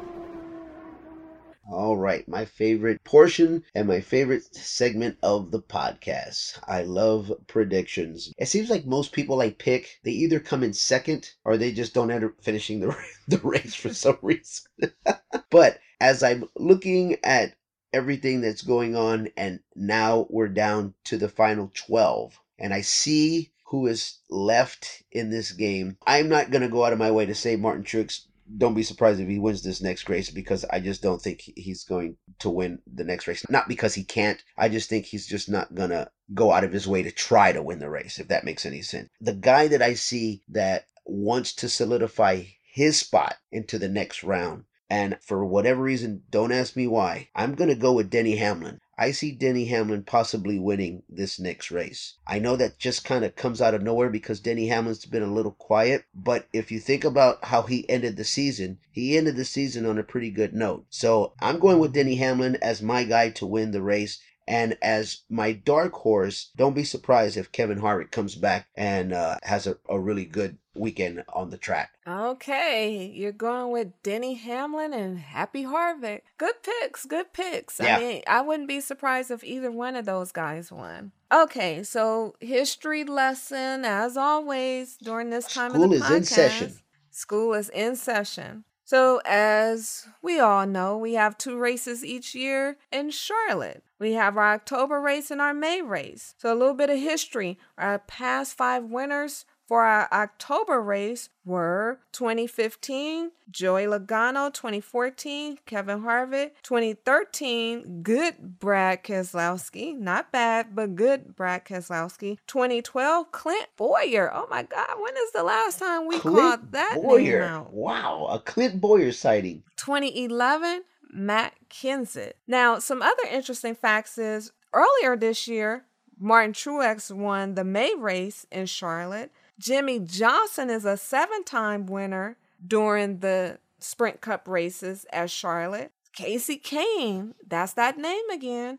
All 1.70 1.98
right, 1.98 2.26
my 2.26 2.46
favorite 2.46 3.04
portion 3.04 3.62
and 3.74 3.86
my 3.86 4.00
favorite 4.00 4.54
segment 4.54 5.18
of 5.22 5.50
the 5.50 5.60
podcast. 5.60 6.58
I 6.66 6.80
love 6.80 7.30
predictions. 7.46 8.32
It 8.38 8.46
seems 8.46 8.70
like 8.70 8.86
most 8.86 9.12
people 9.12 9.42
I 9.42 9.50
pick, 9.50 10.00
they 10.02 10.12
either 10.12 10.40
come 10.40 10.62
in 10.62 10.72
second 10.72 11.30
or 11.44 11.58
they 11.58 11.72
just 11.72 11.92
don't 11.92 12.10
end 12.10 12.24
up 12.24 12.40
finishing 12.40 12.80
the 12.80 12.96
the 13.28 13.36
race 13.40 13.74
for 13.74 13.92
some 13.92 14.16
reason. 14.22 14.64
but 15.50 15.78
as 16.00 16.22
I'm 16.22 16.48
looking 16.56 17.18
at 17.22 17.54
everything 17.92 18.40
that's 18.40 18.62
going 18.62 18.96
on 18.96 19.28
and 19.36 19.60
now 19.76 20.26
we're 20.30 20.48
down 20.48 20.94
to 21.04 21.18
the 21.18 21.28
final 21.28 21.70
12 21.74 22.40
and 22.58 22.72
I 22.72 22.80
see 22.80 23.52
who 23.66 23.86
is 23.86 24.20
left 24.30 25.02
in 25.12 25.28
this 25.28 25.52
game. 25.52 25.98
I'm 26.06 26.30
not 26.30 26.50
going 26.50 26.62
to 26.62 26.68
go 26.68 26.84
out 26.84 26.94
of 26.94 26.98
my 26.98 27.10
way 27.10 27.26
to 27.26 27.34
say 27.34 27.56
Martin 27.56 27.84
Truex 27.84 28.22
don't 28.56 28.74
be 28.74 28.82
surprised 28.82 29.20
if 29.20 29.28
he 29.28 29.38
wins 29.38 29.62
this 29.62 29.82
next 29.82 30.08
race 30.08 30.30
because 30.30 30.64
I 30.70 30.80
just 30.80 31.02
don't 31.02 31.20
think 31.20 31.42
he's 31.56 31.84
going 31.84 32.16
to 32.38 32.50
win 32.50 32.80
the 32.92 33.04
next 33.04 33.26
race. 33.26 33.44
Not 33.50 33.68
because 33.68 33.94
he 33.94 34.04
can't. 34.04 34.42
I 34.56 34.68
just 34.68 34.88
think 34.88 35.06
he's 35.06 35.26
just 35.26 35.48
not 35.48 35.74
going 35.74 35.90
to 35.90 36.10
go 36.34 36.52
out 36.52 36.64
of 36.64 36.72
his 36.72 36.86
way 36.86 37.02
to 37.02 37.10
try 37.10 37.52
to 37.52 37.62
win 37.62 37.78
the 37.78 37.90
race, 37.90 38.18
if 38.18 38.28
that 38.28 38.44
makes 38.44 38.64
any 38.64 38.82
sense. 38.82 39.08
The 39.20 39.34
guy 39.34 39.68
that 39.68 39.82
I 39.82 39.94
see 39.94 40.42
that 40.48 40.86
wants 41.04 41.54
to 41.54 41.68
solidify 41.68 42.44
his 42.72 42.98
spot 42.98 43.36
into 43.50 43.78
the 43.78 43.88
next 43.88 44.22
round, 44.22 44.64
and 44.90 45.18
for 45.20 45.44
whatever 45.44 45.82
reason, 45.82 46.22
don't 46.30 46.52
ask 46.52 46.74
me 46.74 46.86
why, 46.86 47.28
I'm 47.34 47.54
going 47.54 47.68
to 47.68 47.76
go 47.76 47.92
with 47.92 48.10
Denny 48.10 48.36
Hamlin. 48.36 48.80
I 49.00 49.12
see 49.12 49.30
Denny 49.30 49.66
Hamlin 49.66 50.02
possibly 50.02 50.58
winning 50.58 51.04
this 51.08 51.38
next 51.38 51.70
race. 51.70 52.14
I 52.26 52.40
know 52.40 52.56
that 52.56 52.78
just 52.78 53.04
kind 53.04 53.24
of 53.24 53.36
comes 53.36 53.60
out 53.60 53.74
of 53.74 53.82
nowhere 53.82 54.10
because 54.10 54.40
Denny 54.40 54.66
Hamlin's 54.66 55.04
been 55.04 55.22
a 55.22 55.32
little 55.32 55.52
quiet, 55.52 56.04
but 56.14 56.48
if 56.52 56.72
you 56.72 56.80
think 56.80 57.04
about 57.04 57.44
how 57.44 57.62
he 57.62 57.88
ended 57.88 58.16
the 58.16 58.24
season, 58.24 58.78
he 58.90 59.16
ended 59.16 59.36
the 59.36 59.44
season 59.44 59.86
on 59.86 59.98
a 59.98 60.02
pretty 60.02 60.30
good 60.30 60.52
note. 60.52 60.86
So 60.90 61.34
I'm 61.40 61.60
going 61.60 61.78
with 61.78 61.92
Denny 61.92 62.16
Hamlin 62.16 62.56
as 62.60 62.82
my 62.82 63.04
guy 63.04 63.30
to 63.30 63.46
win 63.46 63.70
the 63.70 63.82
race. 63.82 64.18
And 64.48 64.78
as 64.80 65.20
my 65.28 65.52
dark 65.52 65.92
horse, 65.92 66.50
don't 66.56 66.74
be 66.74 66.82
surprised 66.82 67.36
if 67.36 67.52
Kevin 67.52 67.80
Harvick 67.80 68.10
comes 68.10 68.34
back 68.34 68.66
and 68.74 69.12
uh, 69.12 69.36
has 69.42 69.66
a, 69.66 69.76
a 69.90 70.00
really 70.00 70.24
good 70.24 70.56
weekend 70.74 71.22
on 71.28 71.50
the 71.50 71.58
track. 71.58 71.90
Okay, 72.08 73.12
you're 73.14 73.30
going 73.30 73.72
with 73.72 74.02
Denny 74.02 74.34
Hamlin 74.34 74.94
and 74.94 75.18
Happy 75.18 75.64
Harvick. 75.64 76.22
Good 76.38 76.54
picks, 76.62 77.04
good 77.04 77.34
picks. 77.34 77.78
Yeah. 77.78 77.96
I 77.96 78.00
mean, 78.00 78.22
I 78.26 78.40
wouldn't 78.40 78.68
be 78.68 78.80
surprised 78.80 79.30
if 79.30 79.44
either 79.44 79.70
one 79.70 79.96
of 79.96 80.06
those 80.06 80.32
guys 80.32 80.72
won. 80.72 81.12
Okay, 81.30 81.82
so 81.82 82.34
history 82.40 83.04
lesson 83.04 83.84
as 83.84 84.16
always 84.16 84.96
during 84.96 85.28
this 85.28 85.52
time 85.52 85.72
School 85.72 85.84
of 85.84 85.90
the 85.90 85.98
school 85.98 86.06
is 86.06 86.10
podcast. 86.10 86.16
in 86.16 86.24
session. 86.24 86.74
School 87.10 87.52
is 87.52 87.68
in 87.68 87.96
session. 87.96 88.64
So, 88.88 89.20
as 89.26 90.06
we 90.22 90.40
all 90.40 90.66
know, 90.66 90.96
we 90.96 91.12
have 91.12 91.36
two 91.36 91.58
races 91.58 92.02
each 92.02 92.34
year 92.34 92.78
in 92.90 93.10
Charlotte. 93.10 93.84
We 93.98 94.14
have 94.14 94.38
our 94.38 94.54
October 94.54 94.98
race 94.98 95.30
and 95.30 95.42
our 95.42 95.52
May 95.52 95.82
race. 95.82 96.34
So, 96.38 96.50
a 96.50 96.56
little 96.56 96.72
bit 96.72 96.88
of 96.88 96.98
history. 96.98 97.58
Our 97.76 97.98
past 97.98 98.56
five 98.56 98.84
winners 98.84 99.44
for 99.68 99.84
our 99.84 100.08
October 100.10 100.80
race 100.80 101.28
were 101.44 102.00
2015, 102.12 103.32
Joey 103.50 103.84
Logano, 103.84 104.52
2014, 104.52 105.58
Kevin 105.66 106.00
Harvick, 106.00 106.52
2013, 106.62 108.02
good 108.02 108.58
Brad 108.58 109.04
Keselowski, 109.04 109.94
not 109.94 110.32
bad, 110.32 110.74
but 110.74 110.96
good 110.96 111.36
Brad 111.36 111.66
Keselowski, 111.66 112.38
2012, 112.46 113.30
Clint 113.30 113.66
Bowyer. 113.76 114.30
Oh 114.32 114.46
my 114.48 114.62
God, 114.62 114.88
when 114.98 115.14
is 115.18 115.32
the 115.32 115.42
last 115.42 115.78
time 115.78 116.08
we 116.08 116.18
called 116.18 116.72
that 116.72 116.94
name 116.96 117.02
Bowyer. 117.02 117.42
out? 117.42 117.72
Wow, 117.74 118.26
a 118.30 118.38
Clint 118.40 118.80
Bowyer 118.80 119.12
sighting. 119.12 119.62
2011, 119.76 120.82
Matt 121.12 121.52
Kenseth. 121.68 122.32
Now, 122.46 122.78
some 122.78 123.02
other 123.02 123.24
interesting 123.30 123.74
facts 123.74 124.16
is 124.16 124.50
earlier 124.72 125.14
this 125.14 125.46
year, 125.46 125.84
Martin 126.20 126.52
Truex 126.52 127.14
won 127.14 127.54
the 127.54 127.64
May 127.64 127.94
race 127.94 128.46
in 128.50 128.66
Charlotte. 128.66 129.30
Jimmie 129.58 130.00
Johnson 130.00 130.70
is 130.70 130.84
a 130.84 130.96
seven 130.96 131.44
time 131.44 131.86
winner 131.86 132.36
during 132.66 133.18
the 133.18 133.58
Sprint 133.78 134.20
Cup 134.20 134.46
races 134.48 135.06
at 135.12 135.30
Charlotte. 135.30 135.92
Kasey 136.16 136.60
Kahne, 136.60 137.34
that's 137.46 137.74
that 137.74 137.98
name 137.98 138.28
again, 138.30 138.78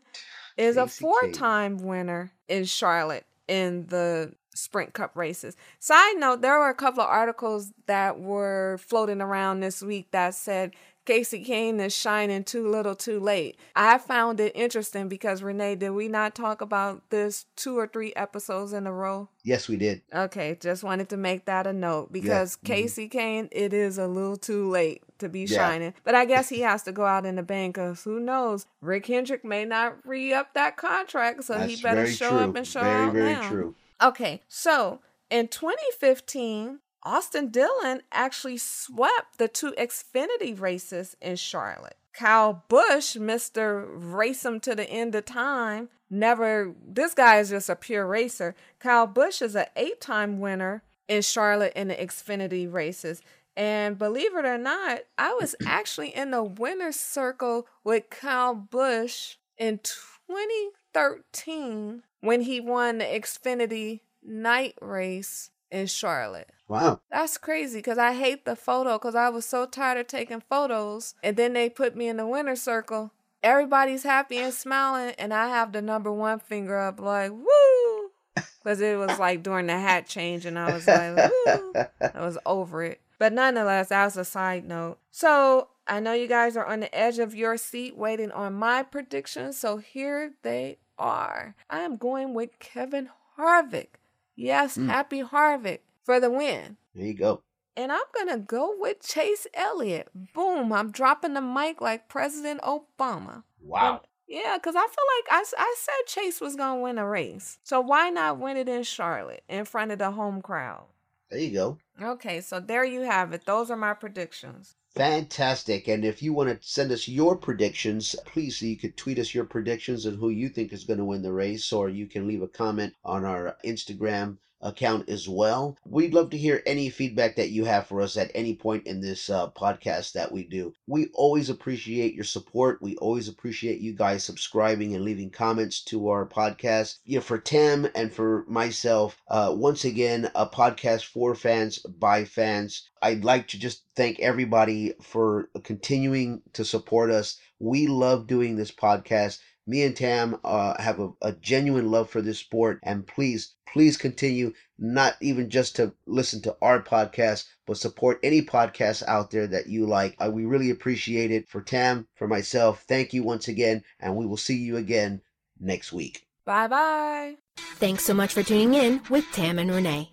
is 0.56 0.76
a 0.76 0.86
four 0.86 1.30
time 1.32 1.78
winner 1.78 2.32
in 2.48 2.64
Charlotte 2.64 3.24
in 3.48 3.86
the 3.86 4.34
Sprint 4.54 4.92
Cup 4.92 5.16
races. 5.16 5.56
Side 5.78 6.16
note, 6.18 6.42
there 6.42 6.58
were 6.58 6.68
a 6.68 6.74
couple 6.74 7.02
of 7.02 7.08
articles 7.08 7.72
that 7.86 8.20
were 8.20 8.78
floating 8.86 9.20
around 9.20 9.60
this 9.60 9.82
week 9.82 10.10
that 10.10 10.34
said 10.34 10.74
Kasey 11.10 11.44
Kahne 11.44 11.80
is 11.80 11.92
shining 11.92 12.44
too 12.44 12.68
little 12.68 12.94
too 12.94 13.18
late. 13.18 13.58
I 13.74 13.98
found 13.98 14.38
it 14.38 14.52
interesting 14.54 15.08
because 15.08 15.42
Renee, 15.42 15.74
did 15.74 15.90
we 15.90 16.06
not 16.06 16.36
talk 16.36 16.60
about 16.60 17.10
this 17.10 17.46
two 17.56 17.76
or 17.76 17.88
three 17.88 18.12
episodes 18.14 18.72
in 18.72 18.86
a 18.86 18.92
row? 18.92 19.28
Yes, 19.42 19.68
we 19.68 19.76
did. 19.76 20.02
Okay, 20.14 20.56
just 20.60 20.84
wanted 20.84 21.08
to 21.08 21.16
make 21.16 21.46
that 21.46 21.66
a 21.66 21.72
note 21.72 22.12
because 22.12 22.58
yeah. 22.62 22.76
mm-hmm. 22.76 22.86
Kasey 22.86 23.12
Kahne, 23.12 23.48
it 23.50 23.72
is 23.72 23.98
a 23.98 24.06
little 24.06 24.36
too 24.36 24.70
late 24.70 25.02
to 25.18 25.28
be 25.28 25.40
yeah. 25.40 25.56
shining. 25.56 25.94
But 26.04 26.14
I 26.14 26.26
guess 26.26 26.48
he 26.48 26.60
has 26.60 26.84
to 26.84 26.92
go 26.92 27.04
out 27.04 27.26
in 27.26 27.34
the 27.34 27.42
bank 27.42 27.74
because 27.74 28.04
who 28.04 28.20
knows? 28.20 28.66
Rick 28.80 29.06
Hendrick 29.06 29.44
may 29.44 29.64
not 29.64 29.96
re 30.06 30.32
up 30.32 30.54
that 30.54 30.76
contract, 30.76 31.42
so 31.42 31.54
That's 31.54 31.74
he 31.74 31.82
better 31.82 32.06
show 32.06 32.30
true. 32.30 32.38
up 32.38 32.54
and 32.54 32.64
show 32.64 32.82
very, 32.82 33.06
out 33.06 33.12
very 33.12 33.32
now. 33.32 33.48
true. 33.48 33.74
Okay, 34.00 34.42
so 34.46 35.00
in 35.28 35.48
2015, 35.48 36.78
Austin 37.02 37.48
Dillon 37.48 38.02
actually 38.12 38.58
swept 38.58 39.38
the 39.38 39.48
two 39.48 39.72
Xfinity 39.72 40.58
races 40.58 41.16
in 41.20 41.36
Charlotte. 41.36 41.96
Kyle 42.12 42.64
Busch, 42.68 43.16
Mr. 43.16 43.86
Race 43.88 44.44
him 44.44 44.60
to 44.60 44.74
the 44.74 44.88
end 44.88 45.14
of 45.14 45.24
time, 45.24 45.88
never, 46.10 46.74
this 46.86 47.14
guy 47.14 47.38
is 47.38 47.48
just 47.50 47.70
a 47.70 47.76
pure 47.76 48.06
racer. 48.06 48.54
Kyle 48.78 49.06
Busch 49.06 49.40
is 49.40 49.54
an 49.54 49.66
eight 49.76 50.00
time 50.00 50.40
winner 50.40 50.82
in 51.08 51.22
Charlotte 51.22 51.72
in 51.74 51.88
the 51.88 51.94
Xfinity 51.94 52.70
races. 52.70 53.22
And 53.56 53.98
believe 53.98 54.36
it 54.36 54.44
or 54.44 54.58
not, 54.58 55.00
I 55.16 55.32
was 55.34 55.54
actually 55.66 56.14
in 56.14 56.30
the 56.30 56.42
winner's 56.42 56.96
circle 56.96 57.66
with 57.84 58.10
Kyle 58.10 58.54
Busch 58.54 59.36
in 59.56 59.78
2013 59.78 62.02
when 62.20 62.42
he 62.42 62.60
won 62.60 62.98
the 62.98 63.04
Xfinity 63.04 64.00
night 64.22 64.74
race 64.80 65.50
in 65.70 65.86
Charlotte. 65.86 66.50
Wow. 66.70 67.00
That's 67.10 67.36
crazy 67.36 67.78
because 67.78 67.98
I 67.98 68.14
hate 68.14 68.44
the 68.44 68.54
photo 68.54 68.96
because 68.96 69.16
I 69.16 69.28
was 69.28 69.44
so 69.44 69.66
tired 69.66 69.98
of 69.98 70.06
taking 70.06 70.40
photos. 70.40 71.16
And 71.20 71.36
then 71.36 71.52
they 71.52 71.68
put 71.68 71.96
me 71.96 72.06
in 72.06 72.16
the 72.16 72.28
winner's 72.28 72.62
circle. 72.62 73.10
Everybody's 73.42 74.04
happy 74.04 74.36
and 74.38 74.54
smiling, 74.54 75.14
and 75.18 75.34
I 75.34 75.48
have 75.48 75.72
the 75.72 75.82
number 75.82 76.12
one 76.12 76.38
finger 76.38 76.78
up, 76.78 77.00
like, 77.00 77.32
woo! 77.32 78.10
Because 78.34 78.80
it 78.80 78.98
was 78.98 79.18
like 79.18 79.42
during 79.42 79.66
the 79.66 79.78
hat 79.78 80.06
change, 80.06 80.44
and 80.46 80.58
I 80.58 80.74
was 80.74 80.86
like, 80.86 81.16
woo! 81.16 81.72
I 82.14 82.24
was 82.24 82.38
over 82.46 82.84
it. 82.84 83.00
But 83.18 83.32
nonetheless, 83.32 83.88
that 83.88 84.04
was 84.04 84.16
a 84.18 84.24
side 84.24 84.64
note. 84.68 84.98
So 85.10 85.68
I 85.88 85.98
know 85.98 86.12
you 86.12 86.28
guys 86.28 86.56
are 86.56 86.66
on 86.66 86.80
the 86.80 86.94
edge 86.94 87.18
of 87.18 87.34
your 87.34 87.56
seat 87.56 87.96
waiting 87.96 88.30
on 88.30 88.52
my 88.52 88.82
predictions. 88.84 89.58
So 89.58 89.78
here 89.78 90.34
they 90.42 90.76
are. 90.98 91.56
I 91.68 91.80
am 91.80 91.96
going 91.96 92.32
with 92.34 92.58
Kevin 92.60 93.08
Harvick. 93.38 93.96
Yes, 94.36 94.76
mm. 94.76 94.86
Happy 94.86 95.22
Harvick 95.22 95.80
for 96.10 96.18
the 96.18 96.28
win. 96.28 96.76
There 96.92 97.06
you 97.06 97.14
go. 97.14 97.42
And 97.76 97.92
I'm 97.92 98.00
going 98.12 98.36
to 98.36 98.38
go 98.38 98.74
with 98.76 99.00
Chase 99.00 99.46
Elliott. 99.54 100.08
Boom, 100.34 100.72
I'm 100.72 100.90
dropping 100.90 101.34
the 101.34 101.40
mic 101.40 101.80
like 101.80 102.08
President 102.08 102.60
Obama. 102.62 103.44
Wow. 103.62 103.92
And, 103.92 104.00
yeah, 104.26 104.56
because 104.56 104.74
I 104.74 104.80
feel 104.80 104.88
like 104.88 105.30
I, 105.30 105.44
I 105.56 105.74
said 105.78 106.06
Chase 106.08 106.40
was 106.40 106.56
going 106.56 106.78
to 106.78 106.82
win 106.82 106.98
a 106.98 107.06
race. 107.06 107.60
So 107.62 107.80
why 107.80 108.10
not 108.10 108.40
win 108.40 108.56
it 108.56 108.68
in 108.68 108.82
Charlotte 108.82 109.44
in 109.48 109.64
front 109.64 109.92
of 109.92 110.00
the 110.00 110.10
home 110.10 110.42
crowd? 110.42 110.86
There 111.30 111.38
you 111.38 111.52
go. 111.52 111.78
Okay, 112.02 112.40
so 112.40 112.58
there 112.58 112.84
you 112.84 113.02
have 113.02 113.32
it. 113.32 113.46
Those 113.46 113.70
are 113.70 113.76
my 113.76 113.94
predictions. 113.94 114.74
Fantastic. 114.96 115.86
And 115.86 116.04
if 116.04 116.24
you 116.24 116.32
want 116.32 116.48
to 116.48 116.68
send 116.68 116.90
us 116.90 117.06
your 117.06 117.36
predictions, 117.36 118.16
please, 118.24 118.60
you 118.60 118.76
could 118.76 118.96
tweet 118.96 119.20
us 119.20 119.32
your 119.32 119.44
predictions 119.44 120.06
and 120.06 120.18
who 120.18 120.30
you 120.30 120.48
think 120.48 120.72
is 120.72 120.82
going 120.82 120.98
to 120.98 121.04
win 121.04 121.22
the 121.22 121.32
race, 121.32 121.72
or 121.72 121.88
you 121.88 122.08
can 122.08 122.26
leave 122.26 122.42
a 122.42 122.48
comment 122.48 122.94
on 123.04 123.24
our 123.24 123.56
Instagram 123.64 124.38
account 124.62 125.08
as 125.08 125.28
well. 125.28 125.76
We'd 125.86 126.14
love 126.14 126.30
to 126.30 126.38
hear 126.38 126.62
any 126.66 126.90
feedback 126.90 127.36
that 127.36 127.50
you 127.50 127.64
have 127.64 127.86
for 127.86 128.00
us 128.00 128.16
at 128.16 128.30
any 128.34 128.54
point 128.54 128.86
in 128.86 129.00
this 129.00 129.30
uh, 129.30 129.50
podcast 129.50 130.12
that 130.12 130.32
we 130.32 130.44
do. 130.44 130.74
We 130.86 131.08
always 131.14 131.48
appreciate 131.50 132.14
your 132.14 132.24
support. 132.24 132.82
We 132.82 132.96
always 132.96 133.28
appreciate 133.28 133.80
you 133.80 133.94
guys 133.94 134.24
subscribing 134.24 134.94
and 134.94 135.04
leaving 135.04 135.30
comments 135.30 135.82
to 135.84 136.08
our 136.08 136.26
podcast. 136.26 136.98
You 137.04 137.16
know, 137.16 137.22
for 137.22 137.38
Tim 137.38 137.88
and 137.94 138.12
for 138.12 138.44
myself, 138.48 139.18
uh, 139.28 139.54
once 139.56 139.84
again, 139.84 140.30
a 140.34 140.46
podcast 140.46 141.04
for 141.04 141.34
fans 141.34 141.78
by 141.78 142.24
fans. 142.24 142.88
I'd 143.02 143.24
like 143.24 143.48
to 143.48 143.58
just 143.58 143.84
thank 143.96 144.20
everybody 144.20 144.94
for 145.02 145.48
continuing 145.64 146.42
to 146.52 146.64
support 146.64 147.10
us. 147.10 147.38
We 147.58 147.86
love 147.86 148.26
doing 148.26 148.56
this 148.56 148.70
podcast 148.70 149.38
me 149.70 149.84
and 149.84 149.96
Tam 149.96 150.36
uh, 150.42 150.80
have 150.82 150.98
a, 150.98 151.10
a, 151.22 151.32
genuine 151.32 151.92
love 151.92 152.10
for 152.10 152.20
this 152.20 152.40
sport, 152.40 152.80
and 152.82 153.06
please, 153.06 153.54
please 153.72 153.96
continue 153.96 154.52
not 154.78 155.14
even 155.22 155.48
just 155.48 155.76
to 155.76 155.94
listen 156.06 156.42
to 156.42 156.56
our 156.60 156.82
podcast, 156.82 157.44
but 157.66 157.76
support 157.76 158.18
any 158.24 158.42
podcast 158.42 159.04
out 159.06 159.30
there 159.30 159.46
that 159.46 159.68
you 159.68 159.86
like. 159.86 160.16
Uh, 160.18 160.28
we 160.28 160.44
really 160.44 160.70
appreciate 160.70 161.30
it. 161.30 161.48
For 161.48 161.62
Tam, 161.62 162.08
for 162.16 162.26
myself, 162.26 162.84
thank 162.88 163.14
you 163.14 163.22
once 163.22 163.46
again, 163.46 163.84
and 164.00 164.16
we 164.16 164.26
will 164.26 164.36
see 164.36 164.56
you 164.56 164.76
again 164.76 165.22
next 165.60 165.92
week. 165.92 166.26
Bye 166.44 166.66
bye. 166.66 167.36
Thanks 167.76 168.02
so 168.02 168.12
much 168.12 168.34
for 168.34 168.42
tuning 168.42 168.74
in 168.74 169.00
with 169.08 169.24
Tam 169.32 169.60
and 169.60 169.70
Renee. 169.70 170.10